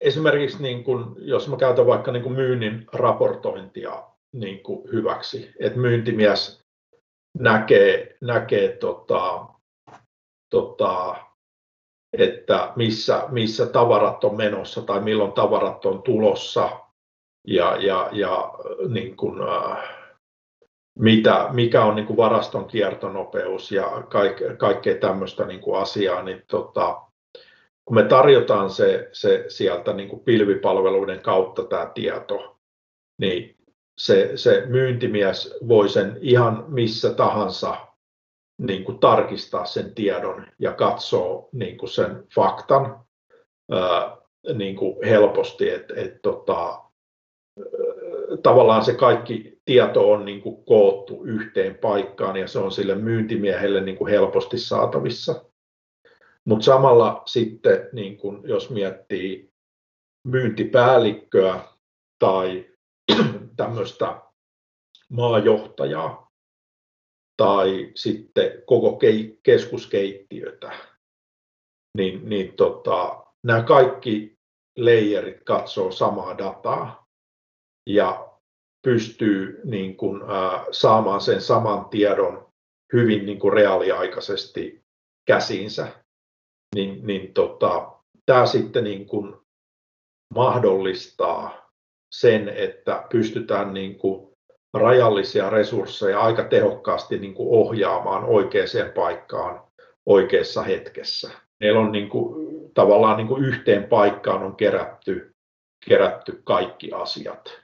esimerkiksi 0.02 0.62
niin 0.62 0.84
kun, 0.84 1.16
jos 1.18 1.48
mä 1.48 1.56
käytän 1.56 1.86
vaikka 1.86 2.12
niin 2.12 2.22
kuin 2.22 2.34
myynnin 2.34 2.86
raportointia 2.92 4.02
niin 4.32 4.62
kuin 4.62 4.92
hyväksi, 4.92 5.52
että 5.60 5.78
myyntimies 5.78 6.62
näkee, 7.38 8.16
näkee 8.20 8.76
tota, 8.76 9.46
tota, 10.50 11.16
että 12.18 12.72
missä, 12.76 13.24
missä 13.28 13.66
tavarat 13.66 14.24
on 14.24 14.36
menossa 14.36 14.82
tai 14.82 15.00
milloin 15.00 15.32
tavarat 15.32 15.86
on 15.86 16.02
tulossa 16.02 16.70
ja, 17.46 17.76
ja, 17.76 18.08
ja 18.12 18.54
niin 18.88 19.16
kuin, 19.16 19.48
äh, 19.48 19.78
mitä, 20.98 21.48
mikä 21.52 21.84
on 21.84 21.96
niin 21.96 22.06
kuin 22.06 22.16
varaston 22.16 22.64
kiertonopeus 22.64 23.72
ja 23.72 24.02
kaik, 24.08 24.36
kaikkea 24.58 24.94
tämmöistä 24.94 25.46
niin 25.46 25.60
kuin 25.60 25.80
asiaa, 25.80 26.22
niin 26.22 26.42
tota, 26.46 27.11
kun 27.84 27.94
me 27.94 28.02
tarjotaan 28.02 28.70
se, 28.70 29.08
se 29.12 29.44
sieltä 29.48 29.92
niin 29.92 30.08
kuin 30.08 30.24
pilvipalveluiden 30.24 31.20
kautta 31.20 31.64
tämä 31.64 31.90
tieto, 31.94 32.58
niin 33.20 33.56
se, 33.98 34.32
se 34.34 34.66
myyntimies 34.66 35.54
voi 35.68 35.88
sen 35.88 36.18
ihan 36.20 36.64
missä 36.68 37.14
tahansa 37.14 37.76
niin 38.58 38.84
kuin 38.84 38.98
tarkistaa 38.98 39.64
sen 39.64 39.94
tiedon 39.94 40.46
ja 40.58 40.72
katsoa 40.72 41.48
niin 41.52 41.78
kuin 41.78 41.90
sen 41.90 42.24
faktan 42.34 43.00
ää, 43.72 44.16
niin 44.54 44.76
kuin 44.76 44.96
helposti, 45.04 45.70
että 45.70 45.94
et, 45.96 46.22
tota, 46.22 46.82
tavallaan 48.42 48.84
se 48.84 48.94
kaikki 48.94 49.58
tieto 49.64 50.12
on 50.12 50.24
niin 50.24 50.42
kuin 50.42 50.64
koottu 50.64 51.24
yhteen 51.24 51.74
paikkaan 51.74 52.36
ja 52.36 52.48
se 52.48 52.58
on 52.58 52.72
sille 52.72 52.94
myyntimiehelle 52.94 53.80
niin 53.80 53.96
kuin 53.96 54.10
helposti 54.10 54.58
saatavissa. 54.58 55.44
Mutta 56.48 56.64
samalla 56.64 57.22
sitten, 57.26 57.88
niin 57.92 58.16
kun, 58.16 58.48
jos 58.48 58.70
miettii 58.70 59.52
myyntipäällikköä 60.28 61.60
tai 62.18 62.72
tämmöistä 63.56 64.22
maajohtajaa 65.08 66.30
tai 67.36 67.92
sitten 67.94 68.62
koko 68.66 68.98
keskuskeittiötä, 69.42 70.72
niin, 71.98 72.28
niin 72.28 72.56
tota, 72.56 73.26
nämä 73.46 73.62
kaikki 73.62 74.38
leijerit 74.78 75.44
katsoo 75.44 75.90
samaa 75.90 76.38
dataa 76.38 77.06
ja 77.88 78.32
pystyy 78.82 79.60
niin 79.64 79.96
kun, 79.96 80.30
ää, 80.30 80.64
saamaan 80.70 81.20
sen 81.20 81.40
saman 81.40 81.84
tiedon 81.84 82.52
hyvin 82.92 83.26
niin 83.26 83.38
kuin 83.38 83.52
reaaliaikaisesti 83.52 84.82
käsiinsä 85.26 86.01
niin, 86.74 87.06
niin 87.06 87.34
tota, 87.34 87.92
tämä 88.26 88.46
sitten 88.46 88.84
niin 88.84 89.06
kuin 89.06 89.34
mahdollistaa 90.34 91.70
sen, 92.12 92.48
että 92.48 93.06
pystytään 93.10 93.74
niin 93.74 93.98
kuin 93.98 94.32
rajallisia 94.74 95.50
resursseja 95.50 96.20
aika 96.20 96.44
tehokkaasti 96.44 97.18
niin 97.18 97.34
kuin 97.34 97.48
ohjaamaan 97.48 98.24
oikeaan 98.24 98.92
paikkaan 98.94 99.62
oikeassa 100.06 100.62
hetkessä. 100.62 101.30
Meillä 101.60 101.80
on 101.80 101.92
niin 101.92 102.08
kuin, 102.08 102.34
tavallaan 102.74 103.16
niin 103.16 103.28
kuin 103.28 103.44
yhteen 103.44 103.84
paikkaan 103.84 104.42
on 104.42 104.56
kerätty, 104.56 105.34
kerätty 105.88 106.40
kaikki 106.44 106.92
asiat. 106.92 107.62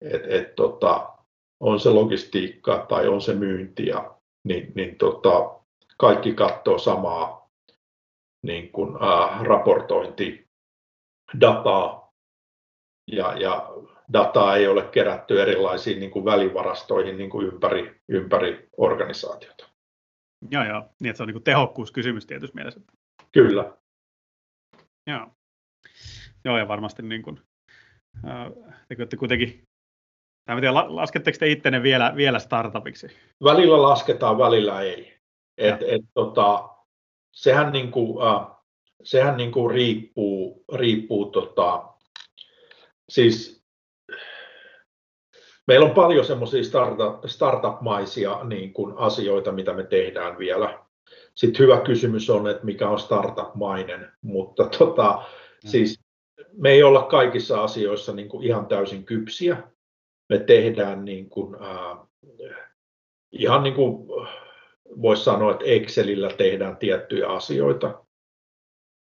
Et, 0.00 0.22
et, 0.28 0.54
tota, 0.54 1.12
on 1.60 1.80
se 1.80 1.90
logistiikka 1.90 2.86
tai 2.88 3.08
on 3.08 3.20
se 3.20 3.34
myynti, 3.34 3.86
ja, 3.86 4.14
niin, 4.44 4.72
niin 4.74 4.96
tota, 4.96 5.60
kaikki 5.96 6.34
katsoo 6.34 6.78
samaa 6.78 7.35
niin 8.46 8.72
kuin, 8.72 8.96
äh, 9.02 9.42
raportointi 9.42 10.46
dataa 11.40 12.12
ja, 13.12 13.38
ja 13.38 13.70
dataa 14.12 14.56
ei 14.56 14.68
ole 14.68 14.82
kerätty 14.82 15.42
erilaisiin 15.42 16.00
niin 16.00 16.10
kuin 16.10 16.24
välivarastoihin 16.24 17.18
niin 17.18 17.30
kuin 17.30 17.46
ympäri, 17.46 18.00
ympäri 18.08 18.68
organisaatiota. 18.76 19.68
Joo, 20.50 20.64
joo. 20.64 20.80
Niin, 21.00 21.10
että 21.10 21.16
se 21.16 21.22
on 21.22 21.26
niin 21.26 21.34
kuin 21.34 21.44
tehokkuuskysymys 21.44 22.26
tietysti 22.26 22.54
mielessä. 22.54 22.80
Kyllä. 23.32 23.76
Joo. 25.06 25.26
joo, 26.44 26.58
ja 26.58 26.68
varmasti 26.68 27.02
niin 27.02 27.22
kuin, 27.22 27.40
äh, 28.24 28.52
te 29.08 29.16
kuitenkin, 29.16 29.62
en 30.48 30.60
tiedä, 30.60 30.74
lasketteko 30.74 31.38
te 31.38 31.48
ittenne 31.48 31.82
vielä, 31.82 32.12
vielä 32.16 32.38
startupiksi? 32.38 33.06
Välillä 33.44 33.82
lasketaan, 33.82 34.38
välillä 34.38 34.80
ei. 34.80 35.16
Et, 35.58 35.82
et, 35.82 36.02
tota, 36.14 36.75
sehän 37.36 37.72
niin 37.72 37.90
kuin, 37.90 38.28
äh, 38.28 38.46
sehän 39.02 39.36
niin 39.36 39.52
kuin 39.52 39.74
riippuu, 39.74 40.64
riippuu 40.74 41.24
tota, 41.24 41.88
siis 43.08 43.64
meillä 45.66 45.86
on 45.86 45.94
paljon 45.94 46.24
semmoisia 46.24 46.64
startup, 46.64 47.24
startup-maisia 47.26 48.44
niin 48.44 48.72
kuin 48.72 48.98
asioita, 48.98 49.52
mitä 49.52 49.72
me 49.72 49.84
tehdään 49.84 50.38
vielä. 50.38 50.78
Sitten 51.34 51.58
hyvä 51.58 51.80
kysymys 51.80 52.30
on, 52.30 52.48
että 52.48 52.64
mikä 52.64 52.88
on 52.88 52.98
startup-mainen, 52.98 54.12
mutta 54.22 54.68
tota, 54.78 55.12
mm. 55.12 55.70
siis 55.70 56.00
me 56.52 56.70
ei 56.70 56.82
olla 56.82 57.02
kaikissa 57.02 57.62
asioissa 57.62 58.12
niin 58.12 58.28
kuin 58.28 58.46
ihan 58.46 58.66
täysin 58.66 59.04
kypsiä. 59.04 59.62
Me 60.28 60.38
tehdään 60.38 61.04
niin 61.04 61.30
kuin, 61.30 61.56
äh, 61.62 61.98
ihan 63.32 63.62
niin 63.62 63.74
kuin 63.74 64.08
voisi 65.02 65.24
sanoa, 65.24 65.52
että 65.52 65.64
Excelillä 65.64 66.28
tehdään 66.28 66.76
tiettyjä 66.76 67.28
asioita. 67.28 68.04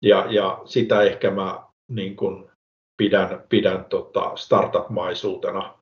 Ja, 0.01 0.25
ja 0.29 0.61
sitä 0.65 1.01
ehkä 1.01 1.31
mä 1.31 1.63
niin 1.87 2.15
kuin 2.15 2.49
pidän, 2.97 3.43
pidän 3.49 3.85
tota 3.85 4.31
startup-maisuutena 4.35 5.79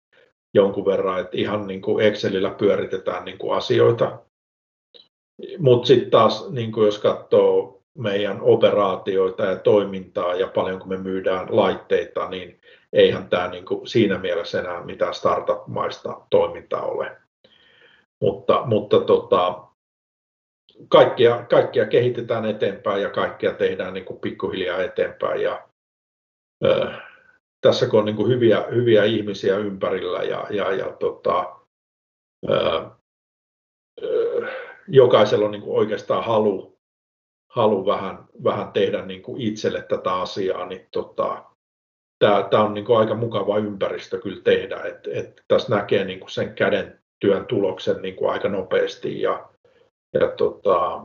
jonkun 0.53 0.85
verran, 0.85 1.19
että 1.19 1.37
ihan 1.37 1.67
niin 1.67 1.81
kuin 1.81 2.05
Excelillä 2.05 2.49
pyöritetään 2.49 3.25
niin 3.25 3.37
kuin 3.37 3.57
asioita. 3.57 4.19
Mutta 5.59 5.87
sitten 5.87 6.11
taas, 6.11 6.49
niin 6.49 6.71
kuin 6.71 6.85
jos 6.85 6.99
katsoo 6.99 7.81
meidän 7.97 8.41
operaatioita 8.41 9.45
ja 9.45 9.55
toimintaa 9.55 10.35
ja 10.35 10.47
paljonko 10.47 10.85
me 10.85 10.97
myydään 10.97 11.47
laitteita, 11.49 12.29
niin 12.29 12.59
eihän 12.93 13.29
tämä 13.29 13.47
niin 13.47 13.65
kuin 13.65 13.87
siinä 13.87 14.17
mielessä 14.17 14.59
enää 14.59 14.85
mitään 14.85 15.13
startup-maista 15.13 16.21
toimintaa 16.29 16.81
ole. 16.81 17.17
Mutta, 18.21 18.61
mutta 18.65 18.99
tota, 18.99 19.70
kaikkia, 20.89 21.45
kaikkia 21.49 21.85
kehitetään 21.85 22.45
eteenpäin 22.45 23.01
ja 23.01 23.09
kaikkia 23.09 23.53
tehdään 23.53 23.93
niin 23.93 24.05
kuin 24.05 24.19
pikkuhiljaa 24.19 24.81
eteenpäin. 24.81 25.41
Ja, 25.41 25.69
ö, 26.65 26.91
tässä 27.61 27.87
kun 27.87 27.99
on 27.99 28.05
niin 28.05 28.15
kuin 28.15 28.29
hyviä, 28.29 28.65
hyviä 28.71 29.03
ihmisiä 29.03 29.57
ympärillä 29.57 30.23
ja, 30.23 30.47
ja, 30.49 30.71
ja 30.71 30.91
tota, 30.91 31.55
ö, 32.49 32.85
ö, 34.03 34.47
jokaisella 34.87 35.45
on 35.45 35.51
niin 35.51 35.61
kuin 35.61 35.77
oikeastaan 35.77 36.23
halu, 36.23 36.79
halu 37.49 37.85
vähän, 37.85 38.25
vähän 38.43 38.71
tehdä 38.71 39.05
niin 39.05 39.21
kuin 39.21 39.41
itselle 39.41 39.81
tätä 39.81 40.13
asiaa, 40.13 40.65
niin 40.65 40.87
tota, 40.91 41.43
tämä, 42.19 42.63
on 42.63 42.73
niin 42.73 42.85
kuin 42.85 42.99
aika 42.99 43.15
mukava 43.15 43.57
ympäristö 43.57 44.21
kyllä 44.21 44.41
tehdä. 44.43 44.81
Et, 44.81 45.07
et 45.13 45.43
tässä 45.47 45.75
näkee 45.75 46.05
niin 46.05 46.19
kuin 46.19 46.29
sen 46.31 46.55
käden 46.55 47.01
työn 47.19 47.45
tuloksen 47.45 48.01
niin 48.01 48.15
kuin 48.15 48.31
aika 48.31 48.49
nopeasti 48.49 49.21
ja, 49.21 49.50
ja 50.13 50.27
tota, 50.37 51.03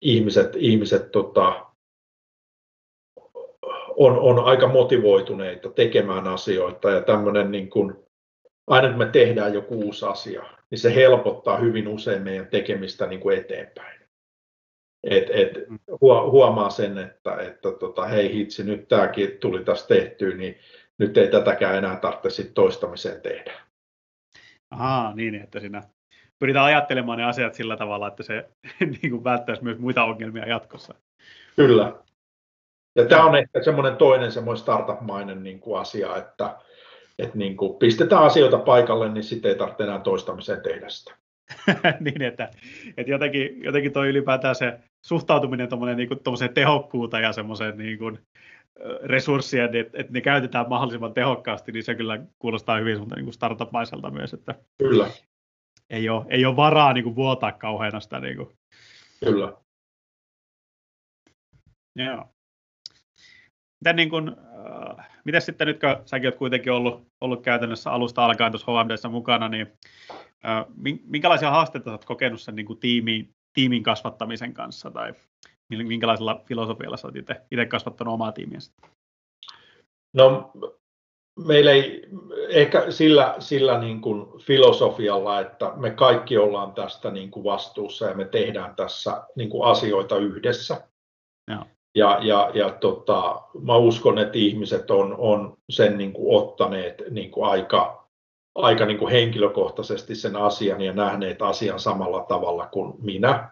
ihmiset, 0.00 0.56
ihmiset 0.56 1.10
tota, 1.10 1.66
on, 3.96 4.18
on 4.18 4.44
aika 4.44 4.68
motivoituneita 4.68 5.70
tekemään 5.70 6.28
asioita 6.28 6.90
ja 6.90 7.00
tämmöinen 7.00 7.50
niin 7.50 7.70
kuin, 7.70 7.94
aina 8.66 8.88
kun 8.88 8.98
me 8.98 9.06
tehdään 9.06 9.54
joku 9.54 9.74
uusi 9.74 10.06
asia, 10.06 10.44
niin 10.70 10.78
se 10.78 10.94
helpottaa 10.94 11.56
hyvin 11.56 11.88
usein 11.88 12.22
meidän 12.22 12.46
tekemistä 12.46 13.06
niin 13.06 13.20
kuin 13.20 13.38
eteenpäin. 13.38 14.00
Et, 15.04 15.30
et, 15.30 15.50
huomaa 16.00 16.70
sen, 16.70 16.98
että, 16.98 17.36
että 17.36 17.72
tota, 17.72 18.06
hei 18.06 18.34
hitsi, 18.34 18.64
nyt 18.64 18.88
tämäkin 18.88 19.38
tuli 19.40 19.64
tässä 19.64 19.86
tehtyä, 19.86 20.36
niin 20.36 20.58
nyt 20.98 21.16
ei 21.16 21.28
tätäkään 21.28 21.78
enää 21.78 21.96
tarvitse 21.96 22.44
toistamiseen 22.44 23.20
tehdä. 23.20 23.52
Ahaa, 24.70 25.14
niin, 25.14 25.34
että 25.34 25.60
siinä 25.60 25.82
pyritään 26.44 26.64
ajattelemaan 26.64 27.18
ne 27.18 27.24
asiat 27.24 27.54
sillä 27.54 27.76
tavalla, 27.76 28.08
että 28.08 28.22
se 28.22 28.48
niin 29.02 29.10
kuin 29.10 29.24
välttäisi 29.24 29.64
myös 29.64 29.78
muita 29.78 30.04
ongelmia 30.04 30.48
jatkossa. 30.48 30.94
Kyllä. 31.56 31.92
Ja 32.96 33.04
tämä 33.04 33.24
on 33.24 33.36
ehkä 33.36 33.62
semmoinen 33.62 33.96
toinen 33.96 34.32
semmoinen 34.32 34.62
startup-mainen 34.62 35.42
niin 35.42 35.60
kuin 35.60 35.80
asia, 35.80 36.16
että, 36.16 36.56
että 37.18 37.38
niin 37.38 37.56
kuin 37.56 37.78
pistetään 37.78 38.22
asioita 38.22 38.58
paikalle, 38.58 39.08
niin 39.08 39.24
sitten 39.24 39.50
ei 39.50 39.58
tarvitse 39.58 39.82
enää 39.82 39.98
toistamiseen 39.98 40.60
tehdä 40.60 40.88
sitä. 40.88 41.14
niin, 42.00 42.22
että, 42.22 42.50
että 42.96 43.12
jotenkin, 43.12 43.62
jotenkin 43.62 43.92
toi 43.92 44.08
ylipäätään 44.08 44.54
se 44.54 44.78
suhtautuminen 45.04 45.68
niin 45.96 46.08
kuin, 46.08 46.20
tehokkuuteen 46.54 47.22
ja 47.22 47.32
semmoiseen 47.32 47.78
niin 47.78 47.98
kuin, 47.98 48.18
resurssien, 49.02 49.74
että, 49.74 50.00
että 50.00 50.12
ne 50.12 50.20
käytetään 50.20 50.68
mahdollisimman 50.68 51.14
tehokkaasti, 51.14 51.72
niin 51.72 51.84
se 51.84 51.94
kyllä 51.94 52.20
kuulostaa 52.38 52.78
hyvin 52.78 52.98
niin 53.16 53.32
startup-maiselta 53.32 54.10
myös. 54.10 54.34
Että 54.34 54.54
kyllä. 54.78 55.06
Ei 55.90 56.08
ole, 56.08 56.26
ei 56.28 56.44
ole 56.44 56.56
varaa 56.56 56.92
niin 56.92 57.04
kuin, 57.04 57.16
vuotaa 57.16 57.52
kauheana 57.52 58.00
sitä. 58.00 58.20
Niin 58.20 58.36
kuin. 58.36 58.48
Kyllä. 59.24 59.52
Joo. 61.96 62.34
Miten, 63.80 63.96
niin 63.96 64.10
kuin, 64.10 64.28
äh, 64.98 65.08
miten 65.24 65.42
sitten 65.42 65.66
nyt, 65.66 65.80
kun 65.80 66.06
säkin 66.06 66.28
olet 66.28 66.38
kuitenkin 66.38 66.72
ollut, 66.72 67.06
ollut 67.20 67.42
käytännössä 67.42 67.90
alusta 67.90 68.24
alkaen 68.24 68.52
tuossa 68.52 68.72
HMDssä 68.72 69.08
mukana, 69.08 69.48
niin 69.48 69.66
äh, 70.44 70.64
minkälaisia 71.04 71.50
haasteita 71.50 71.90
olet 71.90 72.04
kokenut 72.04 72.40
sen 72.40 72.56
niin 72.56 72.66
kuin 72.66 72.78
tiimiin, 72.78 73.34
tiimin 73.52 73.82
kasvattamisen 73.82 74.54
kanssa, 74.54 74.90
tai 74.90 75.14
minkälaisella 75.68 76.42
filosofialla 76.46 76.96
olet 77.04 77.16
itse, 77.16 77.40
itse 77.50 77.66
kasvattanut 77.66 78.14
omaa 78.14 78.32
tiimiä? 78.32 78.58
No, 80.14 80.52
meillä 81.38 81.70
ei 81.70 82.06
ehkä 82.48 82.90
sillä, 82.90 83.34
sillä 83.38 83.78
niin 83.78 84.00
kuin 84.00 84.26
filosofialla, 84.38 85.40
että 85.40 85.72
me 85.76 85.90
kaikki 85.90 86.38
ollaan 86.38 86.72
tästä 86.72 87.10
niin 87.10 87.30
kuin 87.30 87.44
vastuussa 87.44 88.06
ja 88.06 88.14
me 88.14 88.24
tehdään 88.24 88.76
tässä 88.76 89.22
niin 89.36 89.50
kuin 89.50 89.64
asioita 89.64 90.16
yhdessä. 90.16 90.88
Joo. 91.50 91.64
Ja, 91.96 92.18
ja, 92.22 92.50
ja 92.54 92.70
tota, 92.70 93.42
mä 93.62 93.76
uskon, 93.76 94.18
että 94.18 94.38
ihmiset 94.38 94.90
on, 94.90 95.14
on 95.18 95.56
sen 95.70 95.98
niin 95.98 96.12
kuin 96.12 96.42
ottaneet 96.42 97.02
niin 97.10 97.30
kuin 97.30 97.46
aika, 97.46 98.08
aika 98.54 98.86
niin 98.86 98.98
kuin 98.98 99.12
henkilökohtaisesti 99.12 100.14
sen 100.14 100.36
asian 100.36 100.80
ja 100.80 100.92
nähneet 100.92 101.42
asian 101.42 101.80
samalla 101.80 102.24
tavalla 102.28 102.66
kuin 102.66 102.94
minä. 102.98 103.50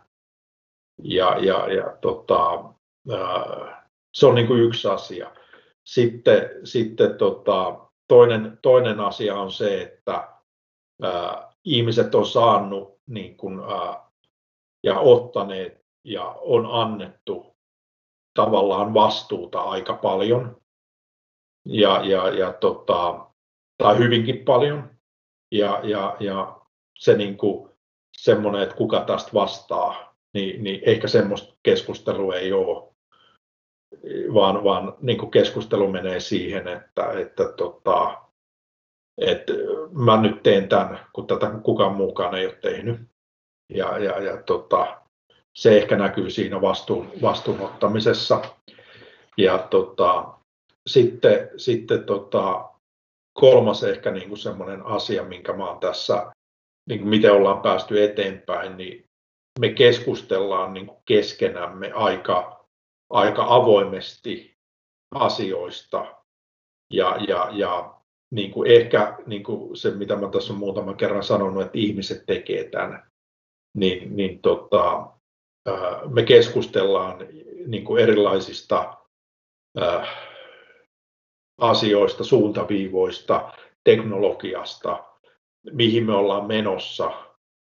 Ja, 1.02 1.38
ja, 1.38 1.72
ja 1.72 1.96
tota, 2.00 2.64
ää, 3.12 3.88
se 4.14 4.26
on 4.26 4.34
niin 4.34 4.46
kuin 4.46 4.60
yksi 4.60 4.88
asia. 4.88 5.30
Sitten, 5.84 6.50
sitten 6.64 7.14
tota, 7.18 7.88
toinen, 8.08 8.58
toinen 8.62 9.00
asia 9.00 9.36
on 9.36 9.52
se, 9.52 9.82
että 9.82 10.28
ää, 11.02 11.52
ihmiset 11.64 12.14
on 12.14 12.26
saanut 12.26 12.98
niin 13.06 13.36
kuin, 13.36 13.60
ää, 13.60 14.10
ja 14.82 15.00
ottaneet 15.00 15.84
ja 16.04 16.24
on 16.40 16.66
annettu 16.70 17.56
tavallaan 18.34 18.94
vastuuta 18.94 19.60
aika 19.60 19.94
paljon 19.94 20.62
ja, 21.64 22.04
ja, 22.04 22.28
ja 22.28 22.52
tota, 22.52 23.26
tai 23.78 23.98
hyvinkin 23.98 24.44
paljon. 24.44 24.90
Ja, 25.52 25.80
ja, 25.82 26.16
ja 26.20 26.60
se 26.98 27.16
niin 27.16 27.36
kuin, 27.36 27.70
semmoinen, 28.16 28.62
että 28.62 28.74
kuka 28.74 29.00
tästä 29.00 29.30
vastaa, 29.34 30.14
niin, 30.34 30.64
niin 30.64 30.80
ehkä 30.86 31.08
semmoista 31.08 31.54
keskustelua 31.62 32.34
ei 32.34 32.52
ole, 32.52 32.91
vaan, 34.34 34.64
vaan 34.64 34.94
niin 35.00 35.18
kuin 35.18 35.30
keskustelu 35.30 35.88
menee 35.88 36.20
siihen, 36.20 36.68
että, 36.68 37.12
että, 37.12 37.44
tota, 37.56 38.18
että 39.18 39.52
mä 39.92 40.22
nyt 40.22 40.42
teen 40.42 40.68
tämän, 40.68 41.00
kun 41.12 41.26
tätä 41.26 41.50
kukaan 41.62 41.94
muukaan 41.94 42.34
ei 42.34 42.46
ole 42.46 42.54
tehnyt. 42.54 43.00
Ja, 43.74 43.98
ja, 43.98 44.22
ja 44.22 44.42
tota, 44.42 45.00
se 45.56 45.76
ehkä 45.76 45.96
näkyy 45.96 46.30
siinä 46.30 46.60
vastuun, 46.60 47.10
vastuunottamisessa. 47.22 48.42
Ja 49.36 49.58
tota, 49.58 50.34
sitten, 50.86 51.50
sitten 51.56 52.04
tota, 52.04 52.70
kolmas 53.32 53.84
ehkä 53.84 54.10
niin 54.10 54.28
kuin 54.28 54.38
semmoinen 54.38 54.86
asia, 54.86 55.24
minkä 55.24 55.52
mä 55.52 55.68
oon 55.68 55.80
tässä, 55.80 56.32
niin 56.88 57.00
kuin 57.00 57.08
miten 57.08 57.32
ollaan 57.32 57.60
päästy 57.60 58.04
eteenpäin, 58.04 58.76
niin 58.76 59.04
me 59.60 59.68
keskustellaan 59.68 60.74
niin 60.74 60.86
kuin 60.86 60.98
keskenämme 61.04 61.92
aika, 61.92 62.61
aika 63.12 63.46
avoimesti 63.48 64.56
asioista. 65.14 66.16
Ja, 66.92 67.16
ja, 67.28 67.48
ja 67.52 67.94
niin 68.30 68.50
kuin 68.50 68.70
ehkä 68.70 69.18
niin 69.26 69.42
kuin 69.42 69.76
se, 69.76 69.90
mitä 69.90 70.16
mä 70.16 70.28
tässä 70.28 70.52
olen 70.52 70.60
muutaman 70.60 70.96
kerran 70.96 71.22
sanonut, 71.22 71.62
että 71.62 71.78
ihmiset 71.78 72.26
tekee 72.26 72.64
tämän, 72.64 73.10
niin, 73.76 74.16
niin 74.16 74.38
tota, 74.42 75.10
me 76.08 76.22
keskustellaan 76.22 77.18
niin 77.66 77.84
kuin 77.84 78.02
erilaisista 78.02 78.96
asioista, 81.60 82.24
suuntaviivoista, 82.24 83.52
teknologiasta, 83.84 85.04
mihin 85.72 86.06
me 86.06 86.14
ollaan 86.14 86.46
menossa 86.46 87.12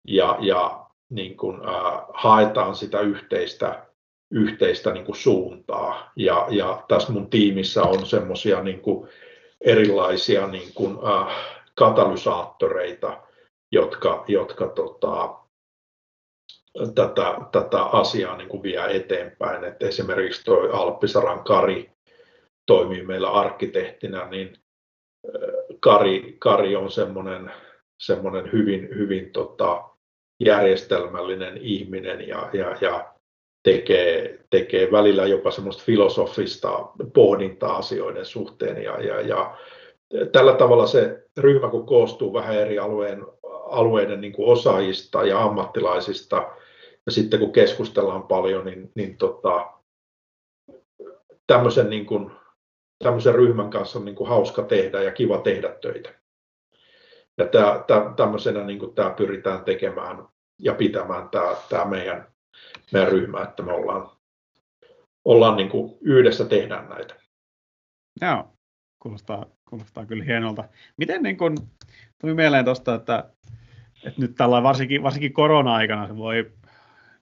ja, 0.08 0.38
ja 0.42 0.86
niin 1.10 1.38
kuin, 1.38 1.56
äh, 1.56 2.06
haetaan 2.14 2.76
sitä 2.76 3.00
yhteistä, 3.00 3.86
yhteistä 4.34 4.92
niin 4.92 5.06
kuin 5.06 5.16
suuntaa. 5.16 6.12
Ja, 6.16 6.48
ja 6.50 6.84
tässä 6.88 7.14
mun 7.14 7.30
tiimissä 7.30 7.84
on 7.84 8.06
semmoisia 8.06 8.64
niin 8.64 8.82
erilaisia 9.62 10.48
niin 10.48 10.74
kuin, 10.74 10.98
äh, 11.08 11.36
katalysaattoreita, 11.76 13.22
jotka, 13.72 14.26
jotka 14.28 14.68
tota, 14.68 15.36
tätä, 16.96 17.38
tätä 17.52 17.84
asiaa 17.84 18.38
niin 18.38 18.50
kuin 18.50 18.64
vie 18.64 18.96
eteenpäin. 18.96 19.64
Et 19.64 19.84
esimerkiksi 19.84 20.46
tuo 20.46 20.70
Alppisaran 20.72 21.44
Kari 21.44 21.92
toimii 22.66 23.04
meillä 23.04 23.32
arkkitehtinä, 23.32 24.30
niin 24.30 24.58
Kari, 25.80 26.36
Kari 26.40 26.76
on 26.76 26.92
semmoinen, 26.92 27.52
semmoinen 28.00 28.52
hyvin, 28.52 28.90
hyvin 28.96 29.32
tota, 29.32 29.84
järjestelmällinen 30.40 31.58
ihminen 31.58 32.28
ja, 32.28 32.50
ja, 32.54 32.78
ja 32.82 33.13
tekee, 33.64 34.40
tekee 34.50 34.92
välillä 34.92 35.28
jopa 35.28 35.52
semmoista 35.52 35.84
filosofista 35.84 36.90
pohdintaa 37.14 37.78
asioiden 37.78 38.26
suhteen. 38.26 38.84
Ja, 38.84 39.02
ja, 39.02 39.22
ja 39.22 39.58
tällä 40.32 40.54
tavalla 40.54 40.88
se 40.88 41.24
ryhmä, 41.38 41.70
kun 41.70 41.86
koostuu 41.86 42.34
vähän 42.34 42.56
eri 42.56 42.80
alueen, 42.80 43.26
alueiden 43.66 44.22
niin 44.22 44.34
kuin 44.34 44.50
osaajista 44.50 45.24
ja 45.24 45.44
ammattilaisista, 45.44 46.56
ja 47.06 47.12
sitten 47.12 47.40
kun 47.40 47.52
keskustellaan 47.52 48.24
paljon, 48.24 48.66
niin, 48.66 48.92
niin 48.96 49.18
tota, 49.18 49.72
tämmöisen, 51.48 51.90
niin 51.90 52.06
kuin, 52.06 52.32
tämmöisen 53.04 53.36
ryhmän 53.36 53.70
kanssa 53.70 54.00
on 54.00 54.06
niin 54.06 54.16
kuin 54.16 54.30
hauska 54.30 54.64
tehdä 54.64 55.02
ja 55.02 55.12
kiva 55.12 55.38
tehdä 55.38 55.76
töitä. 55.82 56.14
Ja 57.38 57.46
tämä, 57.88 58.14
tämmöisenä 58.16 58.64
niin 58.64 58.80
kuin 58.80 58.96
tämä 58.96 59.10
pyritään 59.10 59.64
tekemään 59.64 60.28
ja 60.60 60.74
pitämään 60.74 61.30
tämä, 61.30 61.56
tämä 61.70 61.86
meidän, 61.86 62.33
meidän 62.94 63.12
ryhmä, 63.12 63.44
että 63.44 63.64
me 63.64 63.72
ollaan, 63.72 64.18
ollaan 65.26 65.58
niin 65.58 65.70
kuin 65.70 65.98
yhdessä 66.02 66.46
tehdään 66.46 66.90
näitä. 66.90 67.16
Joo, 68.22 68.54
kuulostaa, 69.00 69.46
kuulostaa 69.70 70.06
kyllä 70.06 70.24
hienolta. 70.24 70.70
Miten 70.98 71.24
niin 71.24 71.38
kuin, 71.38 71.58
tuli 72.22 72.34
mieleen 72.34 72.66
tuosta, 72.66 72.96
että, 72.96 73.30
että 74.04 74.22
nyt 74.22 74.36
tällä 74.36 74.64
varsinkin, 74.64 75.04
varsinkin 75.04 75.34
korona-aikana 75.34 76.08
se 76.08 76.18
voi 76.18 76.52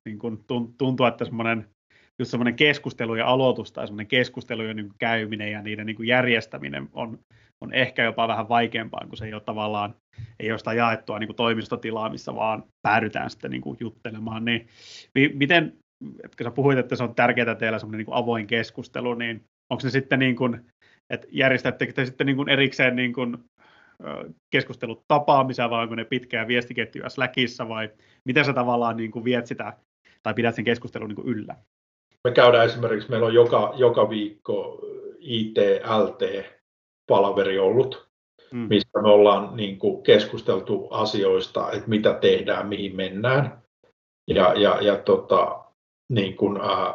niin 0.06 0.20
kuin 0.20 0.46
tuntua, 0.78 1.08
että 1.08 1.26
semmoinen 1.26 1.70
just 2.22 2.32
semmoinen 2.32 2.56
keskustelu 2.56 3.16
ja 3.16 3.28
aloitus 3.28 3.72
tai 3.72 3.88
semmoinen 3.88 4.08
keskustelujen 4.08 4.76
niin 4.76 4.92
käyminen 5.00 5.52
ja 5.52 5.62
niiden 5.62 5.86
niin 5.86 6.08
järjestäminen 6.08 6.90
on, 6.94 7.20
on 7.62 7.74
ehkä 7.74 8.04
jopa 8.04 8.28
vähän 8.28 8.50
vaikeampaa, 8.50 9.06
kun 9.08 9.18
se 9.18 9.26
ei 9.26 9.34
ole 9.34 9.42
tavallaan, 9.42 9.96
ei 10.40 10.52
ole 10.52 10.58
sitä 10.58 10.74
jaettua 10.74 11.20
niin 11.20 11.36
toimistotilaa, 11.36 12.10
missä 12.10 12.36
vaan 12.36 12.64
päädytään 12.82 13.30
sitten 13.30 13.52
niin 13.52 13.78
juttelemaan. 13.80 14.46
Niin, 14.46 14.68
miten, 15.34 15.74
että 16.24 16.44
sä 16.44 16.52
puhuit, 16.52 16.78
että 16.78 16.96
se 16.96 17.04
on 17.04 17.16
tärkeää 17.16 17.56
teillä 17.56 17.80
semmoinen 17.80 18.06
niin 18.06 18.16
avoin 18.16 18.48
keskustelu, 18.48 19.14
niin 19.14 19.44
onko 19.70 19.80
se 19.80 19.90
sitten 19.90 20.20
niin 20.20 20.36
kuin, 20.36 20.66
että 21.10 21.28
järjestättekö 21.32 21.94
te 21.94 22.06
sitten 22.06 22.28
niin 22.28 22.38
kuin 22.38 22.50
erikseen 22.50 22.96
niin 22.96 23.14
kuin 23.14 23.38
keskustelut 24.52 25.04
tapaamisia 25.08 25.70
vai 25.70 25.84
onko 25.84 25.96
ne 25.96 26.06
pitkää 26.06 26.48
viestiketjuja 26.48 27.10
Slackissa 27.10 27.68
vai 27.68 27.90
miten 28.26 28.46
sä 28.46 28.54
tavallaan 28.54 28.98
niin 28.98 29.12
kuin 29.12 29.26
viet 29.26 29.48
sitä 29.48 29.74
tai 30.24 30.34
pidät 30.34 30.56
sen 30.56 30.66
keskustelun 30.66 31.08
niin 31.08 31.16
kuin 31.16 31.28
yllä? 31.28 31.56
Me 32.24 32.32
käydään 32.32 32.66
esimerkiksi, 32.66 33.10
meillä 33.10 33.28
on 33.28 33.34
joka, 33.34 33.74
joka 33.76 34.10
viikko 34.10 34.82
IT-LT-palaveri 35.20 37.60
ollut, 37.60 38.08
mm. 38.52 38.60
mistä 38.60 39.02
me 39.02 39.10
ollaan 39.10 39.56
niin 39.56 39.80
kuin 39.80 40.04
keskusteltu 40.04 40.88
asioista, 40.92 41.72
että 41.72 41.90
mitä 41.90 42.14
tehdään, 42.14 42.68
mihin 42.68 42.96
mennään. 42.96 43.62
Ja, 44.28 44.54
ja, 44.54 44.78
ja 44.82 44.98
tota, 44.98 45.64
niin 46.10 46.36
kuin, 46.36 46.62
äh, 46.62 46.94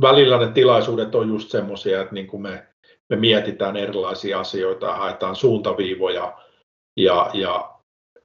välillä 0.00 0.38
ne 0.38 0.52
tilaisuudet 0.52 1.14
on 1.14 1.28
just 1.28 1.50
semmoisia, 1.50 2.00
että 2.00 2.14
niin 2.14 2.26
kuin 2.26 2.42
me, 2.42 2.66
me 3.10 3.16
mietitään 3.16 3.76
erilaisia 3.76 4.40
asioita 4.40 4.86
ja 4.86 4.94
haetaan 4.94 5.36
suuntaviivoja. 5.36 6.38
Ja, 6.96 7.30
ja 7.34 7.74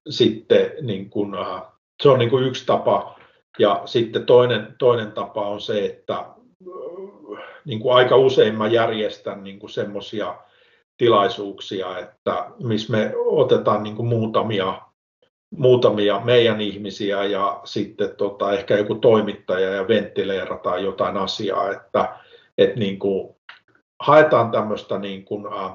sitten 0.09 0.71
niin 0.81 1.09
kuin, 1.09 1.35
äh, 1.35 1.61
se 2.03 2.09
on 2.09 2.19
niin 2.19 2.29
kuin 2.29 2.43
yksi 2.43 2.65
tapa 2.65 3.19
ja 3.59 3.81
sitten 3.85 4.25
toinen, 4.25 4.75
toinen 4.79 5.11
tapa 5.11 5.47
on 5.47 5.61
se, 5.61 5.85
että 5.85 6.25
niin 7.65 7.79
kuin 7.79 7.95
aika 7.95 8.15
usein 8.15 8.55
mä 8.55 8.67
järjestän 8.67 9.43
niin 9.43 9.59
kuin 9.59 9.69
semmoisia 9.69 10.35
tilaisuuksia, 10.97 11.99
että 11.99 12.51
missä 12.63 12.91
me 12.91 13.13
otetaan 13.15 13.83
niin 13.83 13.95
kuin 13.95 14.07
muutamia, 14.07 14.81
muutamia 15.57 16.19
meidän 16.19 16.61
ihmisiä 16.61 17.23
ja 17.23 17.61
sitten 17.63 18.15
tota, 18.15 18.53
ehkä 18.53 18.77
joku 18.77 18.95
toimittaja 18.95 19.69
ja 19.69 19.87
venttileerataan 19.87 20.83
jotain 20.83 21.17
asiaa, 21.17 21.71
että, 21.71 22.19
että 22.57 22.79
niin 22.79 22.99
kuin 22.99 23.35
haetaan 23.99 24.51
tämmöistä 24.51 24.99
niin 24.99 25.25
kuin, 25.25 25.53
äh, 25.53 25.71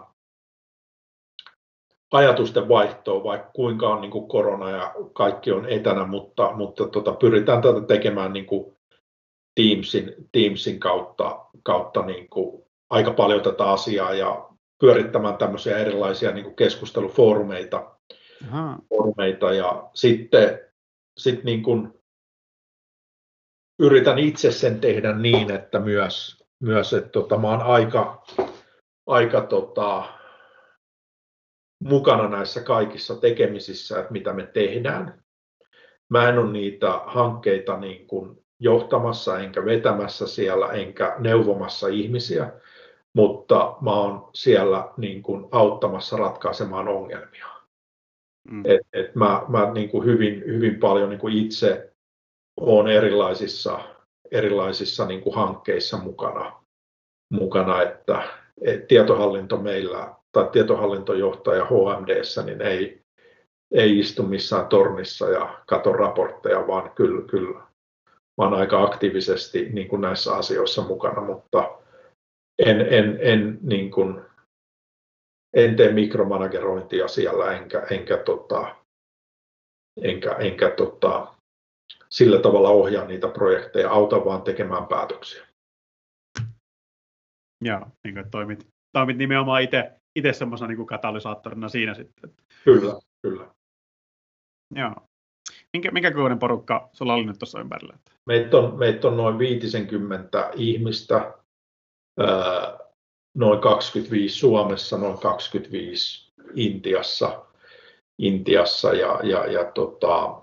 ajatusten 2.12 2.68
vaihtoa, 2.68 3.24
vaikka 3.24 3.50
kuinka 3.54 3.88
on 3.88 4.00
niin 4.00 4.10
kuin 4.10 4.28
korona 4.28 4.70
ja 4.70 4.94
kaikki 5.12 5.52
on 5.52 5.68
etänä, 5.68 6.06
mutta, 6.06 6.52
mutta 6.54 6.88
tota, 6.88 7.12
pyritään 7.12 7.62
tätä 7.62 7.80
tekemään 7.80 8.32
niin 8.32 8.46
kuin 8.46 8.75
Teamsin, 9.56 10.14
Teamsin 10.32 10.80
kautta, 10.80 11.46
kautta 11.62 12.02
niin 12.06 12.28
kuin 12.28 12.62
aika 12.90 13.10
paljon 13.10 13.42
tätä 13.42 13.64
asiaa 13.64 14.14
ja 14.14 14.48
pyörittämään 14.80 15.36
tämmöisiä 15.36 15.78
erilaisia 15.78 16.32
niin 16.32 16.44
kuin 16.44 16.56
keskustelufoorumeita. 16.56 17.96
Foorumeita 18.88 19.52
ja 19.52 19.90
sitten 19.94 20.60
sit 21.18 21.44
niin 21.44 21.62
kuin 21.62 21.92
yritän 23.78 24.18
itse 24.18 24.52
sen 24.52 24.80
tehdä 24.80 25.12
niin, 25.12 25.50
että 25.50 25.78
myös, 25.78 26.44
myös 26.60 26.92
että 26.92 27.10
tota, 27.10 27.38
mä 27.38 27.48
oon 27.48 27.62
aika, 27.62 28.24
aika 29.06 29.40
tota, 29.40 30.04
mukana 31.84 32.28
näissä 32.28 32.62
kaikissa 32.62 33.16
tekemisissä, 33.16 33.98
että 33.98 34.12
mitä 34.12 34.32
me 34.32 34.46
tehdään. 34.46 35.24
Mä 36.08 36.28
en 36.28 36.38
ole 36.38 36.52
niitä 36.52 37.00
hankkeita 37.06 37.78
niin 37.78 38.06
kuin 38.06 38.45
johtamassa 38.60 39.38
enkä 39.38 39.64
vetämässä 39.64 40.26
siellä 40.26 40.66
enkä 40.66 41.16
neuvomassa 41.18 41.88
ihmisiä, 41.88 42.52
mutta 43.14 43.76
mä 43.80 43.90
oon 43.90 44.30
siellä 44.34 44.88
niin 44.96 45.22
kuin 45.22 45.48
auttamassa 45.50 46.16
ratkaisemaan 46.16 46.88
ongelmia. 46.88 47.46
Mm. 48.50 48.62
Et, 48.64 48.80
et 48.92 49.14
mä 49.14 49.42
mä 49.48 49.72
niin 49.72 49.88
kuin 49.88 50.04
hyvin, 50.04 50.44
hyvin 50.46 50.80
paljon 50.80 51.10
niin 51.10 51.20
kuin 51.20 51.34
itse 51.34 51.92
olen 52.60 52.96
erilaisissa, 52.96 53.80
erilaisissa 54.30 55.06
niin 55.06 55.20
kuin 55.20 55.34
hankkeissa 55.36 55.96
mukana, 55.96 56.52
mukana 57.32 57.82
että 57.82 58.22
et 58.60 58.86
tietohallinto 58.86 59.56
meillä 59.56 60.14
tai 60.32 60.48
tietohallintojohtaja 60.52 61.64
HMDssä, 61.64 62.42
niin 62.42 62.62
ei, 62.62 63.02
ei 63.74 63.98
istu 63.98 64.22
missään 64.22 64.66
tornissa 64.66 65.30
ja 65.30 65.58
katso 65.66 65.92
raportteja, 65.92 66.66
vaan 66.66 66.90
kyllä, 66.90 67.22
kyllä 67.22 67.65
mä 68.38 68.48
olen 68.48 68.60
aika 68.60 68.82
aktiivisesti 68.82 69.68
niin 69.72 69.88
kuin 69.88 70.02
näissä 70.02 70.34
asioissa 70.34 70.82
mukana, 70.82 71.20
mutta 71.20 71.78
en, 72.58 72.80
en, 72.80 73.18
en, 73.20 73.58
niin 73.62 73.90
kuin, 73.90 74.20
en 75.56 75.76
tee 75.76 75.92
mikromanagerointia 75.92 77.08
siellä, 77.08 77.52
enkä, 77.52 77.86
enkä, 77.90 78.16
tota, 78.16 78.76
enkä, 80.02 80.32
enkä 80.32 80.70
tota, 80.70 81.34
sillä 82.08 82.38
tavalla 82.40 82.68
ohjaa 82.68 83.06
niitä 83.06 83.28
projekteja, 83.28 83.90
auta 83.90 84.24
vaan 84.24 84.42
tekemään 84.42 84.86
päätöksiä. 84.86 85.46
Joo, 87.64 87.86
niin 88.04 88.14
kuin 88.14 88.30
toimit, 88.30 88.66
toimit 88.92 89.16
nimenomaan 89.16 89.62
itse 89.62 89.92
itse 90.16 90.32
semmoisena 90.32 90.68
niin 90.68 90.86
katalysaattorina 90.86 91.68
siinä 91.68 91.94
sitten. 91.94 92.34
Kyllä, 92.64 93.00
kyllä. 93.22 93.54
Joo. 94.74 95.05
Minkä, 95.76 95.90
minkä 95.90 96.10
kokoinen 96.10 96.38
porukka 96.38 96.88
sulla 96.92 97.14
oli 97.14 97.24
nyt 97.24 97.38
tuossa 97.38 97.60
ympärillä? 97.60 97.98
Meitä 98.26 98.56
on, 98.56 98.78
meitä 98.78 99.08
on 99.08 99.16
noin 99.16 99.38
50 99.38 100.50
ihmistä, 100.54 101.34
noin 103.34 103.60
25 103.60 104.38
Suomessa, 104.38 104.98
noin 104.98 105.18
25 105.18 106.32
Intiassa, 106.54 107.46
Intiassa 108.18 108.92
ja, 108.92 109.20
ja, 109.22 109.46
ja 109.46 109.64
tota, 109.64 110.42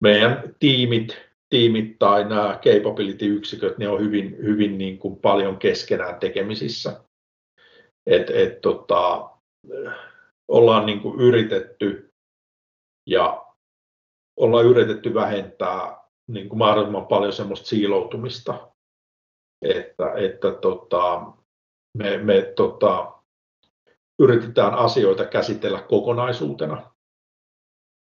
meidän 0.00 0.54
tiimit, 0.58 1.20
tiimit 1.48 1.98
tai 1.98 2.24
nämä 2.24 2.58
capability-yksiköt, 2.62 3.78
ne 3.78 3.88
on 3.88 4.00
hyvin, 4.00 4.36
hyvin 4.42 4.78
niin 4.78 4.98
kuin 4.98 5.16
paljon 5.16 5.58
keskenään 5.58 6.20
tekemisissä 6.20 7.00
et, 8.08 8.30
et, 8.30 8.60
tota, 8.60 9.30
ollaan 10.48 10.86
niin 10.86 11.00
kuin 11.00 11.20
yritetty 11.20 12.07
ja 13.08 13.46
ollaan 14.36 14.66
yritetty 14.66 15.14
vähentää 15.14 15.98
niin 16.28 16.48
kuin 16.48 16.58
mahdollisimman 16.58 17.06
paljon 17.06 17.32
semmoista 17.32 17.66
siiloutumista, 17.66 18.70
että, 19.62 20.12
että 20.16 20.50
tota, 20.50 21.26
me, 21.98 22.18
me 22.18 22.52
tota, 22.56 23.12
yritetään 24.18 24.74
asioita 24.74 25.24
käsitellä 25.24 25.82
kokonaisuutena. 25.82 26.90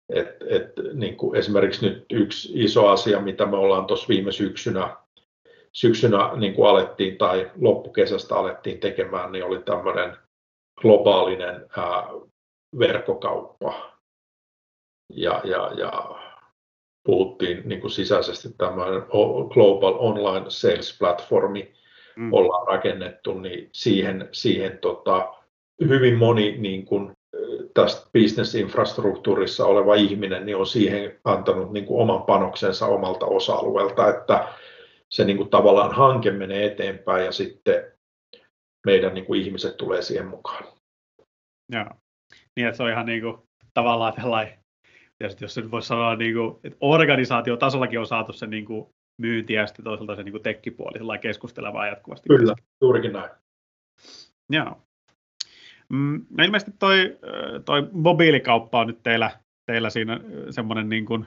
Et, 0.08 0.28
et, 0.48 0.72
niin 0.94 1.16
kuin 1.16 1.36
esimerkiksi 1.36 1.88
nyt 1.88 2.06
yksi 2.12 2.64
iso 2.64 2.88
asia, 2.88 3.20
mitä 3.20 3.46
me 3.46 3.56
ollaan 3.56 3.86
tuossa 3.86 4.08
viime 4.08 4.32
syksynä 4.32 4.96
syksynä 5.74 6.36
niin 6.36 6.54
kuin 6.54 6.70
alettiin 6.70 7.18
tai 7.18 7.50
loppukesästä 7.60 8.36
alettiin 8.36 8.80
tekemään, 8.80 9.32
niin 9.32 9.44
oli 9.44 9.62
tämmöinen 9.62 10.16
globaalinen 10.80 11.66
ää, 11.76 12.08
verkkokauppa. 12.78 13.93
Ja, 15.12 15.40
ja, 15.44 15.70
ja 15.76 16.10
puhuttiin 17.04 17.62
niin 17.68 17.80
kuin 17.80 17.90
sisäisesti 17.90 18.48
tämmöinen 18.58 19.02
Global 19.48 19.94
Online 19.98 20.44
Sales 20.48 20.98
Platformi 20.98 21.72
mm. 22.16 22.32
ollaan 22.32 22.66
rakennettu, 22.66 23.38
niin 23.38 23.68
siihen, 23.72 24.28
siihen 24.32 24.78
tota, 24.78 25.34
hyvin 25.88 26.18
moni 26.18 26.58
niin 26.58 26.86
kuin, 26.86 27.12
tästä 27.74 28.10
bisnesinfrastruktuurissa 28.12 29.66
oleva 29.66 29.94
ihminen 29.94 30.46
niin 30.46 30.56
on 30.56 30.66
siihen 30.66 31.20
antanut 31.24 31.72
niin 31.72 31.86
kuin 31.86 32.00
oman 32.00 32.22
panoksensa 32.22 32.86
omalta 32.86 33.26
osa-alueelta, 33.26 34.08
että 34.08 34.48
se 35.10 35.24
niin 35.24 35.36
kuin 35.36 35.50
tavallaan 35.50 35.92
hanke 35.94 36.30
menee 36.30 36.66
eteenpäin 36.66 37.24
ja 37.24 37.32
sitten 37.32 37.92
meidän 38.86 39.14
niin 39.14 39.26
kuin 39.26 39.42
ihmiset 39.42 39.76
tulee 39.76 40.02
siihen 40.02 40.26
mukaan. 40.26 40.64
Joo. 41.72 41.90
Niin, 42.56 42.68
että 42.68 42.76
se 42.76 42.82
on 42.82 42.90
ihan 42.90 43.06
niin 43.06 43.22
kuin, 43.22 43.38
tavallaan 43.74 44.12
tällainen, 44.12 44.63
jos 45.40 45.56
nyt 45.56 45.70
voisi 45.70 45.88
sanoa, 45.88 46.16
niin 46.16 46.34
kuin, 46.34 46.56
että 46.64 46.76
organisaatiotasollakin 46.80 48.00
on 48.00 48.06
saatu 48.06 48.32
se 48.32 48.46
niin 48.46 48.64
kuin, 48.64 48.86
myynti 49.18 49.52
ja 49.52 49.66
sitten 49.66 49.84
toisaalta 49.84 50.16
se 50.16 50.22
niin 50.22 50.32
kuin 50.32 50.42
tekkipuoli 50.42 51.18
keskustelevaa 51.18 51.86
jatkuvasti. 51.86 52.28
Kyllä, 52.28 52.54
juurikin 52.80 53.12
näin. 53.12 53.30
Joo. 54.50 54.82
Mm, 55.88 56.26
no 56.30 56.44
ilmeisesti 56.44 56.72
toi, 56.78 57.18
toi 57.64 57.88
mobiilikauppa 57.92 58.80
on 58.80 58.86
nyt 58.86 59.02
teillä, 59.02 59.30
teillä 59.66 59.90
siinä 59.90 60.20
semmoinen 60.50 60.88
niin 60.88 61.06
kuin 61.06 61.26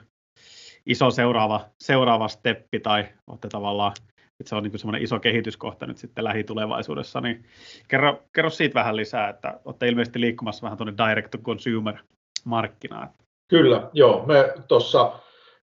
iso 0.86 1.10
seuraava, 1.10 1.68
seuraava 1.80 2.28
steppi 2.28 2.80
tai 2.80 3.08
olette 3.26 3.48
tavallaan, 3.48 3.92
että 4.40 4.48
se 4.48 4.54
on 4.54 4.62
niin 4.62 4.78
semmoinen 4.78 5.02
iso 5.02 5.20
kehityskohta 5.20 5.86
nyt 5.86 5.98
sitten 5.98 6.24
lähitulevaisuudessa, 6.24 7.20
niin 7.20 7.44
kerro, 7.88 8.22
kerro 8.32 8.50
siitä 8.50 8.74
vähän 8.74 8.96
lisää, 8.96 9.28
että 9.28 9.60
olette 9.64 9.88
ilmeisesti 9.88 10.20
liikkumassa 10.20 10.62
vähän 10.62 10.78
tuonne 10.78 11.08
direct 11.08 11.30
to 11.30 11.38
consumer 11.38 11.96
markkinaan. 12.44 13.08
Kyllä, 13.48 13.90
joo. 13.92 14.26
Me 14.26 14.54
tuossa 14.68 15.12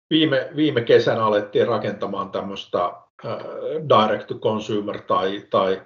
viime, 0.09 0.49
viime 0.55 0.81
kesänä 0.81 1.25
alettiin 1.25 1.67
rakentamaan 1.67 2.31
tämmöistä 2.31 2.93
direct 3.89 4.27
to 4.27 4.35
consumer 4.35 5.01
tai, 5.01 5.43
tai 5.49 5.81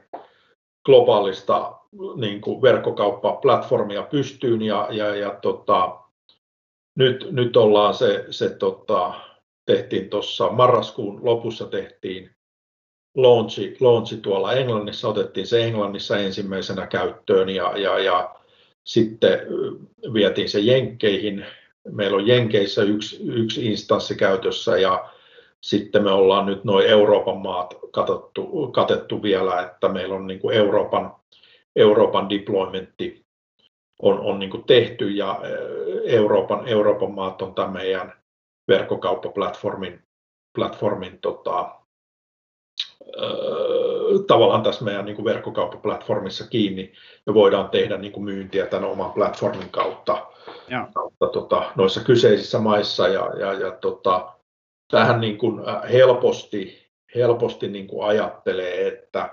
globaalista 0.86 1.80
niin 2.16 2.41
kuin 2.41 2.62
verkkokauppaplatformia 2.62 4.04
pystyyn 4.04 4.62
ja, 4.62 4.88
ja, 4.91 5.16
ja 5.16 5.30
tota, 5.41 6.00
nyt, 6.95 7.28
nyt 7.32 7.58
ollaan 7.58 7.93
se, 7.93 8.26
se 8.30 8.50
tota, 8.50 9.14
tehtiin 9.66 10.10
tuossa 10.10 10.50
marraskuun 10.50 11.20
lopussa 11.24 11.66
tehtiin 11.66 12.32
launchi, 13.16 13.78
launchi 13.80 14.18
tuolla 14.18 14.54
Englannissa, 14.54 15.08
otettiin 15.08 15.47
se 15.47 15.64
Englannissa 15.64 16.18
ensimmäisenä 16.18 16.88
käyttöön 16.88 17.50
ja, 17.50 17.78
ja, 17.78 18.00
ja 18.00 18.36
sitten 18.84 19.39
vietiin 20.14 20.50
se 20.50 20.60
Jenkkeihin. 20.60 21.45
Meillä 21.92 22.18
on 22.18 22.28
Jenkeissä 22.28 22.84
yksi, 22.84 23.20
yksi 23.28 23.66
instanssi 23.66 24.16
käytössä 24.16 24.78
ja 24.78 25.10
sitten 25.62 26.04
me 26.04 26.12
ollaan 26.12 26.46
nyt 26.46 26.64
noin 26.64 26.88
Euroopan 26.88 27.38
maat 27.38 27.76
katettu, 27.92 28.72
katettu 28.72 29.24
vielä, 29.24 29.62
että 29.62 29.90
meillä 29.90 30.16
on 30.16 30.28
niin 30.28 30.40
kuin 30.40 30.58
Euroopan, 30.58 31.16
Euroopan 31.76 32.30
deploymentti 32.30 33.26
on, 34.02 34.20
on 34.20 34.40
niin 34.40 34.50
kuin 34.50 34.64
tehty 34.64 35.10
ja 35.10 35.40
Euroopan, 36.06 36.68
Euroopan 36.68 37.12
maat 37.12 37.42
on 37.42 37.56
tämän 37.56 37.74
meidän 37.74 38.14
verkkokauppaplatformin 38.68 40.02
platformin, 40.56 41.20
tota, 41.22 41.76
tavallaan 44.28 44.64
tässä 44.64 44.86
meidän 44.86 45.05
niin 45.05 45.16
kuin 45.16 45.26
verkkokauppaplatformissa 45.26 46.47
kiinni. 46.47 46.93
Ja 47.26 47.34
voidaan 47.34 47.70
tehdä 47.70 47.97
niin 47.97 48.12
kuin 48.12 48.24
myyntiä 48.24 48.66
tämän 48.66 48.89
oman 48.89 49.12
platformin 49.12 49.70
kautta, 49.70 50.28
kautta 50.93 51.28
tota, 51.28 51.72
noissa 51.76 52.03
kyseisissä 52.03 52.60
maissa. 52.60 53.07
Ja, 53.07 53.32
ja, 53.39 53.53
ja 53.53 53.72
tota, 53.72 54.34
tähän 54.91 55.22
niin 55.22 55.38
kuin 55.38 55.62
helposti, 55.91 56.89
helposti 57.16 57.68
niin 57.68 57.88
kuin 57.88 58.07
ajattelee, 58.07 58.88
että 58.88 59.30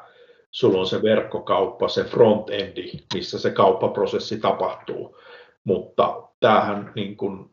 sulla 0.50 0.80
on 0.80 0.86
se 0.86 1.02
verkkokauppa, 1.02 1.88
se 1.88 2.04
front-endi, 2.04 2.92
missä 3.14 3.38
se 3.38 3.50
kauppaprosessi 3.50 4.40
tapahtuu, 4.40 5.18
mutta 5.64 6.22
tämähän 6.40 6.92
niin 6.94 7.16
kuin, 7.16 7.50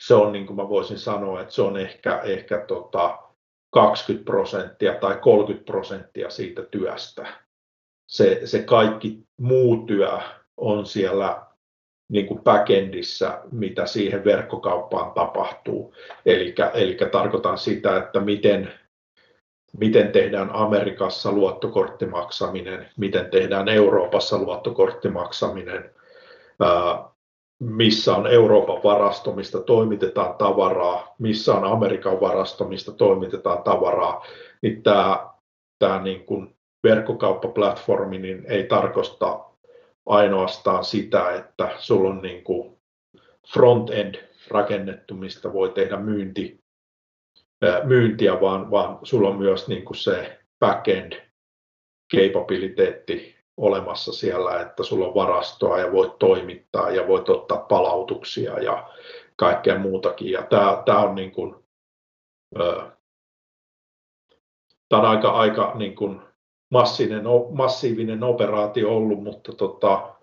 se 0.00 0.14
on 0.14 0.32
niin 0.32 0.46
kuin 0.46 0.56
mä 0.56 0.68
voisin 0.68 0.98
sanoa, 0.98 1.40
että 1.40 1.54
se 1.54 1.62
on 1.62 1.76
ehkä, 1.76 2.20
ehkä 2.24 2.64
tota 2.66 3.18
20 3.70 4.24
prosenttia 4.24 4.94
tai 4.94 5.18
30 5.20 5.64
prosenttia 5.66 6.30
siitä 6.30 6.62
työstä. 6.62 7.26
Se, 8.06 8.40
se 8.44 8.62
kaikki 8.62 9.18
muu 9.40 9.76
työ 9.86 10.18
on 10.56 10.86
siellä 10.86 11.42
niin 12.08 12.26
kuin 12.26 12.40
backendissä, 12.42 13.40
mitä 13.52 13.86
siihen 13.86 14.24
verkkokauppaan 14.24 15.12
tapahtuu. 15.12 15.94
Eli 16.26 16.96
tarkoitan 17.12 17.58
sitä, 17.58 17.96
että 17.96 18.20
miten, 18.20 18.72
miten 19.78 20.12
tehdään 20.12 20.50
Amerikassa 20.52 21.32
luottokorttimaksaminen, 21.32 22.90
miten 22.96 23.30
tehdään 23.30 23.68
Euroopassa 23.68 24.38
luottokorttimaksaminen, 24.38 25.90
missä 27.60 28.16
on 28.16 28.26
Euroopan 28.26 28.82
varasto, 28.84 29.32
mistä 29.32 29.60
toimitetaan 29.60 30.34
tavaraa, 30.34 31.14
missä 31.18 31.54
on 31.54 31.64
Amerikan 31.64 32.20
varasto, 32.20 32.64
mistä 32.64 32.92
toimitetaan 32.92 33.62
tavaraa, 33.62 34.26
niin 34.62 34.82
tämä, 34.82 35.30
tämä 35.78 36.02
niin 36.02 36.26
kuin 36.26 36.56
verkkokauppaplatformi 36.84 38.18
niin 38.18 38.44
ei 38.48 38.64
tarkoita 38.64 39.44
ainoastaan 40.06 40.84
sitä, 40.84 41.34
että 41.34 41.68
sulla 41.78 42.10
on 42.10 42.22
niin 42.22 42.44
kuin 42.44 42.78
front-end 43.52 44.14
rakennettu, 44.48 45.14
mistä 45.14 45.52
voi 45.52 45.70
tehdä 45.70 45.96
myynti, 45.96 46.60
myyntiä, 47.84 48.40
vaan, 48.40 48.70
vaan 48.70 48.98
sulla 49.02 49.28
on 49.28 49.38
myös 49.38 49.68
niin 49.68 49.84
kuin 49.84 49.96
se 49.96 50.38
back-end 50.60 51.12
capabiliteetti 52.16 53.39
olemassa 53.60 54.12
siellä, 54.12 54.60
että 54.60 54.82
sulla 54.82 55.06
on 55.06 55.14
varastoa 55.14 55.78
ja 55.78 55.92
voit 55.92 56.18
toimittaa 56.18 56.90
ja 56.90 57.08
voit 57.08 57.28
ottaa 57.28 57.58
palautuksia 57.58 58.58
ja 58.58 58.88
kaikkea 59.36 59.78
muutakin. 59.78 60.30
Ja 60.30 60.42
tämä, 60.42 60.82
tämä 60.86 60.98
on 60.98 61.14
niin 61.14 61.32
kuin, 61.32 61.54
tämä 64.88 65.02
on 65.02 65.04
aika, 65.04 65.30
aika 65.30 65.72
niin 65.74 65.96
kuin 65.96 66.20
massiivinen, 66.70 67.24
massiivinen 67.50 68.22
operaatio 68.22 68.96
ollut, 68.96 69.22
mutta 69.22 69.52
tota, 69.52 70.14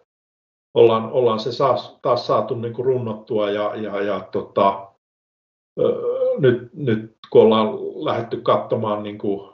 ollaan, 0.73 1.11
ollaan 1.11 1.39
se 1.39 1.51
saas, 1.51 1.99
taas 2.01 2.27
saatu 2.27 2.55
niin 2.55 2.73
kuin 2.73 2.85
runnottua 2.85 3.49
ja, 3.49 3.75
ja, 3.75 4.01
ja 4.01 4.19
tota, 4.31 4.91
nyt, 6.39 6.73
nyt 6.73 7.17
kun 7.29 7.41
ollaan 7.41 7.67
lähdetty 8.05 8.41
katsomaan 8.41 9.03
niin 9.03 9.17
kuin 9.17 9.49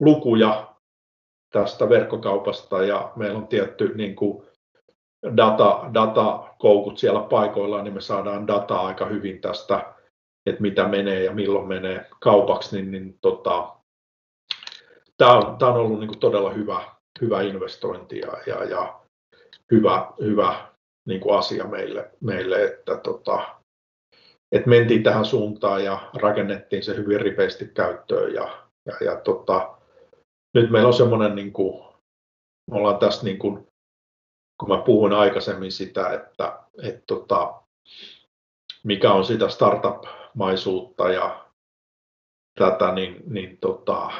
lukuja 0.00 0.73
tästä 1.54 1.88
verkkokaupasta 1.88 2.84
ja 2.84 3.12
meillä 3.16 3.38
on 3.38 3.46
tietty 3.46 3.92
niin 3.94 4.16
kuin 4.16 4.46
data, 5.36 5.90
datakoukut 5.94 6.98
siellä 6.98 7.20
paikoillaan, 7.20 7.84
niin 7.84 7.94
me 7.94 8.00
saadaan 8.00 8.46
dataa 8.46 8.86
aika 8.86 9.06
hyvin 9.06 9.40
tästä, 9.40 9.94
että 10.46 10.62
mitä 10.62 10.88
menee 10.88 11.24
ja 11.24 11.32
milloin 11.32 11.68
menee 11.68 12.06
kaupaksi, 12.20 12.76
niin, 12.76 12.90
niin 12.90 13.18
tota, 13.20 13.76
tämä 15.18 15.32
on, 15.32 15.56
on 15.60 15.76
ollut 15.76 16.00
niin 16.00 16.08
kuin 16.08 16.18
todella 16.18 16.50
hyvä, 16.50 16.84
hyvä 17.20 17.42
investointi 17.42 18.18
ja, 18.18 18.32
ja, 18.46 18.64
ja 18.64 19.00
hyvä, 19.70 20.06
hyvä 20.22 20.66
niin 21.06 21.20
kuin 21.20 21.38
asia 21.38 21.64
meille, 21.64 22.10
meille 22.20 22.64
että, 22.64 22.96
tota, 22.96 23.46
että 24.52 24.68
mentiin 24.68 25.02
tähän 25.02 25.24
suuntaan 25.24 25.84
ja 25.84 26.10
rakennettiin 26.14 26.82
se 26.82 26.96
hyvin 26.96 27.20
ripeästi 27.20 27.66
käyttöön 27.74 28.34
ja, 28.34 28.68
ja, 28.86 28.94
ja 29.04 29.16
tota, 29.16 29.74
nyt 30.54 30.70
meillä 30.70 30.88
on 30.88 30.94
semmoinen, 30.94 31.36
niin 31.36 31.52
kuin, 31.52 31.84
me 32.70 32.76
ollaan 32.76 32.98
tässä 32.98 33.24
niin 33.24 33.38
kuin, 33.38 33.68
kun 34.60 34.68
mä 34.68 34.82
puhuin 34.82 35.12
aikaisemmin 35.12 35.72
sitä, 35.72 36.12
että, 36.12 36.58
että 36.82 37.02
tota, 37.06 37.62
mikä 38.84 39.12
on 39.12 39.24
sitä 39.24 39.48
startup-maisuutta 39.48 41.12
ja 41.12 41.46
tätä, 42.58 42.94
niin, 42.94 43.22
niin 43.26 43.58
tota, 43.58 44.10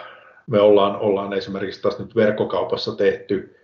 me 0.47 0.61
ollaan, 0.61 0.97
ollaan 0.97 1.33
esimerkiksi 1.33 1.83
tässä 1.83 2.03
nyt 2.03 2.17
verkkokaupassa 2.17 2.97
tehty 2.97 3.57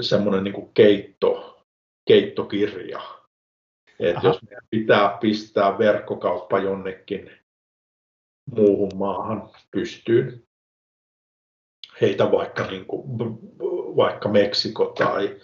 semmoinen 0.00 0.44
niin 0.44 0.74
keitto, 0.74 1.64
keittokirja. 2.08 3.00
Että 4.00 4.26
jos 4.26 4.42
meidän 4.42 4.66
pitää 4.70 5.18
pistää 5.20 5.78
verkkokauppa 5.78 6.58
jonnekin 6.58 7.30
muuhun 8.50 8.90
maahan 8.94 9.50
pystyyn, 9.70 10.47
heitä 12.00 12.32
vaikka, 12.32 12.66
niin 12.66 12.86
kuin, 12.86 13.02
vaikka 13.96 14.28
Meksiko 14.28 14.84
tai 14.84 15.36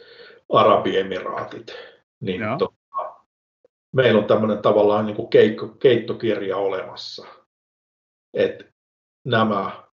Arabiemiraatit, 0.49 1.75
niin 2.21 2.41
tota, 2.59 2.75
meillä 3.93 4.21
on 4.21 4.27
tämmöinen 4.27 4.59
tavallaan 4.59 5.07
niin 5.07 5.17
kuin 5.17 5.29
keitto, 5.29 5.69
keittokirja 5.69 6.57
olemassa. 6.57 7.27
että 8.35 8.65
nämä 9.27 9.85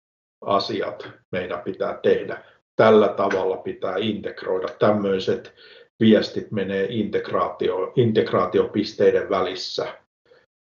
asiat 0.41 1.09
meidän 1.31 1.61
pitää 1.61 1.99
tehdä. 2.03 2.43
Tällä 2.75 3.07
tavalla 3.07 3.57
pitää 3.57 3.95
integroida. 3.97 4.67
Tämmöiset 4.79 5.53
viestit 5.99 6.51
menee 6.51 6.87
integraatio, 6.89 7.93
integraatiopisteiden 7.95 9.29
välissä. 9.29 9.97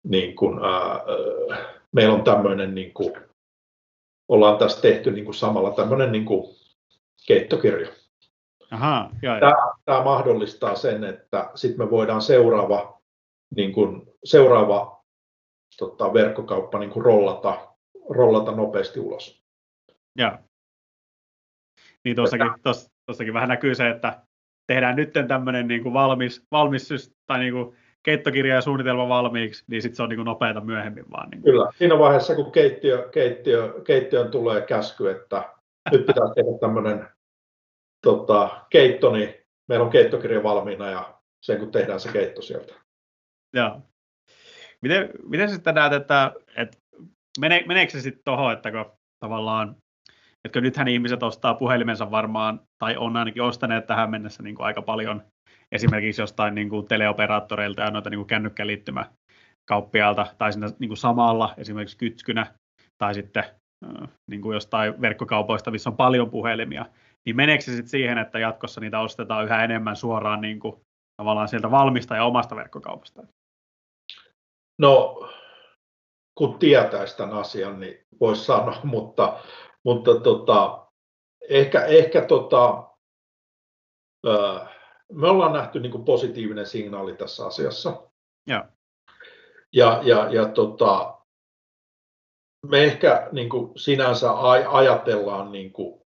Niin 0.09 0.37
kun, 0.37 0.65
ää, 0.65 1.05
meillä 1.93 2.15
on 2.15 2.25
tämmöinen, 2.25 2.75
niin 2.75 2.95
kuin, 2.95 3.13
ollaan 4.29 4.59
tässä 4.59 4.83
tehty 4.83 5.11
niin 5.11 5.25
kuin 5.25 5.35
samalla 5.35 5.71
tämmöinen 5.71 6.13
niin 6.13 6.25
kuin 6.25 6.57
keittokirja. 7.27 7.89
Aha, 8.71 9.11
joo, 9.23 9.41
tämä, 9.41 9.53
tämä 9.85 10.05
mahdollistaa 10.05 10.75
sen, 10.75 11.05
että 11.05 11.51
sitten 11.55 11.87
me 11.87 11.91
voidaan 11.91 12.23
seuraava, 12.23 13.01
niin 13.57 13.73
kuin, 13.73 14.03
seuraava 14.25 15.05
tota, 15.79 16.13
verkkokauppa 16.15 16.79
niin 16.79 16.91
kuin 16.91 17.05
rollata, 17.05 17.69
rollata 18.11 18.53
nopeasti 18.53 19.01
ulos. 19.01 19.43
Joo. 20.17 20.33
Niin 22.05 22.17
tuossakin, 22.17 22.47
tuossakin 23.07 23.35
vähän 23.35 23.49
näkyy 23.49 23.75
se, 23.75 23.89
että 23.89 24.23
tehdään 24.67 24.97
nyt 24.97 25.13
tämmöinen 25.29 25.69
niin 25.69 25.83
kuin 25.83 25.93
valmis, 25.93 26.47
valmis 26.51 27.15
tai 27.27 27.39
niin 27.39 27.53
kuin 27.53 27.77
keittokirja 28.07 28.55
ja 28.55 28.61
suunnitelma 28.61 29.09
valmiiksi, 29.09 29.65
niin 29.67 29.83
sitten 29.83 29.97
se 29.97 30.03
on 30.03 30.09
niin 30.09 30.17
kuin 30.17 30.25
nopeata 30.25 30.61
myöhemmin 30.61 31.05
vaan. 31.11 31.31
Niin 31.31 31.43
kuin. 31.43 31.53
Kyllä, 31.53 31.71
siinä 31.79 31.99
vaiheessa 31.99 32.35
kun 32.35 32.53
keittiö, 32.53 33.09
keittiö, 33.09 33.75
keittiöön 33.85 34.31
tulee 34.31 34.61
käsky, 34.61 35.11
että 35.11 35.49
nyt 35.93 36.07
pitää 36.07 36.25
tehdä 36.35 36.59
tämmöinen 36.61 37.09
tota, 38.03 38.67
keitto, 38.71 39.13
niin 39.13 39.35
meillä 39.69 39.85
on 39.85 39.91
keittokirja 39.91 40.43
valmiina 40.43 40.91
ja 40.91 41.15
sen 41.43 41.59
kun 41.59 41.73
tehdään 41.73 42.01
se 42.01 42.13
keitto 42.13 42.43
sieltä. 42.43 42.75
Joo. 43.55 43.81
Miten, 44.83 45.11
miten 45.29 45.51
sitten 45.51 45.75
näet, 45.75 45.93
että, 45.93 46.33
että 46.57 46.79
mene, 47.41 47.65
meneekö 47.67 47.93
se 47.93 48.01
sitten 48.01 48.25
tuohon, 48.25 48.53
että 48.53 48.71
kun 48.71 48.93
tavallaan, 49.19 49.77
että 50.45 50.61
nythän 50.61 50.89
ihmiset 50.89 51.23
ostaa 51.23 51.55
puhelimensa 51.55 52.11
varmaan, 52.11 52.61
tai 52.79 52.97
on 52.97 53.17
ainakin 53.17 53.43
ostaneet 53.43 53.87
tähän 53.87 54.11
mennessä 54.11 54.43
niin 54.43 54.55
kuin 54.55 54.67
aika 54.67 54.83
paljon 54.83 55.23
esimerkiksi 55.75 56.23
jostain 56.23 56.55
niin 56.55 56.69
kuin 56.69 56.89
teleoperaattoreilta 56.89 57.83
ja 57.83 57.91
noita 57.91 58.11
niin 58.11 58.19
kuin 58.19 58.27
kännykkäliittymäkauppialta, 58.27 60.27
tai 60.39 60.53
siinä 60.53 60.69
niin 60.79 60.89
kuin 60.89 60.99
samalla 60.99 61.55
esimerkiksi 61.57 61.99
kytkynä, 61.99 62.55
tai 62.99 63.15
sitten 63.15 63.45
niin 64.31 64.43
kuin 64.43 64.55
jostain 64.55 65.01
verkkokaupoista, 65.01 65.71
missä 65.71 65.91
on 65.91 65.97
paljon 65.97 66.31
puhelimia, 66.31 66.87
niin 67.27 67.37
meneekö 67.37 67.65
se 67.65 67.71
sitten 67.71 67.89
siihen, 67.89 68.19
että 68.19 68.39
jatkossa 68.39 68.81
niitä 68.81 69.01
ostetaan 69.01 69.45
yhä 69.45 69.65
enemmän 69.65 69.97
suoraan 69.97 70.41
niin 70.41 70.61
kuin, 70.61 70.81
tavallaan 71.23 71.49
sieltä 71.49 71.71
valmista 71.71 72.17
ja 72.17 72.25
omasta 72.25 72.57
verkkokaupasta? 72.57 73.23
No, 74.81 75.21
kun 76.39 76.59
tietäisi 76.59 77.17
tämän 77.17 77.37
asian, 77.37 77.81
niin 77.81 78.01
voisi 78.21 78.45
sanoa, 78.45 78.81
mutta, 78.95 79.39
mutta 79.85 80.21
tota, 80.21 80.87
ehkä, 81.49 81.85
ehkä 81.85 82.25
tota, 82.25 82.91
me 85.13 85.29
ollaan 85.29 85.53
nähty 85.53 85.81
niin 85.81 85.93
kuin 85.93 86.05
positiivinen 86.05 86.67
signaali 86.67 87.17
tässä 87.17 87.47
asiassa. 87.47 88.03
Ja, 88.47 88.69
ja, 89.73 90.01
ja, 90.05 90.31
ja 90.31 90.49
tota, 90.49 91.19
me 92.67 92.85
ehkä 92.85 93.29
niin 93.33 93.49
kuin 93.49 93.79
sinänsä 93.79 94.31
ajatellaan 94.69 95.53
niin 95.53 95.73
kuin 95.73 96.03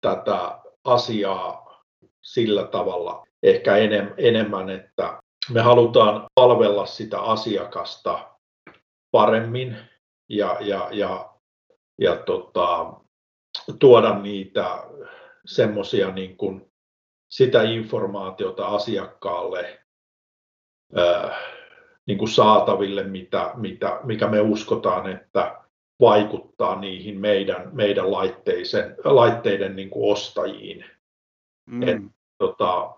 tätä 0.00 0.60
asiaa 0.84 1.84
sillä 2.22 2.66
tavalla 2.66 3.26
ehkä 3.42 3.76
enemmän, 4.16 4.70
että 4.70 5.20
me 5.50 5.60
halutaan 5.60 6.26
palvella 6.34 6.86
sitä 6.86 7.20
asiakasta 7.20 8.36
paremmin 9.10 9.76
ja, 10.28 10.56
ja, 10.60 10.88
ja, 10.92 11.34
ja 11.98 12.16
tota, 12.16 12.92
tuoda 13.78 14.18
niitä 14.18 14.84
semmoisia 15.46 16.10
niin 16.10 16.36
kuin 16.36 16.69
sitä 17.30 17.62
informaatiota 17.62 18.66
asiakkaalle 18.66 19.78
ää, 20.96 21.38
niin 22.06 22.18
kuin 22.18 22.28
saataville, 22.28 23.02
mitä, 23.02 23.50
mitä, 23.54 24.00
mikä 24.04 24.28
me 24.28 24.40
uskotaan, 24.40 25.10
että 25.10 25.60
vaikuttaa 26.00 26.80
niihin 26.80 27.20
meidän, 27.20 27.70
meidän 27.72 28.12
laitteisen, 28.12 28.96
laitteiden 29.04 29.76
niin 29.76 29.90
kuin 29.90 30.12
ostajiin. 30.12 30.84
Mm. 31.66 31.82
Et, 31.82 32.02
tota, 32.38 32.94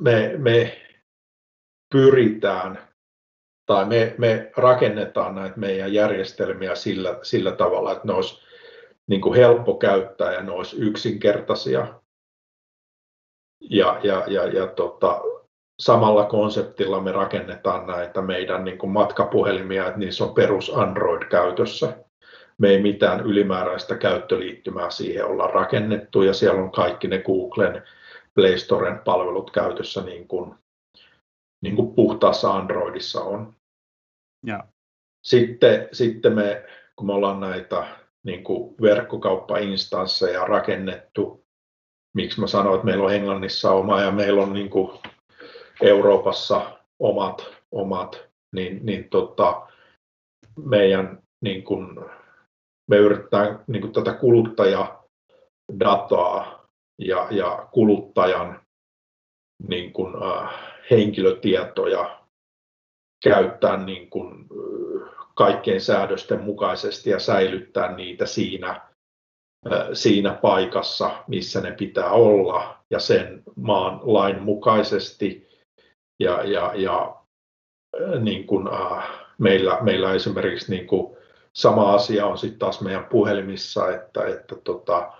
me, 0.00 0.34
me 0.38 0.80
pyritään 1.92 2.88
tai 3.66 3.84
me, 3.84 4.14
me 4.18 4.52
rakennetaan 4.56 5.34
näitä 5.34 5.56
meidän 5.56 5.92
järjestelmiä 5.92 6.74
sillä, 6.74 7.18
sillä 7.22 7.52
tavalla, 7.52 7.92
että 7.92 8.06
ne 8.06 8.12
olisi 8.12 8.42
niin 9.06 9.20
kuin 9.20 9.36
helppo 9.36 9.74
käyttää 9.74 10.32
ja 10.32 10.42
ne 10.42 10.52
olisi 10.52 10.76
yksinkertaisia. 10.76 11.99
Ja, 13.60 14.00
ja, 14.02 14.24
ja, 14.26 14.46
ja 14.46 14.66
tota, 14.66 15.20
samalla 15.80 16.24
konseptilla 16.24 17.00
me 17.00 17.12
rakennetaan 17.12 17.86
näitä 17.86 18.22
meidän 18.22 18.64
niin 18.64 18.78
kuin 18.78 18.90
matkapuhelimia, 18.90 19.86
että 19.86 19.98
niissä 19.98 20.24
on 20.24 20.34
perus 20.34 20.72
Android 20.74 21.22
käytössä. 21.22 22.04
Me 22.58 22.68
ei 22.68 22.82
mitään 22.82 23.20
ylimääräistä 23.20 23.96
käyttöliittymää 23.96 24.90
siihen 24.90 25.26
olla 25.26 25.46
rakennettu 25.46 26.22
ja 26.22 26.34
siellä 26.34 26.62
on 26.62 26.72
kaikki 26.72 27.08
ne 27.08 27.18
Googlen 27.18 27.82
Play 28.34 28.58
Storen 28.58 28.98
palvelut 28.98 29.50
käytössä 29.50 30.02
niin 30.02 30.28
kuin, 30.28 30.54
niin 31.62 31.76
kuin 31.76 31.94
puhtaassa 31.94 32.52
Androidissa 32.52 33.20
on. 33.20 33.54
Ja. 34.46 34.64
Sitten, 35.26 35.88
sitten 35.92 36.32
me, 36.32 36.64
kun 36.96 37.06
me 37.06 37.12
ollaan 37.12 37.40
näitä 37.40 37.86
niin 38.22 38.44
kuin 38.44 38.74
verkkokauppainstansseja 38.82 40.44
rakennettu, 40.44 41.44
miksi 42.14 42.40
mä 42.40 42.46
sanoin, 42.46 42.74
että 42.74 42.86
meillä 42.86 43.04
on 43.04 43.14
Englannissa 43.14 43.72
oma 43.72 44.00
ja 44.00 44.10
meillä 44.10 44.42
on 44.42 44.52
niin 44.52 44.70
kuin 44.70 44.98
Euroopassa 45.82 46.78
omat, 46.98 47.46
omat 47.72 48.28
niin, 48.54 48.86
niin 48.86 49.08
tota, 49.08 49.66
meidän 50.64 51.22
niin 51.40 51.62
kuin, 51.62 52.00
me 52.90 52.96
yritetään 52.96 53.64
niin 53.66 53.82
kuin 53.82 53.92
tätä 53.92 54.12
kuluttajadataa 54.12 56.66
ja, 56.98 57.26
ja 57.30 57.68
kuluttajan 57.72 58.60
niin 59.68 59.92
kuin, 59.92 60.14
äh, 60.22 60.50
henkilötietoja 60.90 62.20
käyttää 63.24 63.84
niin 63.84 64.10
kuin, 64.10 64.32
äh, 64.32 64.38
kaikkien 65.34 65.80
säädösten 65.80 66.40
mukaisesti 66.40 67.10
ja 67.10 67.18
säilyttää 67.18 67.96
niitä 67.96 68.26
siinä 68.26 68.89
siinä 69.92 70.32
paikassa, 70.32 71.10
missä 71.26 71.60
ne 71.60 71.72
pitää 71.72 72.10
olla 72.10 72.76
ja 72.90 72.98
sen 72.98 73.42
maan 73.56 74.00
lain 74.02 74.42
mukaisesti. 74.42 75.48
Ja, 76.22 76.42
ja, 76.44 76.72
ja 76.74 77.16
niin 78.20 78.46
kuin, 78.46 78.68
äh, 78.68 79.08
meillä, 79.38 79.78
meillä 79.80 80.12
esimerkiksi 80.12 80.72
niin 80.72 80.86
kuin, 80.86 81.16
sama 81.52 81.94
asia 81.94 82.26
on 82.26 82.38
sitten 82.38 82.58
taas 82.58 82.80
meidän 82.80 83.04
puhelimissa, 83.04 83.94
että, 83.94 84.26
että 84.26 84.56
tota, 84.64 85.12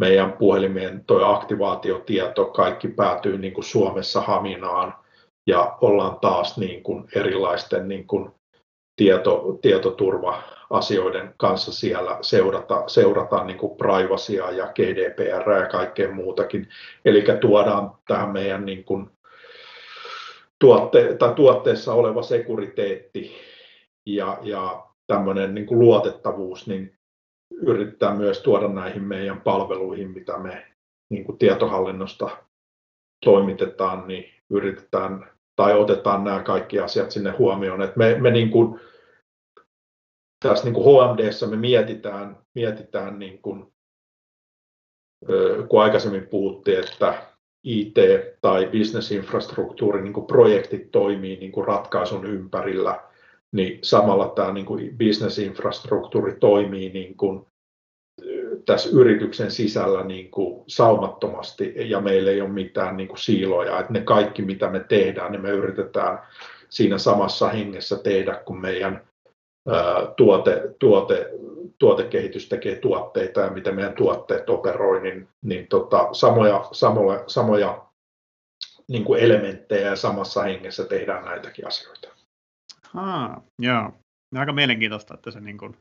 meidän 0.00 0.32
puhelimien 0.32 1.04
tuo 1.04 1.24
aktivaatiotieto, 1.24 2.44
kaikki 2.44 2.88
päätyy 2.88 3.38
niin 3.38 3.54
kuin 3.54 3.64
Suomessa 3.64 4.20
Haminaan 4.20 4.94
ja 5.46 5.78
ollaan 5.80 6.20
taas 6.20 6.58
niin 6.58 6.82
kuin 6.82 7.08
erilaisten 7.14 7.88
niin 7.88 8.06
kuin 8.06 8.30
tieto, 8.96 9.58
tietoturva-asioiden 10.72 11.34
kanssa 11.36 11.72
siellä 11.72 12.18
seurata, 12.20 12.84
seurata 12.86 13.44
niin 13.44 13.58
kuin 13.58 13.76
privacya 13.76 14.50
ja 14.50 14.72
GDPR 14.74 15.50
ja 15.50 15.68
kaikkea 15.68 16.14
muutakin. 16.14 16.68
Eli 17.04 17.24
tuodaan 17.40 17.90
tähän 18.08 18.30
meidän 18.30 18.66
niin 18.66 18.84
kuin 18.84 19.10
tuotte, 20.58 21.16
tai 21.18 21.34
tuotteessa 21.34 21.94
oleva 21.94 22.22
sekuriteetti 22.22 23.32
ja, 24.06 24.38
ja 24.42 24.86
tämmöinen 25.06 25.54
niin 25.54 25.66
kuin 25.66 25.78
luotettavuus, 25.78 26.66
niin 26.66 26.92
yritetään 27.50 28.16
myös 28.16 28.40
tuoda 28.40 28.68
näihin 28.68 29.02
meidän 29.02 29.40
palveluihin, 29.40 30.10
mitä 30.10 30.38
me 30.38 30.66
niin 31.08 31.24
kuin 31.24 31.38
tietohallinnosta 31.38 32.30
toimitetaan, 33.24 34.08
niin 34.08 34.24
yritetään 34.50 35.30
tai 35.56 35.78
otetaan 35.78 36.24
nämä 36.24 36.42
kaikki 36.42 36.78
asiat 36.80 37.10
sinne 37.10 37.30
huomioon. 37.30 37.82
Et 37.82 37.96
me, 37.96 38.16
me 38.20 38.30
niin 38.30 38.50
kuin, 38.50 38.80
tässä 40.42 40.64
niin 40.64 40.74
kuin 40.74 40.86
HMDssä 40.86 41.46
me 41.46 41.56
mietitään, 41.56 42.36
mietitään 42.54 43.18
niin 43.18 43.42
kuin, 43.42 43.72
kun 45.68 45.82
aikaisemmin 45.82 46.26
puhuttiin, 46.26 46.78
että 46.78 47.22
IT 47.64 47.94
tai 48.40 48.66
bisnesinfrastruktuuri 48.66 50.02
niin 50.02 50.12
kuin 50.12 50.26
projektit 50.26 50.90
toimii 50.90 51.36
niin 51.36 51.52
kuin 51.52 51.66
ratkaisun 51.66 52.26
ympärillä, 52.26 53.00
niin 53.52 53.78
samalla 53.82 54.28
tämä 54.28 54.52
niin 54.52 54.66
kuin 54.66 54.96
bisnesinfrastruktuuri 54.96 56.36
toimii 56.40 56.88
niin 56.88 57.16
kuin 57.16 57.46
tässä 58.66 58.90
yrityksen 58.92 59.50
sisällä 59.50 60.04
niin 60.04 60.30
kuin 60.30 60.64
saumattomasti 60.66 61.74
ja 61.76 62.00
meillä 62.00 62.30
ei 62.30 62.40
ole 62.40 62.50
mitään 62.50 62.96
niin 62.96 63.08
kuin 63.08 63.18
siiloja. 63.18 63.78
Että 63.78 63.92
ne 63.92 64.00
kaikki, 64.00 64.42
mitä 64.42 64.70
me 64.70 64.80
tehdään, 64.80 65.32
niin 65.32 65.42
me 65.42 65.50
yritetään 65.50 66.18
siinä 66.68 66.98
samassa 66.98 67.48
hengessä 67.48 67.98
tehdä, 67.98 68.34
kun 68.34 68.60
meidän 68.60 69.08
tuote, 70.16 70.74
tuote 70.78 71.30
tuotekehitys 71.78 72.48
tekee 72.48 72.76
tuotteita 72.76 73.40
ja 73.40 73.50
miten 73.50 73.74
meidän 73.74 73.94
tuotteet 73.94 74.50
operoi, 74.50 75.00
niin, 75.02 75.28
niin 75.42 75.66
tota, 75.68 76.08
samoja, 76.12 76.68
samoja, 76.72 77.24
samoja 77.26 77.84
niin 78.88 79.04
kuin 79.04 79.20
elementtejä 79.20 79.88
ja 79.88 79.96
samassa 79.96 80.42
hengessä 80.42 80.84
tehdään 80.84 81.24
näitäkin 81.24 81.66
asioita. 81.66 82.08
Haa, 82.82 83.42
joo. 83.58 83.92
Aika 84.34 84.52
mielenkiintoista, 84.52 85.14
että 85.14 85.30
se 85.30 85.40
niin 85.40 85.58
kuin, 85.58 85.76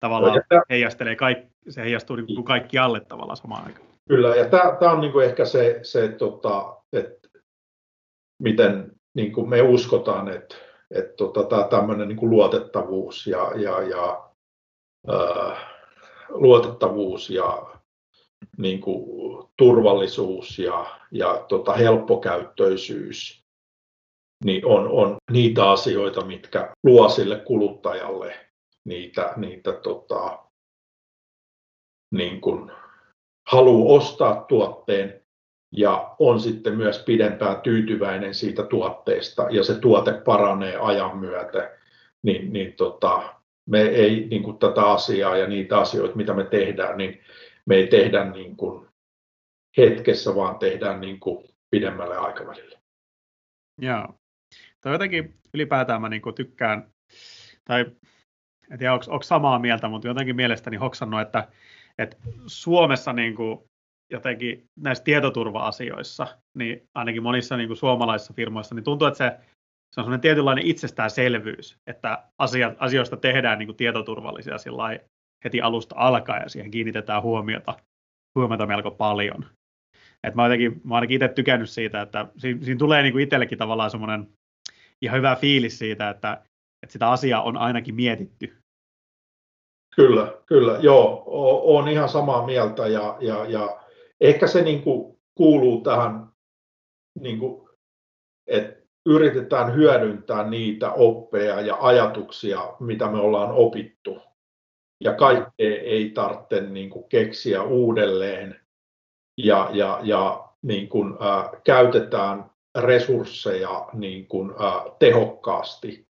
tavallaan 0.00 0.42
tämä, 0.48 0.62
heijastelee 0.70 1.16
kaikki, 1.16 1.46
se 1.68 1.82
heijastuu 1.82 2.16
niin 2.16 2.26
kuin 2.26 2.44
kaikki 2.44 2.78
alle 2.78 3.00
tavallaan 3.00 3.36
samaan 3.36 3.66
aikaan. 3.66 3.86
Kyllä, 4.08 4.36
ja 4.36 4.48
tämä, 4.48 4.76
tämä 4.80 4.92
on 4.92 5.00
niin 5.00 5.12
kuin 5.12 5.26
ehkä 5.26 5.44
se, 5.44 5.78
se 5.82 6.08
tota, 6.08 6.76
että 6.92 7.28
miten 8.42 8.92
niin 9.14 9.32
kuin 9.32 9.48
me 9.48 9.62
uskotaan, 9.62 10.28
että, 10.28 10.56
että 10.90 11.24
tota, 11.34 11.62
tämmöinen 11.70 12.08
niin 12.08 12.16
kuin 12.16 12.30
luotettavuus 12.30 13.26
ja, 13.26 13.52
ja, 13.54 13.82
ja 13.82 14.30
ää, 15.08 15.56
luotettavuus 16.28 17.30
ja 17.30 17.66
niin 18.58 18.80
kuin, 18.80 19.04
turvallisuus 19.56 20.58
ja, 20.58 20.86
ja 21.10 21.44
tota, 21.48 21.72
helppokäyttöisyys 21.72 23.40
niin 24.44 24.66
on, 24.66 24.88
on 24.88 25.16
niitä 25.30 25.70
asioita, 25.70 26.24
mitkä 26.24 26.72
luo 26.86 27.08
sille 27.08 27.36
kuluttajalle 27.36 28.34
niitä, 28.84 29.32
niitä 29.36 29.72
tota, 29.72 30.38
niin 32.14 32.40
kuin, 32.40 32.72
haluaa 33.50 33.96
ostaa 33.96 34.44
tuotteen 34.44 35.19
ja 35.72 36.16
on 36.18 36.40
sitten 36.40 36.76
myös 36.76 37.02
pidempään 37.06 37.60
tyytyväinen 37.60 38.34
siitä 38.34 38.62
tuotteesta 38.62 39.46
ja 39.50 39.64
se 39.64 39.74
tuote 39.74 40.12
paranee 40.12 40.76
ajan 40.76 41.18
myötä, 41.18 41.70
niin, 42.22 42.52
niin 42.52 42.72
tota, 42.72 43.34
me 43.66 43.80
ei 43.80 44.26
niin 44.30 44.42
kuin 44.42 44.58
tätä 44.58 44.82
asiaa 44.82 45.36
ja 45.36 45.46
niitä 45.46 45.78
asioita, 45.78 46.16
mitä 46.16 46.34
me 46.34 46.44
tehdään, 46.44 46.98
niin 46.98 47.20
me 47.66 47.76
ei 47.76 47.86
tehdä 47.86 48.24
niin 48.24 48.56
kuin 48.56 48.86
hetkessä, 49.76 50.34
vaan 50.34 50.58
tehdään 50.58 51.00
niin 51.00 51.20
kuin 51.20 51.44
pidemmälle 51.70 52.16
aikavälille. 52.16 52.78
Joo. 53.80 54.14
Tai 54.80 54.92
jotenkin 54.92 55.34
ylipäätään 55.54 56.00
mä 56.00 56.08
niin 56.08 56.22
kuin 56.22 56.34
tykkään, 56.34 56.92
tai 57.64 57.86
en 58.70 58.78
tiedä 58.78 58.92
onko, 58.92 59.22
samaa 59.22 59.58
mieltä, 59.58 59.88
mutta 59.88 60.08
jotenkin 60.08 60.36
mielestäni 60.36 60.76
hoksannut, 60.76 61.20
että, 61.20 61.48
että 61.98 62.16
Suomessa 62.46 63.12
niin 63.12 63.34
kuin 63.34 63.69
jotenkin 64.10 64.64
näissä 64.80 65.04
tietoturva-asioissa, 65.04 66.26
niin 66.58 66.82
ainakin 66.94 67.22
monissa 67.22 67.56
niin 67.56 67.68
kuin 67.68 67.76
suomalaisissa 67.76 68.34
firmoissa, 68.34 68.74
niin 68.74 68.84
tuntuu, 68.84 69.08
että 69.08 69.18
se, 69.18 69.36
se 69.94 70.00
on 70.00 70.04
sellainen 70.04 70.20
tietynlainen 70.20 70.66
itsestäänselvyys, 70.66 71.76
että 71.86 72.24
asiat, 72.38 72.74
asioista 72.78 73.16
tehdään 73.16 73.58
niin 73.58 73.66
kuin 73.66 73.76
tietoturvallisia 73.76 74.56
heti 75.44 75.60
alusta 75.60 75.94
alkaen 75.98 76.42
ja 76.42 76.48
siihen 76.48 76.70
kiinnitetään 76.70 77.22
huomiota, 77.22 77.74
huomiota 78.38 78.66
melko 78.66 78.90
paljon. 78.90 79.46
Et 80.24 80.34
mä, 80.34 80.44
jotenkin, 80.44 80.80
mä 80.84 80.94
ainakin 80.94 81.14
itse 81.14 81.28
tykännyt 81.28 81.70
siitä, 81.70 82.02
että 82.02 82.26
siinä, 82.36 82.64
siinä 82.64 82.78
tulee 82.78 83.02
niin 83.02 83.12
kuin 83.12 83.22
itsellekin 83.22 83.58
tavallaan 83.58 83.90
semmoinen 83.90 84.28
ihan 85.02 85.18
hyvä 85.18 85.36
fiilis 85.36 85.78
siitä, 85.78 86.10
että, 86.10 86.32
että 86.82 86.92
sitä 86.92 87.10
asiaa 87.10 87.42
on 87.42 87.56
ainakin 87.56 87.94
mietitty. 87.94 88.56
Kyllä, 89.96 90.34
kyllä, 90.46 90.78
joo, 90.80 91.24
on 91.76 91.88
ihan 91.88 92.08
samaa 92.08 92.46
mieltä 92.46 92.86
ja, 92.86 93.16
ja, 93.20 93.44
ja 93.44 93.80
ehkä 94.20 94.46
se 94.46 94.62
niin 94.62 94.82
kuin 94.82 95.18
kuuluu 95.34 95.80
tähän, 95.80 96.28
niin 97.20 97.38
kuin, 97.38 97.68
että 98.46 98.80
yritetään 99.06 99.74
hyödyntää 99.74 100.50
niitä 100.50 100.92
oppeja 100.92 101.60
ja 101.60 101.76
ajatuksia, 101.80 102.76
mitä 102.80 103.10
me 103.10 103.18
ollaan 103.18 103.52
opittu. 103.52 104.18
Ja 105.04 105.14
kaikkea 105.14 105.80
ei 105.80 106.10
tarvitse 106.10 106.60
niin 106.60 106.90
kuin 106.90 107.08
keksiä 107.08 107.62
uudelleen 107.62 108.60
ja, 109.38 109.70
ja, 109.72 110.00
ja 110.02 110.48
niin 110.62 110.88
kuin, 110.88 111.18
äh, 111.22 111.62
käytetään 111.64 112.50
resursseja 112.78 113.88
niin 113.92 114.26
kuin, 114.26 114.50
äh, 114.50 114.96
tehokkaasti 114.98 116.08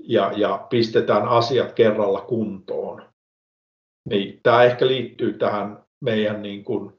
ja, 0.00 0.32
ja 0.36 0.66
pistetään 0.70 1.28
asiat 1.28 1.72
kerralla 1.72 2.20
kuntoon. 2.20 3.12
Niin, 4.08 4.40
tämä 4.42 4.64
ehkä 4.64 4.86
liittyy 4.86 5.32
tähän 5.32 5.83
meidän 6.04 6.42
niin 6.42 6.64
kuin 6.64 6.92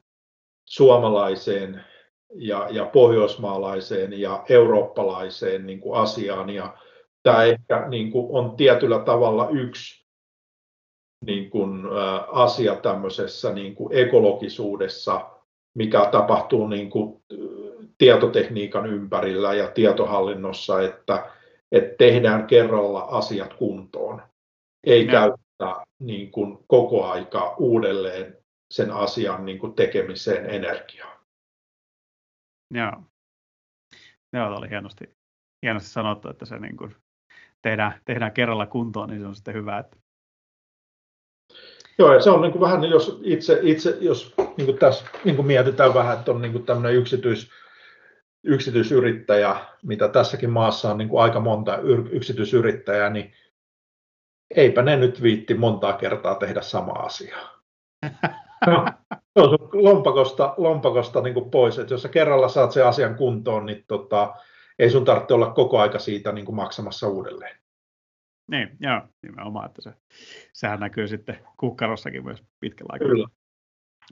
suomalaiseen 0.64 1.84
ja, 2.34 2.68
ja 2.70 2.84
pohjoismaalaiseen 2.84 4.20
ja 4.20 4.44
eurooppalaiseen 4.48 5.66
niin 5.66 5.80
kuin 5.80 6.00
asiaan. 6.00 6.50
Ja 6.50 6.76
tämä 7.22 7.44
ehkä 7.44 7.88
niin 7.88 8.12
kuin 8.12 8.26
on 8.30 8.56
tietyllä 8.56 8.98
tavalla 8.98 9.48
yksi 9.48 10.06
niin 11.26 11.50
kuin, 11.50 11.82
asia 12.32 12.76
tämmöisessä 12.76 13.52
niin 13.52 13.74
kuin 13.74 13.92
ekologisuudessa, 13.92 15.30
mikä 15.74 16.08
tapahtuu 16.12 16.68
niin 16.68 16.90
kuin, 16.90 17.22
tietotekniikan 17.98 18.86
ympärillä 18.86 19.54
ja 19.54 19.68
tietohallinnossa, 19.68 20.82
että, 20.82 21.30
että 21.72 21.94
tehdään 21.98 22.46
kerralla 22.46 23.00
asiat 23.00 23.54
kuntoon. 23.54 24.22
Ei 24.86 25.06
ja. 25.06 25.12
käyttää 25.12 25.84
niin 25.98 26.30
kuin, 26.30 26.58
koko 26.66 27.04
aika 27.04 27.54
uudelleen 27.58 28.35
sen 28.70 28.90
asian 28.90 29.44
niin 29.44 29.58
kuin 29.58 29.74
tekemiseen 29.74 30.50
energiaa. 30.50 31.24
Joo. 32.74 33.02
Joo, 34.32 34.56
oli 34.56 34.70
hienosti, 34.70 35.16
hienosti 35.62 35.88
sanottu, 35.88 36.28
että 36.28 36.44
se 36.44 36.58
niin 36.58 36.76
kuin 36.76 36.96
tehdään, 37.62 38.00
tehdään 38.04 38.32
kerralla 38.32 38.66
kuntoon, 38.66 39.08
niin 39.08 39.20
se 39.20 39.26
on 39.26 39.34
sitten 39.34 39.54
hyvä. 39.54 39.78
Että... 39.78 39.96
Joo, 41.98 42.14
ja 42.14 42.20
se 42.20 42.30
on 42.30 42.40
niin 42.40 42.52
kuin 42.52 42.60
vähän, 42.60 42.84
jos 42.84 43.20
itse, 43.22 43.58
itse 43.62 43.96
jos 44.00 44.34
niin 44.56 44.66
kuin 44.66 44.78
tässä 44.78 45.06
niin 45.24 45.36
kuin 45.36 45.46
mietitään 45.46 45.94
vähän, 45.94 46.18
että 46.18 46.30
on 46.30 46.42
niin 46.42 46.52
kuin 46.52 46.66
tämmöinen 46.66 46.94
yksityis, 46.94 47.50
yksityisyrittäjä, 48.44 49.56
mitä 49.82 50.08
tässäkin 50.08 50.50
maassa 50.50 50.90
on 50.90 50.98
niin 50.98 51.08
kuin 51.08 51.22
aika 51.22 51.40
monta 51.40 51.78
yksityisyrittäjää, 52.10 53.10
niin 53.10 53.34
eipä 54.56 54.82
ne 54.82 54.96
nyt 54.96 55.22
viitti 55.22 55.54
montaa 55.54 55.92
kertaa 55.92 56.34
tehdä 56.34 56.62
samaa 56.62 57.02
asiaa. 57.02 57.62
se 58.64 59.40
on 59.40 59.58
lompakosta, 59.72 60.54
lompakosta 60.56 61.20
niin 61.20 61.34
kuin 61.34 61.50
pois, 61.50 61.78
että 61.78 61.94
jos 61.94 62.02
sä 62.02 62.08
kerralla 62.08 62.48
saat 62.48 62.72
sen 62.72 62.86
asian 62.86 63.14
kuntoon, 63.14 63.66
niin 63.66 63.84
tota, 63.88 64.34
ei 64.78 64.90
sun 64.90 65.04
tarvitse 65.04 65.34
olla 65.34 65.50
koko 65.50 65.78
aika 65.78 65.98
siitä 65.98 66.32
niin 66.32 66.44
kuin 66.44 66.56
maksamassa 66.56 67.08
uudelleen. 67.08 67.56
Niin, 68.50 68.76
joo, 68.80 69.02
nimenomaan, 69.22 69.66
että 69.66 69.82
se, 69.82 69.92
sehän 70.52 70.80
näkyy 70.80 71.08
sitten 71.08 71.38
kukkarossakin 71.56 72.24
myös 72.24 72.44
pitkällä 72.60 72.90
aikaa. 72.92 73.08
Kyllä. 73.08 73.28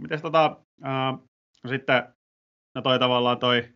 Mites 0.01 0.23
tota, 0.23 0.57
äh, 0.85 1.19
no 1.65 1.71
sitten, 1.71 2.03
no 2.75 2.83
toi 2.83 2.99
tavallaan 2.99 3.39
toi 3.39 3.69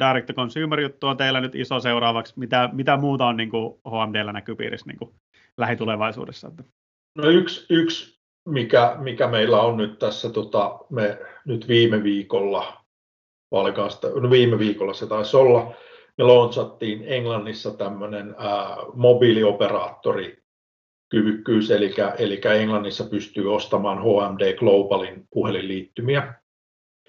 direct 0.00 0.26
to 0.26 0.32
consumer 0.32 0.80
juttu 0.80 1.06
on 1.06 1.16
teillä 1.16 1.40
nyt 1.40 1.54
iso 1.54 1.80
seuraavaksi. 1.80 2.34
Mitä, 2.36 2.70
mitä 2.72 2.96
muuta 2.96 3.26
on 3.26 3.36
niin 3.36 3.50
kuin 3.50 3.80
HMDllä 3.88 4.32
näkypiirissä 4.32 4.86
niin 4.86 4.98
kuin 4.98 5.14
lähitulevaisuudessa? 5.56 6.52
No 7.18 7.28
yksi, 7.28 7.66
yksi 7.70 8.21
mikä, 8.48 8.96
mikä 8.98 9.28
meillä 9.28 9.60
on 9.60 9.76
nyt 9.76 9.98
tässä, 9.98 10.30
tota, 10.30 10.78
me 10.90 11.18
nyt 11.44 11.68
viime 11.68 12.02
viikolla, 12.02 12.84
valikaasta, 13.50 14.08
no 14.08 14.30
viime 14.30 14.58
viikolla 14.58 14.94
se 14.94 15.06
taisi 15.06 15.36
olla, 15.36 15.74
me 16.18 16.24
launchattiin 16.24 17.04
Englannissa 17.06 17.70
tämmöinen 17.70 18.36
mobiilioperaattori 18.94 20.42
kyvykkyys, 21.08 21.70
eli, 21.70 21.94
eli 22.18 22.40
Englannissa 22.60 23.04
pystyy 23.04 23.54
ostamaan 23.54 23.98
HMD 23.98 24.56
Globalin 24.58 25.28
puhelinliittymiä. 25.30 26.34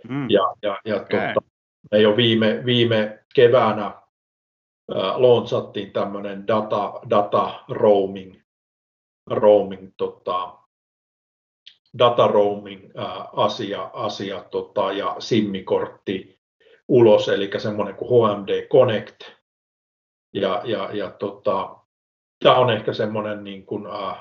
Mm. 0.10 0.30
Ja, 0.30 0.42
ja, 0.62 0.80
ja 0.86 0.96
okay. 0.96 1.34
tota, 1.34 1.48
me 1.92 2.02
jo 2.02 2.18
viime, 2.18 2.62
viime 2.66 3.20
keväänä 3.36 3.86
äh, 3.86 4.02
launchattiin 5.16 5.92
tämmöinen 5.92 6.48
data, 6.48 6.94
data 7.10 7.64
roaming, 7.70 8.42
roaming 9.30 9.92
tota, 9.98 10.63
data 12.00 12.28
roaming 12.28 12.92
asia, 13.34 13.90
asia 13.94 14.44
tota, 14.52 14.92
ja 14.92 15.16
SIM-kortti 15.20 16.40
ulos, 16.88 17.30
eli 17.30 17.50
semmoinen 17.58 17.96
kuin 17.96 18.10
HMD 18.10 18.68
Connect. 18.68 19.24
Ja, 20.34 20.62
ja, 20.66 20.90
ja 20.94 21.12
tota, 21.12 21.76
tämä 22.44 22.56
on 22.56 22.70
ehkä 22.70 22.94
semmoinen 22.94 23.44
niin 23.44 23.66
kuin, 23.66 23.86
ä, 23.86 24.16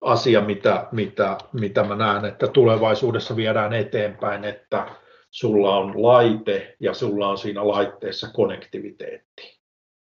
asia, 0.00 0.40
mitä, 0.40 0.88
mitä, 0.92 1.38
mitä 1.52 1.84
mä 1.84 1.96
näen, 1.96 2.24
että 2.24 2.46
tulevaisuudessa 2.46 3.36
viedään 3.36 3.72
eteenpäin, 3.72 4.44
että 4.44 4.86
sulla 5.30 5.76
on 5.76 6.02
laite 6.02 6.76
ja 6.80 6.94
sulla 6.94 7.28
on 7.28 7.38
siinä 7.38 7.68
laitteessa 7.68 8.28
konnektiviteetti. 8.32 9.58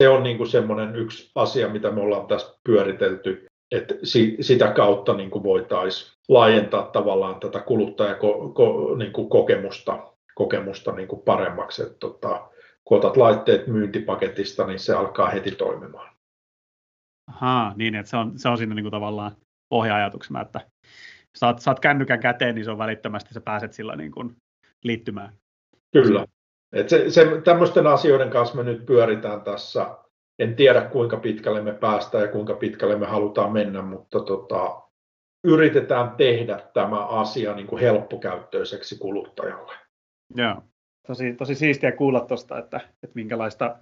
Se 0.02 0.08
on 0.08 0.22
niin 0.22 0.36
kuin 0.36 0.48
semmoinen 0.48 0.96
yksi 0.96 1.32
asia, 1.34 1.68
mitä 1.68 1.90
me 1.90 2.00
ollaan 2.00 2.26
tässä 2.26 2.58
pyöritelty 2.64 3.49
että 3.70 3.94
sitä 4.40 4.72
kautta 4.72 5.14
niin 5.14 5.30
kuin 5.30 5.44
voitaisiin 5.44 6.12
laajentaa 6.28 6.82
tavallaan 6.82 7.40
tätä 7.40 7.60
kuluttajakokemusta 7.60 9.92
niin 9.92 10.02
kokemusta 10.34 10.92
niin 10.92 11.08
kuin 11.08 11.22
paremmaksi. 11.22 11.82
Että, 11.82 11.98
tota, 11.98 12.50
kun 12.84 12.98
otat 12.98 13.16
laitteet 13.16 13.66
myyntipaketista, 13.66 14.66
niin 14.66 14.78
se 14.78 14.94
alkaa 14.94 15.30
heti 15.30 15.50
toimimaan. 15.50 16.10
Ahaa, 17.30 17.72
niin 17.76 17.94
että 17.94 18.10
se 18.10 18.16
on, 18.16 18.38
se 18.38 18.48
on 18.48 18.58
siinä 18.58 18.74
niin 18.74 18.84
kuin 18.84 18.90
tavallaan 18.90 19.36
pohja-ajatuksena, 19.68 20.40
että 20.40 20.60
saat, 21.36 21.58
saat 21.58 21.80
kännykän 21.80 22.20
käteen, 22.20 22.54
niin 22.54 22.64
se 22.64 22.70
on 22.70 22.78
välittömästi, 22.78 23.34
sä 23.34 23.40
pääset 23.40 23.72
sillä 23.72 23.96
niin 23.96 24.12
kuin 24.12 24.36
liittymään. 24.84 25.32
Kyllä. 25.92 26.26
Et 26.72 26.88
se, 26.88 27.10
se, 27.10 27.40
tämmöisten 27.44 27.86
asioiden 27.86 28.30
kanssa 28.30 28.56
me 28.56 28.62
nyt 28.62 28.86
pyöritään 28.86 29.40
tässä. 29.40 29.98
En 30.40 30.56
tiedä 30.56 30.80
kuinka 30.80 31.16
pitkälle 31.16 31.62
me 31.62 31.72
päästään 31.72 32.24
ja 32.24 32.32
kuinka 32.32 32.54
pitkälle 32.54 32.96
me 32.96 33.06
halutaan 33.06 33.52
mennä, 33.52 33.82
mutta 33.82 34.20
tota, 34.20 34.82
yritetään 35.44 36.10
tehdä 36.10 36.60
tämä 36.74 37.06
asia 37.06 37.54
niin 37.54 37.66
kuin 37.66 37.82
helppokäyttöiseksi 37.82 38.98
kuluttajalle. 38.98 39.72
Joo, 40.34 40.62
tosi, 41.06 41.34
tosi 41.34 41.54
siistiä 41.54 41.92
kuulla 41.92 42.20
tuosta, 42.20 42.58
että, 42.58 42.80
että 43.02 43.14
minkälaista 43.14 43.76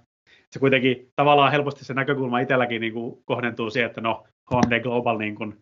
se 0.51 0.59
kuitenkin 0.59 1.11
tavallaan 1.15 1.51
helposti 1.51 1.85
se 1.85 1.93
näkökulma 1.93 2.39
itselläkin 2.39 2.81
niin 2.81 2.93
kuin 2.93 3.23
kohdentuu 3.25 3.69
siihen, 3.69 3.89
että 3.89 4.01
no 4.01 4.27
HMD 4.53 4.79
Global 4.79 5.17
niin 5.17 5.35
kuin 5.35 5.57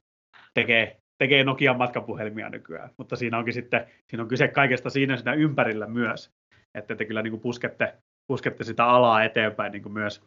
tekee, 0.54 0.98
tekee 1.18 1.44
Nokian 1.44 1.78
matkapuhelmia 1.78 2.50
nykyään, 2.50 2.90
mutta 2.98 3.16
siinä 3.16 3.38
onkin 3.38 3.54
sitten, 3.54 3.88
siinä 4.10 4.24
on 4.24 4.30
kyse 4.30 4.48
kaikesta 4.48 4.90
siinä 4.90 5.18
siinä 5.18 5.34
ympärillä 5.34 5.88
myös, 5.88 6.32
että 6.76 6.96
te 6.96 7.06
kyllä 7.06 7.22
niin 7.22 7.32
kuin 7.32 7.42
puskette, 7.42 7.94
puskette 8.28 8.64
sitä 8.64 8.86
alaa 8.86 9.24
eteenpäin 9.24 9.72
niin 9.72 9.84
kuin 9.84 9.94
myös, 9.94 10.24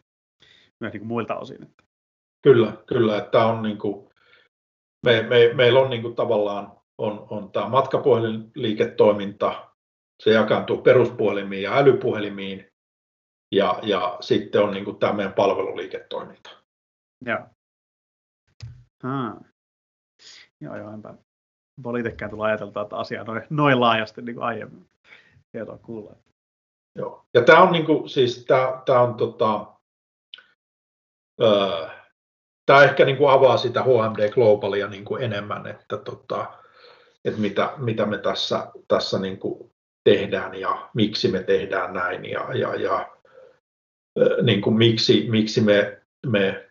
myös 0.81 0.93
niin 0.93 1.01
kuin 1.01 1.07
muilta 1.07 1.35
osin. 1.35 1.75
Kyllä, 2.41 2.73
kyllä, 2.85 3.17
että 3.17 3.45
on 3.45 3.63
niin 3.63 3.77
kuin, 3.77 4.09
me, 5.05 5.21
me, 5.21 5.53
meillä 5.53 5.79
on 5.79 5.89
niin 5.89 6.01
kuin 6.01 6.15
tavallaan 6.15 6.71
on, 6.97 7.27
on 7.29 7.51
tämä 7.51 7.69
matkapuhelinliiketoiminta, 7.69 9.67
se 10.23 10.31
jakaantuu 10.31 10.77
peruspuhelimiin 10.77 11.63
ja 11.63 11.77
älypuhelimiin, 11.77 12.67
ja, 13.51 13.79
ja 13.83 14.17
sitten 14.21 14.61
on 14.61 14.71
niin 14.71 14.85
kuin 14.85 14.99
tämä 14.99 15.13
meidän 15.13 15.33
palveluliiketoiminta. 15.33 16.49
Joo. 17.25 17.39
Hmm. 19.03 19.39
Joo, 20.61 20.77
joo, 20.77 20.93
enpä 20.93 21.13
poliitikään 21.83 22.31
tulla 22.31 22.45
ajateltua, 22.45 22.81
että 22.81 22.97
asia 22.97 23.23
noin, 23.23 23.43
noin 23.49 23.79
laajasti 23.79 24.21
niin 24.21 24.35
kuin 24.35 24.45
aiemmin. 24.45 24.89
Hienoa 25.53 25.77
kuulla. 25.77 26.15
Joo. 26.95 27.25
Ja 27.33 27.41
tämä 27.43 27.61
on, 27.61 27.71
niin 27.71 27.85
kuin, 27.85 28.09
siis 28.09 28.45
tämä, 28.45 28.81
tämä 28.85 29.01
on 29.01 29.15
tota, 29.15 29.70
öö, 31.41 31.87
tämä 32.65 32.83
ehkä 32.83 33.05
niin 33.05 33.17
kuin 33.17 33.31
avaa 33.31 33.57
sitä 33.57 33.83
HMD 33.83 34.29
Globalia 34.29 34.87
niin 34.87 35.05
kuin 35.05 35.23
enemmän, 35.23 35.67
että, 35.67 35.97
tota, 35.97 36.53
että 37.25 37.39
mitä, 37.39 37.73
mitä 37.77 38.05
me 38.05 38.17
tässä, 38.17 38.67
tässä 38.87 39.19
niin 39.19 39.39
kuin 39.39 39.71
tehdään 40.03 40.55
ja 40.55 40.89
miksi 40.93 41.31
me 41.31 41.43
tehdään 41.43 41.93
näin 41.93 42.25
ja, 42.25 42.47
ja, 42.53 42.75
ja 42.75 43.09
niin 44.41 44.61
kuin 44.61 44.77
miksi, 44.77 45.27
miksi 45.29 45.61
me, 45.61 46.01
me 46.27 46.69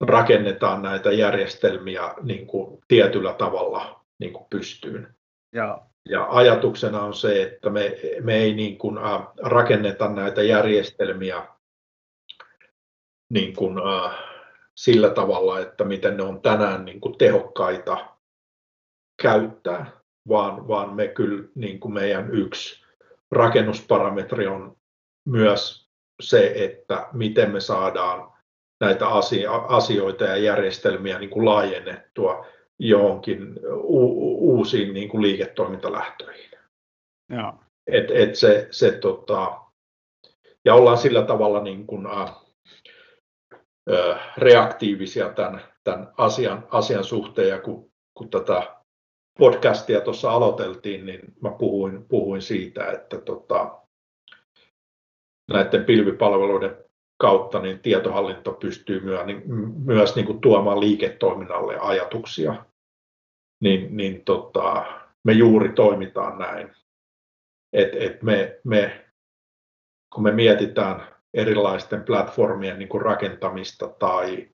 rakennetaan 0.00 0.82
näitä 0.82 1.12
järjestelmiä 1.12 2.14
niin 2.22 2.46
kuin 2.46 2.80
tietyllä 2.88 3.32
tavalla 3.32 4.04
niin 4.18 4.32
kuin 4.32 4.46
pystyyn. 4.50 5.14
Ja. 5.54 5.82
ja 6.08 6.26
ajatuksena 6.30 7.02
on 7.02 7.14
se, 7.14 7.42
että 7.42 7.70
me, 7.70 7.98
me 8.20 8.36
ei 8.36 8.54
niin 8.54 8.78
kuin, 8.78 8.98
rakenneta 9.42 10.08
näitä 10.08 10.42
järjestelmiä 10.42 11.46
niin 13.32 13.56
kuin, 13.56 13.78
äh, 13.78 14.18
sillä 14.74 15.10
tavalla, 15.10 15.60
että 15.60 15.84
miten 15.84 16.16
ne 16.16 16.22
on 16.22 16.42
tänään 16.42 16.84
niin 16.84 17.00
kuin 17.00 17.18
tehokkaita 17.18 18.06
käyttää, 19.22 19.90
vaan, 20.28 20.68
vaan 20.68 20.94
me 20.94 21.08
kyllä 21.08 21.48
niin 21.54 21.80
kuin 21.80 21.94
meidän 21.94 22.34
yksi 22.34 22.84
rakennusparametri 23.30 24.46
on 24.46 24.76
myös 25.28 25.88
se, 26.22 26.52
että 26.56 27.08
miten 27.12 27.50
me 27.50 27.60
saadaan 27.60 28.32
näitä 28.80 29.08
asioita 29.68 30.24
ja 30.24 30.36
järjestelmiä 30.36 31.18
niin 31.18 31.30
kuin 31.30 31.44
laajennettua 31.44 32.46
johonkin 32.78 33.60
u- 33.72 34.52
uusiin 34.52 34.94
niin 34.94 35.08
kuin 35.08 35.22
liiketoimintalähtöihin. 35.22 36.50
Joo. 37.30 37.54
Et, 37.86 38.10
et 38.10 38.34
se, 38.34 38.68
se, 38.70 38.92
tota, 38.92 39.60
ja 40.64 40.74
ollaan 40.74 40.98
sillä 40.98 41.22
tavalla 41.22 41.62
niin 41.62 41.86
kuin, 41.86 42.06
äh, 42.06 42.34
reaktiivisia 44.36 45.28
tämän, 45.28 45.60
tämän 45.84 46.12
asian, 46.16 46.66
asian 46.70 47.04
suhteen, 47.04 47.48
ja 47.48 47.60
kun, 47.60 47.90
kun 48.14 48.30
tätä 48.30 48.76
podcastia 49.38 50.00
tuossa 50.00 50.30
aloiteltiin, 50.30 51.06
niin 51.06 51.34
mä 51.40 51.50
puhuin, 51.50 52.04
puhuin 52.08 52.42
siitä, 52.42 52.90
että 52.90 53.20
tota, 53.20 53.78
näiden 55.50 55.84
pilvipalveluiden 55.84 56.76
kautta 57.20 57.58
niin 57.58 57.80
tietohallinto 57.80 58.52
pystyy 58.52 59.00
myös, 59.00 59.26
niin, 59.26 59.42
myös 59.84 60.16
niin 60.16 60.26
kuin 60.26 60.40
tuomaan 60.40 60.80
liiketoiminnalle 60.80 61.78
ajatuksia. 61.78 62.64
Niin, 63.60 63.96
niin 63.96 64.24
tota, 64.24 64.84
me 65.24 65.32
juuri 65.32 65.72
toimitaan 65.72 66.38
näin. 66.38 66.70
Et, 67.72 67.94
et 67.94 68.22
me, 68.22 68.60
me, 68.64 69.06
kun 70.14 70.22
me 70.22 70.32
mietitään 70.32 71.06
erilaisten 71.34 72.02
platformien 72.02 72.78
niin 72.78 72.88
kuin 72.88 73.02
rakentamista 73.02 73.88
tai, 73.88 74.48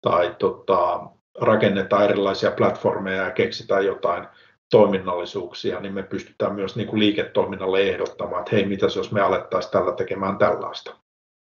tai 0.00 0.36
tota, 0.38 1.10
rakennetaan 1.40 2.04
erilaisia 2.04 2.50
platformeja 2.50 3.22
ja 3.22 3.30
keksitään 3.30 3.86
jotain 3.86 4.26
toiminnallisuuksia, 4.70 5.80
niin 5.80 5.94
me 5.94 6.02
pystytään 6.02 6.54
myös 6.54 6.76
niin 6.76 6.88
kuin 6.88 7.00
liiketoiminnalle 7.00 7.80
ehdottamaan, 7.80 8.40
että 8.40 8.56
hei, 8.56 8.66
mitäs 8.66 8.96
jos 8.96 9.12
me 9.12 9.20
alettaisiin 9.20 9.72
tällä 9.72 9.92
tekemään 9.92 10.38
tällaista. 10.38 10.96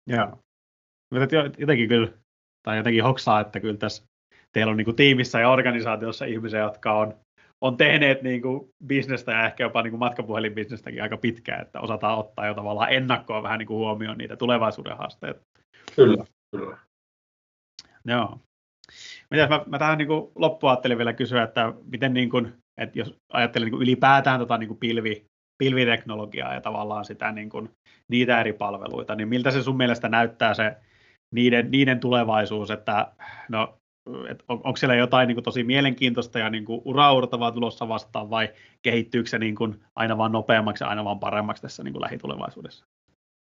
Joo. 0.07 0.27
Mutta 1.13 1.35
jotenkin 1.57 1.89
kyllä, 1.89 2.07
tai 2.63 2.77
jotenkin 2.77 3.03
hoksaa, 3.03 3.39
että 3.39 3.59
kyllä 3.59 3.77
tässä 3.77 4.03
teillä 4.51 4.71
on 4.71 4.77
niin 4.77 4.85
kuin 4.85 4.95
tiimissä 4.95 5.39
ja 5.39 5.49
organisaatiossa 5.49 6.25
ihmisiä, 6.25 6.59
jotka 6.59 6.93
on, 6.93 7.13
on 7.61 7.77
tehneet 7.77 8.21
niin 8.21 8.41
kuin 8.41 8.69
bisnestä 8.85 9.31
ja 9.31 9.45
ehkä 9.45 9.63
jopa 9.63 9.81
niin 9.81 9.91
kuin 9.91 9.99
matkapuhelinbisnestäkin 9.99 11.03
aika 11.03 11.17
pitkään, 11.17 11.61
että 11.61 11.79
osataan 11.79 12.17
ottaa 12.17 12.47
jo 12.47 12.53
tavallaan 12.53 12.93
ennakkoon 12.93 13.43
vähän 13.43 13.59
niin 13.59 13.67
kuin 13.67 13.77
huomioon 13.77 14.17
niitä 14.17 14.35
tulevaisuuden 14.35 14.97
haasteita. 14.97 15.41
Kyllä, 15.95 16.25
kyllä. 16.55 16.77
Joo. 18.05 18.39
Mitäs 19.31 19.49
mä, 19.49 19.63
mä 19.67 19.79
tähän 19.79 19.97
niin 19.97 20.07
kuin 20.07 20.31
loppuun 20.35 20.71
ajattelin 20.71 20.97
vielä 20.97 21.13
kysyä, 21.13 21.43
että 21.43 21.73
miten 21.91 22.13
niin 22.13 22.29
kuin, 22.29 22.53
että 22.81 22.99
jos 22.99 23.15
ajattelee 23.33 23.65
niin 23.65 23.71
kuin 23.71 23.81
ylipäätään 23.81 24.39
tota 24.39 24.57
niin 24.57 24.67
kuin 24.67 24.77
pilvi, 24.77 25.25
pilviteknologiaa 25.57 26.53
ja 26.53 26.61
tavallaan 26.61 27.05
sitä 27.05 27.31
niin 27.31 27.49
kuin, 27.49 27.69
niitä 28.11 28.39
eri 28.39 28.53
palveluita, 28.53 29.15
niin 29.15 29.27
miltä 29.27 29.51
se 29.51 29.63
sun 29.63 29.77
mielestä 29.77 30.09
näyttää 30.09 30.53
se 30.53 30.75
niiden, 31.35 31.71
niiden 31.71 31.99
tulevaisuus, 31.99 32.71
että 32.71 33.11
no, 33.49 33.77
et 34.29 34.43
on, 34.47 34.61
onko 34.63 34.77
siellä 34.77 34.95
jotain 34.95 35.27
niin 35.27 35.35
kuin, 35.35 35.43
tosi 35.43 35.63
mielenkiintoista 35.63 36.39
ja 36.39 36.49
niin 36.49 36.65
uraurtavaa 36.67 37.51
tulossa 37.51 37.87
vastaan 37.87 38.29
vai 38.29 38.49
kehittyykö 38.81 39.29
se 39.29 39.39
niin 39.39 39.55
kuin, 39.55 39.83
aina 39.95 40.17
vaan 40.17 40.31
nopeammaksi 40.31 40.83
ja 40.83 40.87
aina 40.87 41.05
vaan 41.05 41.19
paremmaksi 41.19 41.61
tässä 41.61 41.83
niin 41.83 41.93
kuin, 41.93 42.01
lähitulevaisuudessa? 42.01 42.85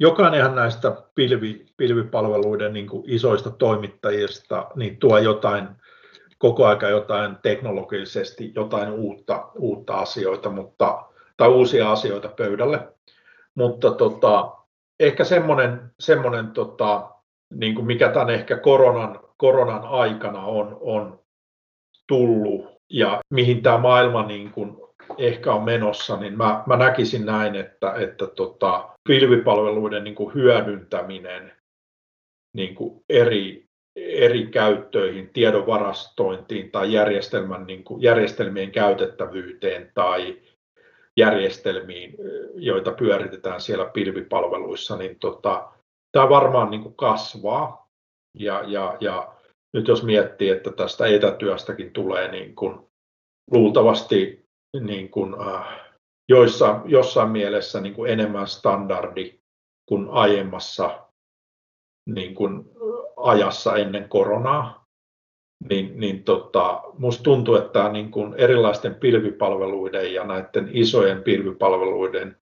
Jokainenhan 0.00 0.54
näistä 0.54 1.02
pilvi, 1.14 1.66
pilvipalveluiden 1.76 2.72
niin 2.72 2.86
kuin 2.86 3.04
isoista 3.06 3.50
toimittajista 3.50 4.66
niin 4.74 4.96
tuo 4.96 5.18
jotain 5.18 5.68
koko 6.42 6.66
aika 6.66 6.88
jotain 6.88 7.36
teknologisesti 7.42 8.52
jotain 8.54 8.90
uutta, 8.90 9.50
uutta 9.58 9.94
asioita, 9.94 10.50
mutta, 10.50 11.04
tai 11.36 11.48
uusia 11.48 11.92
asioita 11.92 12.28
pöydälle. 12.28 12.88
Mutta 13.54 13.90
tota, 13.90 14.52
ehkä 15.00 15.24
semmoinen, 15.24 15.92
semmoinen 16.00 16.50
tota, 16.50 17.10
niin 17.54 17.74
kuin 17.74 17.86
mikä 17.86 18.08
tämän 18.08 18.30
ehkä 18.30 18.56
koronan, 18.56 19.20
koronan 19.42 19.84
aikana 19.84 20.46
on, 20.46 20.78
on 20.80 21.20
tullut 22.08 22.66
ja 22.90 23.20
mihin 23.30 23.62
tämä 23.62 23.78
maailma 23.78 24.26
niin 24.26 24.50
kuin 24.50 24.76
ehkä 25.18 25.52
on 25.52 25.62
menossa, 25.62 26.16
niin 26.16 26.36
mä, 26.36 26.62
mä 26.66 26.76
näkisin 26.76 27.26
näin, 27.26 27.54
että, 27.54 27.94
että 27.94 28.26
tota, 28.26 28.88
pilvipalveluiden 29.08 30.04
niin 30.04 30.14
kuin 30.14 30.34
hyödyntäminen 30.34 31.52
niin 32.56 32.74
kuin 32.74 33.04
eri, 33.08 33.66
eri 33.96 34.46
käyttöihin, 34.46 35.30
tiedon 35.32 35.66
varastointiin 35.66 36.70
tai 36.70 36.92
järjestelmän, 36.92 37.66
niin 37.66 37.84
kuin, 37.84 38.02
järjestelmien 38.02 38.70
käytettävyyteen 38.70 39.90
tai 39.94 40.38
järjestelmiin, 41.16 42.14
joita 42.54 42.92
pyöritetään 42.92 43.60
siellä 43.60 43.84
pilvipalveluissa, 43.84 44.96
niin 44.96 45.18
tota, 45.18 45.68
tämä 46.12 46.28
varmaan 46.28 46.70
niin 46.70 46.82
kuin 46.82 46.94
kasvaa. 46.94 47.81
Ja, 48.38 48.62
ja, 48.66 48.96
ja 49.00 49.34
nyt 49.72 49.88
jos 49.88 50.02
miettii, 50.02 50.48
että 50.48 50.72
tästä 50.72 51.06
etätyöstäkin 51.06 51.92
tulee 51.92 52.30
niin 52.30 52.54
kuin, 52.54 52.78
luultavasti 53.50 54.46
niin 54.80 55.10
kuin, 55.10 55.34
äh, 55.40 55.80
joissa, 56.28 56.80
jossain 56.84 57.30
mielessä 57.30 57.80
niin 57.80 57.94
kuin 57.94 58.10
enemmän 58.10 58.46
standardi 58.46 59.38
kuin 59.88 60.08
aiemmassa 60.10 61.08
niin 62.06 62.34
kuin 62.34 62.64
ajassa 63.16 63.76
ennen 63.76 64.08
koronaa, 64.08 64.86
niin, 65.68 66.00
niin 66.00 66.24
tota, 66.24 66.82
musta 66.98 67.22
tuntuu, 67.22 67.54
että 67.54 67.72
tämä 67.72 67.92
niin 67.92 68.10
kuin 68.10 68.34
erilaisten 68.34 68.94
pilvipalveluiden 68.94 70.14
ja 70.14 70.24
näiden 70.24 70.70
isojen 70.72 71.22
pilvipalveluiden 71.22 72.36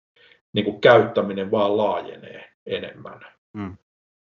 niin 0.54 0.64
kuin 0.64 0.80
käyttäminen 0.80 1.50
vaan 1.50 1.76
laajenee 1.76 2.50
enemmän. 2.66 3.20
Mm. 3.52 3.76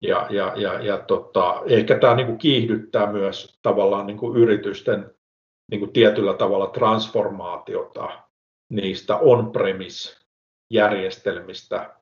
Ja, 0.03 0.27
ja, 0.31 0.53
ja, 0.57 0.81
ja 0.81 0.99
tota, 0.99 1.63
ehkä 1.67 1.99
tämä 1.99 2.15
niin 2.15 2.27
kuin 2.27 2.39
kiihdyttää 2.39 3.13
myös 3.13 3.59
tavallaan 3.63 4.07
niin 4.07 4.17
kuin 4.17 4.37
yritysten 4.37 5.11
niin 5.71 5.79
kuin 5.79 5.93
tietyllä 5.93 6.35
tavalla 6.35 6.67
transformaatiota 6.67 8.09
niistä 8.71 9.17
on-premise-järjestelmistä 9.17 11.97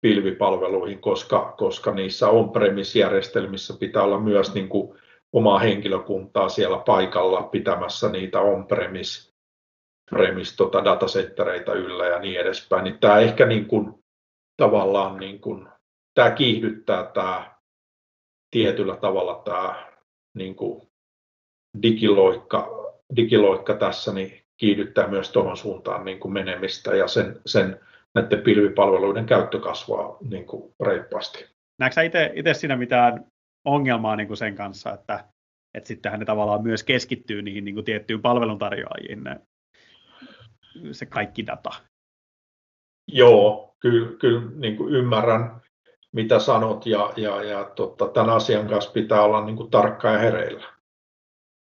pilvipalveluihin, 0.00 1.00
koska, 1.00 1.54
koska 1.58 1.94
niissä 1.94 2.28
on-premise-järjestelmissä 2.28 3.74
pitää 3.80 4.02
olla 4.02 4.20
myös 4.20 4.54
niin 4.54 4.68
kuin 4.68 4.98
omaa 5.32 5.58
henkilökuntaa 5.58 6.48
siellä 6.48 6.82
paikalla 6.86 7.42
pitämässä 7.42 8.08
niitä 8.08 8.40
on-premise 8.40 9.32
premise, 10.12 10.56
tota 10.56 10.84
datasettereitä 10.84 11.72
yllä 11.72 12.06
ja 12.06 12.18
niin 12.18 12.40
edespäin. 12.40 12.84
Niin 12.84 12.98
tämä 12.98 13.18
ehkä 13.18 13.46
niin 13.46 13.66
kuin, 13.66 13.94
tavallaan 14.56 15.16
niin 15.16 15.40
kuin, 15.40 15.68
tämä 16.14 16.30
kiihdyttää 16.30 17.04
tämä 17.14 17.54
tietyllä 18.50 18.96
tavalla 18.96 19.42
tämä 19.44 19.92
niin 20.34 20.54
kuin 20.54 20.88
digiloikka, 21.82 22.92
digiloikka 23.16 23.74
tässä 23.74 24.12
niin 24.12 24.42
kiihdyttää 24.56 25.08
myös 25.08 25.30
tuohon 25.30 25.56
suuntaan 25.56 26.04
niin 26.04 26.20
kuin 26.20 26.32
menemistä 26.32 26.96
ja 26.96 27.08
sen, 27.08 27.40
sen 27.46 27.80
näiden 28.14 28.42
pilvipalveluiden 28.42 29.26
käyttö 29.26 29.60
kasvaa 29.60 30.16
niin 30.30 30.46
kuin 30.46 30.74
reippaasti. 30.86 31.46
Näetkö 31.78 32.00
itse 32.34 32.54
siinä 32.54 32.76
mitään 32.76 33.26
ongelmaa 33.64 34.16
niin 34.16 34.26
kuin 34.26 34.36
sen 34.36 34.54
kanssa, 34.54 34.92
että, 34.92 35.24
että 35.74 35.88
sittenhän 35.88 36.20
ne 36.20 36.26
tavallaan 36.26 36.62
myös 36.62 36.84
keskittyy 36.84 37.42
niihin 37.42 37.64
niin 37.64 37.74
kuin 37.74 37.84
tiettyyn 37.84 38.22
palveluntarjoajiin, 38.22 39.24
ne, 39.24 39.40
se 40.92 41.06
kaikki 41.06 41.46
data? 41.46 41.70
Joo, 43.12 43.74
kyllä, 43.80 44.18
kyllä 44.18 44.50
niin 44.54 44.76
kuin 44.76 44.94
ymmärrän, 44.94 45.61
mitä 46.12 46.38
sanot, 46.38 46.86
ja, 46.86 47.12
ja, 47.16 47.42
ja 47.42 47.64
tota, 47.64 48.08
tämän 48.08 48.30
asian 48.30 48.68
kanssa 48.68 48.90
pitää 48.90 49.22
olla 49.22 49.44
niin 49.44 49.56
kuin 49.56 49.70
tarkka 49.70 50.10
ja 50.10 50.18
hereillä. 50.18 50.72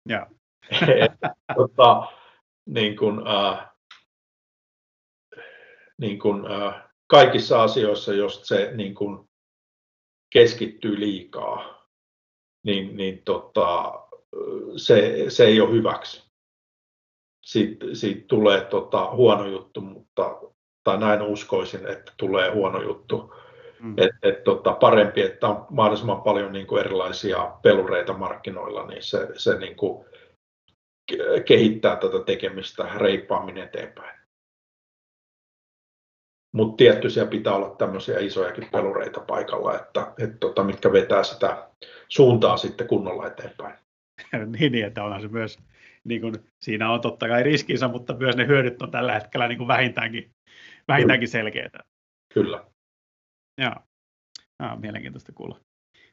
Ja. 0.09 0.27
tota, 1.57 2.07
niin 2.67 2.97
kuin, 2.97 3.27
äh, 3.27 3.71
niin 6.01 6.19
kuin, 6.19 6.51
äh, 6.51 6.83
kaikissa 7.07 7.63
asioissa, 7.63 8.15
jos 8.15 8.49
se 8.49 8.71
niin 8.75 8.95
kuin, 8.95 9.29
keskittyy 10.31 11.01
liikaa, 11.01 11.87
niin, 12.65 12.97
niin 12.97 13.23
tota, 13.25 13.93
se, 14.77 15.25
se 15.29 15.45
ei 15.45 15.61
ole 15.61 15.71
hyväksi. 15.71 16.29
Siitä, 17.45 17.87
siitä 17.93 18.27
tulee 18.29 18.61
tota, 18.65 19.11
huono 19.11 19.47
juttu, 19.47 19.81
mutta, 19.81 20.41
tai 20.85 20.99
näin 20.99 21.23
uskoisin, 21.23 21.87
että 21.87 22.13
tulee 22.17 22.55
huono 22.55 22.83
juttu. 22.83 23.35
Mm. 23.81 23.95
Et, 23.97 24.11
et, 24.23 24.45
tota, 24.45 24.73
parempi, 24.73 25.23
että 25.23 25.49
on 25.49 25.67
mahdollisimman 25.71 26.23
paljon 26.23 26.53
niin 26.53 26.67
kuin 26.67 26.81
erilaisia 26.81 27.53
pelureita 27.63 28.13
markkinoilla, 28.13 28.87
niin 28.87 29.03
se, 29.03 29.29
se 29.37 29.59
niin 29.59 29.77
kuin, 29.77 30.05
kehittää 31.45 31.97
tätä 31.97 32.25
tekemistä 32.27 32.89
reippaammin 32.97 33.59
eteenpäin. 33.59 34.19
Mutta 36.53 36.77
tietty 36.77 37.11
siellä 37.11 37.31
pitää 37.31 37.53
olla 37.53 37.75
tämmöisiä 37.79 38.19
isojakin 38.19 38.69
pelureita 38.73 39.21
paikalla, 39.21 39.77
että, 39.77 40.13
et, 40.19 40.41
tota, 40.41 40.65
mitkä 40.65 40.93
vetää 40.93 41.23
sitä 41.23 41.69
suuntaa 42.09 42.57
sitten 42.57 42.89
kunnolla 42.89 43.27
eteenpäin. 43.27 43.79
niin, 44.59 44.73
niin, 44.73 44.87
että 44.87 45.05
onhan 45.05 45.21
se 45.21 45.29
myös, 45.29 45.59
niin 46.05 46.21
kuin, 46.21 46.35
siinä 46.63 46.93
on 46.93 47.01
totta 47.01 47.29
kai 47.29 47.43
riskinsä, 47.43 47.89
mutta 47.89 48.17
myös 48.17 48.37
ne 48.37 48.47
hyödyt 48.47 48.83
on 48.83 48.91
tällä 48.91 49.15
hetkellä 49.15 49.49
niin 49.49 49.69
vähintäänkin, 49.69 50.31
vähintäänkin 50.89 51.29
selkeitä. 51.29 51.79
Kyllä. 52.35 52.65
Joo. 53.59 53.75
Ah, 54.59 54.81
mielenkiintoista 54.81 55.33
kuulla 55.33 55.61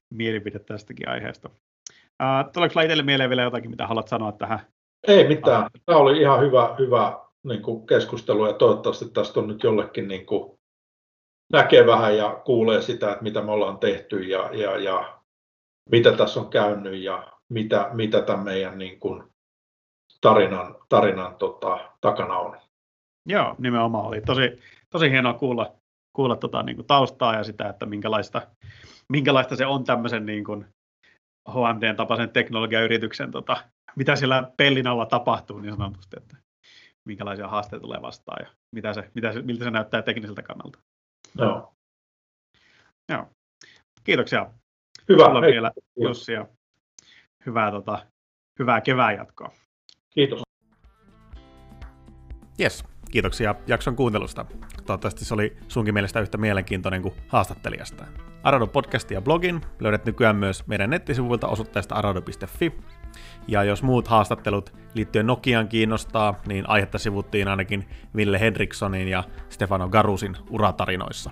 mielipide 0.09 0.59
tästäkin 0.59 1.09
aiheesta. 1.09 1.49
Uh, 1.91 2.51
tuleeko 2.53 2.81
itselle 2.81 3.03
mieleen 3.03 3.29
vielä 3.29 3.41
jotakin, 3.41 3.69
mitä 3.69 3.87
haluat 3.87 4.07
sanoa 4.07 4.31
tähän? 4.31 4.59
Ei 5.07 5.27
mitään. 5.27 5.69
Tämä 5.85 5.97
oli 5.97 6.21
ihan 6.21 6.41
hyvä, 6.41 6.75
hyvä 6.79 7.19
niin 7.43 7.61
kuin 7.61 7.87
keskustelu 7.87 8.47
ja 8.47 8.53
toivottavasti 8.53 9.09
tästä 9.09 9.39
on 9.39 9.47
nyt 9.47 9.63
jollekin 9.63 10.07
niin 10.07 10.25
kuin 10.25 10.59
näkee 11.53 11.87
vähän 11.87 12.17
ja 12.17 12.41
kuulee 12.45 12.81
sitä, 12.81 13.11
että 13.11 13.23
mitä 13.23 13.41
me 13.41 13.51
ollaan 13.51 13.77
tehty 13.77 14.23
ja, 14.23 14.49
ja, 14.53 14.77
ja 14.77 15.19
mitä 15.91 16.11
tässä 16.11 16.39
on 16.39 16.49
käynyt 16.49 17.01
ja 17.01 17.31
mitä, 17.49 17.89
mitä 17.93 18.21
tämän 18.21 18.45
meidän 18.45 18.77
niin 18.77 18.99
kuin 18.99 19.23
tarinan, 20.21 20.75
tarinan 20.89 21.35
tota, 21.35 21.91
takana 22.01 22.37
on. 22.37 22.57
Joo, 23.25 23.55
nimenomaan 23.57 24.05
oli 24.05 24.21
tosi, 24.21 24.61
tosi 24.89 25.11
hienoa 25.11 25.33
kuulla, 25.33 25.75
kuulla 26.15 26.35
tota, 26.35 26.63
niin 26.63 26.75
kuin 26.75 26.87
taustaa 26.87 27.35
ja 27.35 27.43
sitä, 27.43 27.69
että 27.69 27.85
minkälaista, 27.85 28.41
minkälaista 29.09 29.55
se 29.55 29.65
on 29.65 29.83
tämmöisen 29.83 30.25
niin 30.25 30.43
kuin 30.43 30.65
HMD-tapaisen 31.49 32.29
teknologiayrityksen, 32.29 33.31
tota, 33.31 33.57
mitä 33.95 34.15
siellä 34.15 34.51
pellin 34.57 34.87
alla 34.87 35.05
tapahtuu 35.05 35.59
niin 35.59 35.75
sanotusti, 35.75 36.17
että 36.17 36.37
minkälaisia 37.05 37.47
haasteita 37.47 37.81
tulee 37.81 38.01
vastaan 38.01 38.45
ja 38.45 38.51
mitä 38.71 38.93
se, 38.93 39.11
mitä 39.15 39.33
se, 39.33 39.41
miltä 39.41 39.63
se 39.63 39.71
näyttää 39.71 40.01
tekniseltä 40.01 40.41
kannalta. 40.41 40.79
Joo. 41.37 41.73
Joo. 43.09 43.27
Kiitoksia. 44.03 44.51
Hyvä. 45.09 45.41
vielä, 45.41 45.71
Jussi, 46.01 46.33
ja 46.33 46.47
hyvää, 47.45 47.71
tota, 47.71 48.05
hyvää 48.59 48.81
kevään 48.81 49.15
jatkoa. 49.15 49.51
Kiitos. 50.09 50.41
Yes, 52.59 52.83
kiitoksia 53.11 53.55
jakson 53.67 53.95
kuuntelusta. 53.95 54.45
Toivottavasti 54.85 55.25
se 55.25 55.33
oli 55.33 55.57
sunkin 55.67 55.93
mielestä 55.93 56.19
yhtä 56.19 56.37
mielenkiintoinen 56.37 57.01
kuin 57.01 57.13
haastattelijasta. 57.27 58.05
Arado 58.43 58.67
podcasti 58.67 59.13
ja 59.13 59.21
blogin 59.21 59.61
löydät 59.79 60.05
nykyään 60.05 60.35
myös 60.35 60.67
meidän 60.67 60.89
nettisivuilta 60.89 61.47
osoitteesta 61.47 61.95
arado.fi. 61.95 62.73
Ja 63.47 63.63
jos 63.63 63.83
muut 63.83 64.07
haastattelut 64.07 64.73
liittyen 64.93 65.27
Nokiaan 65.27 65.67
kiinnostaa, 65.67 66.35
niin 66.47 66.69
aihetta 66.69 66.97
sivuttiin 66.97 67.47
ainakin 67.47 67.89
Ville 68.15 68.39
Henrikssonin 68.39 69.07
ja 69.07 69.23
Stefano 69.49 69.89
Garusin 69.89 70.37
uratarinoissa. 70.49 71.31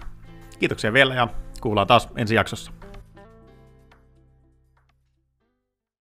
Kiitoksia 0.60 0.94
vielä 0.94 1.16
ja 1.16 1.28
kuullaan 1.62 1.88
taas 1.88 2.10
ensi 2.18 2.36
jaksossa. 2.36 2.83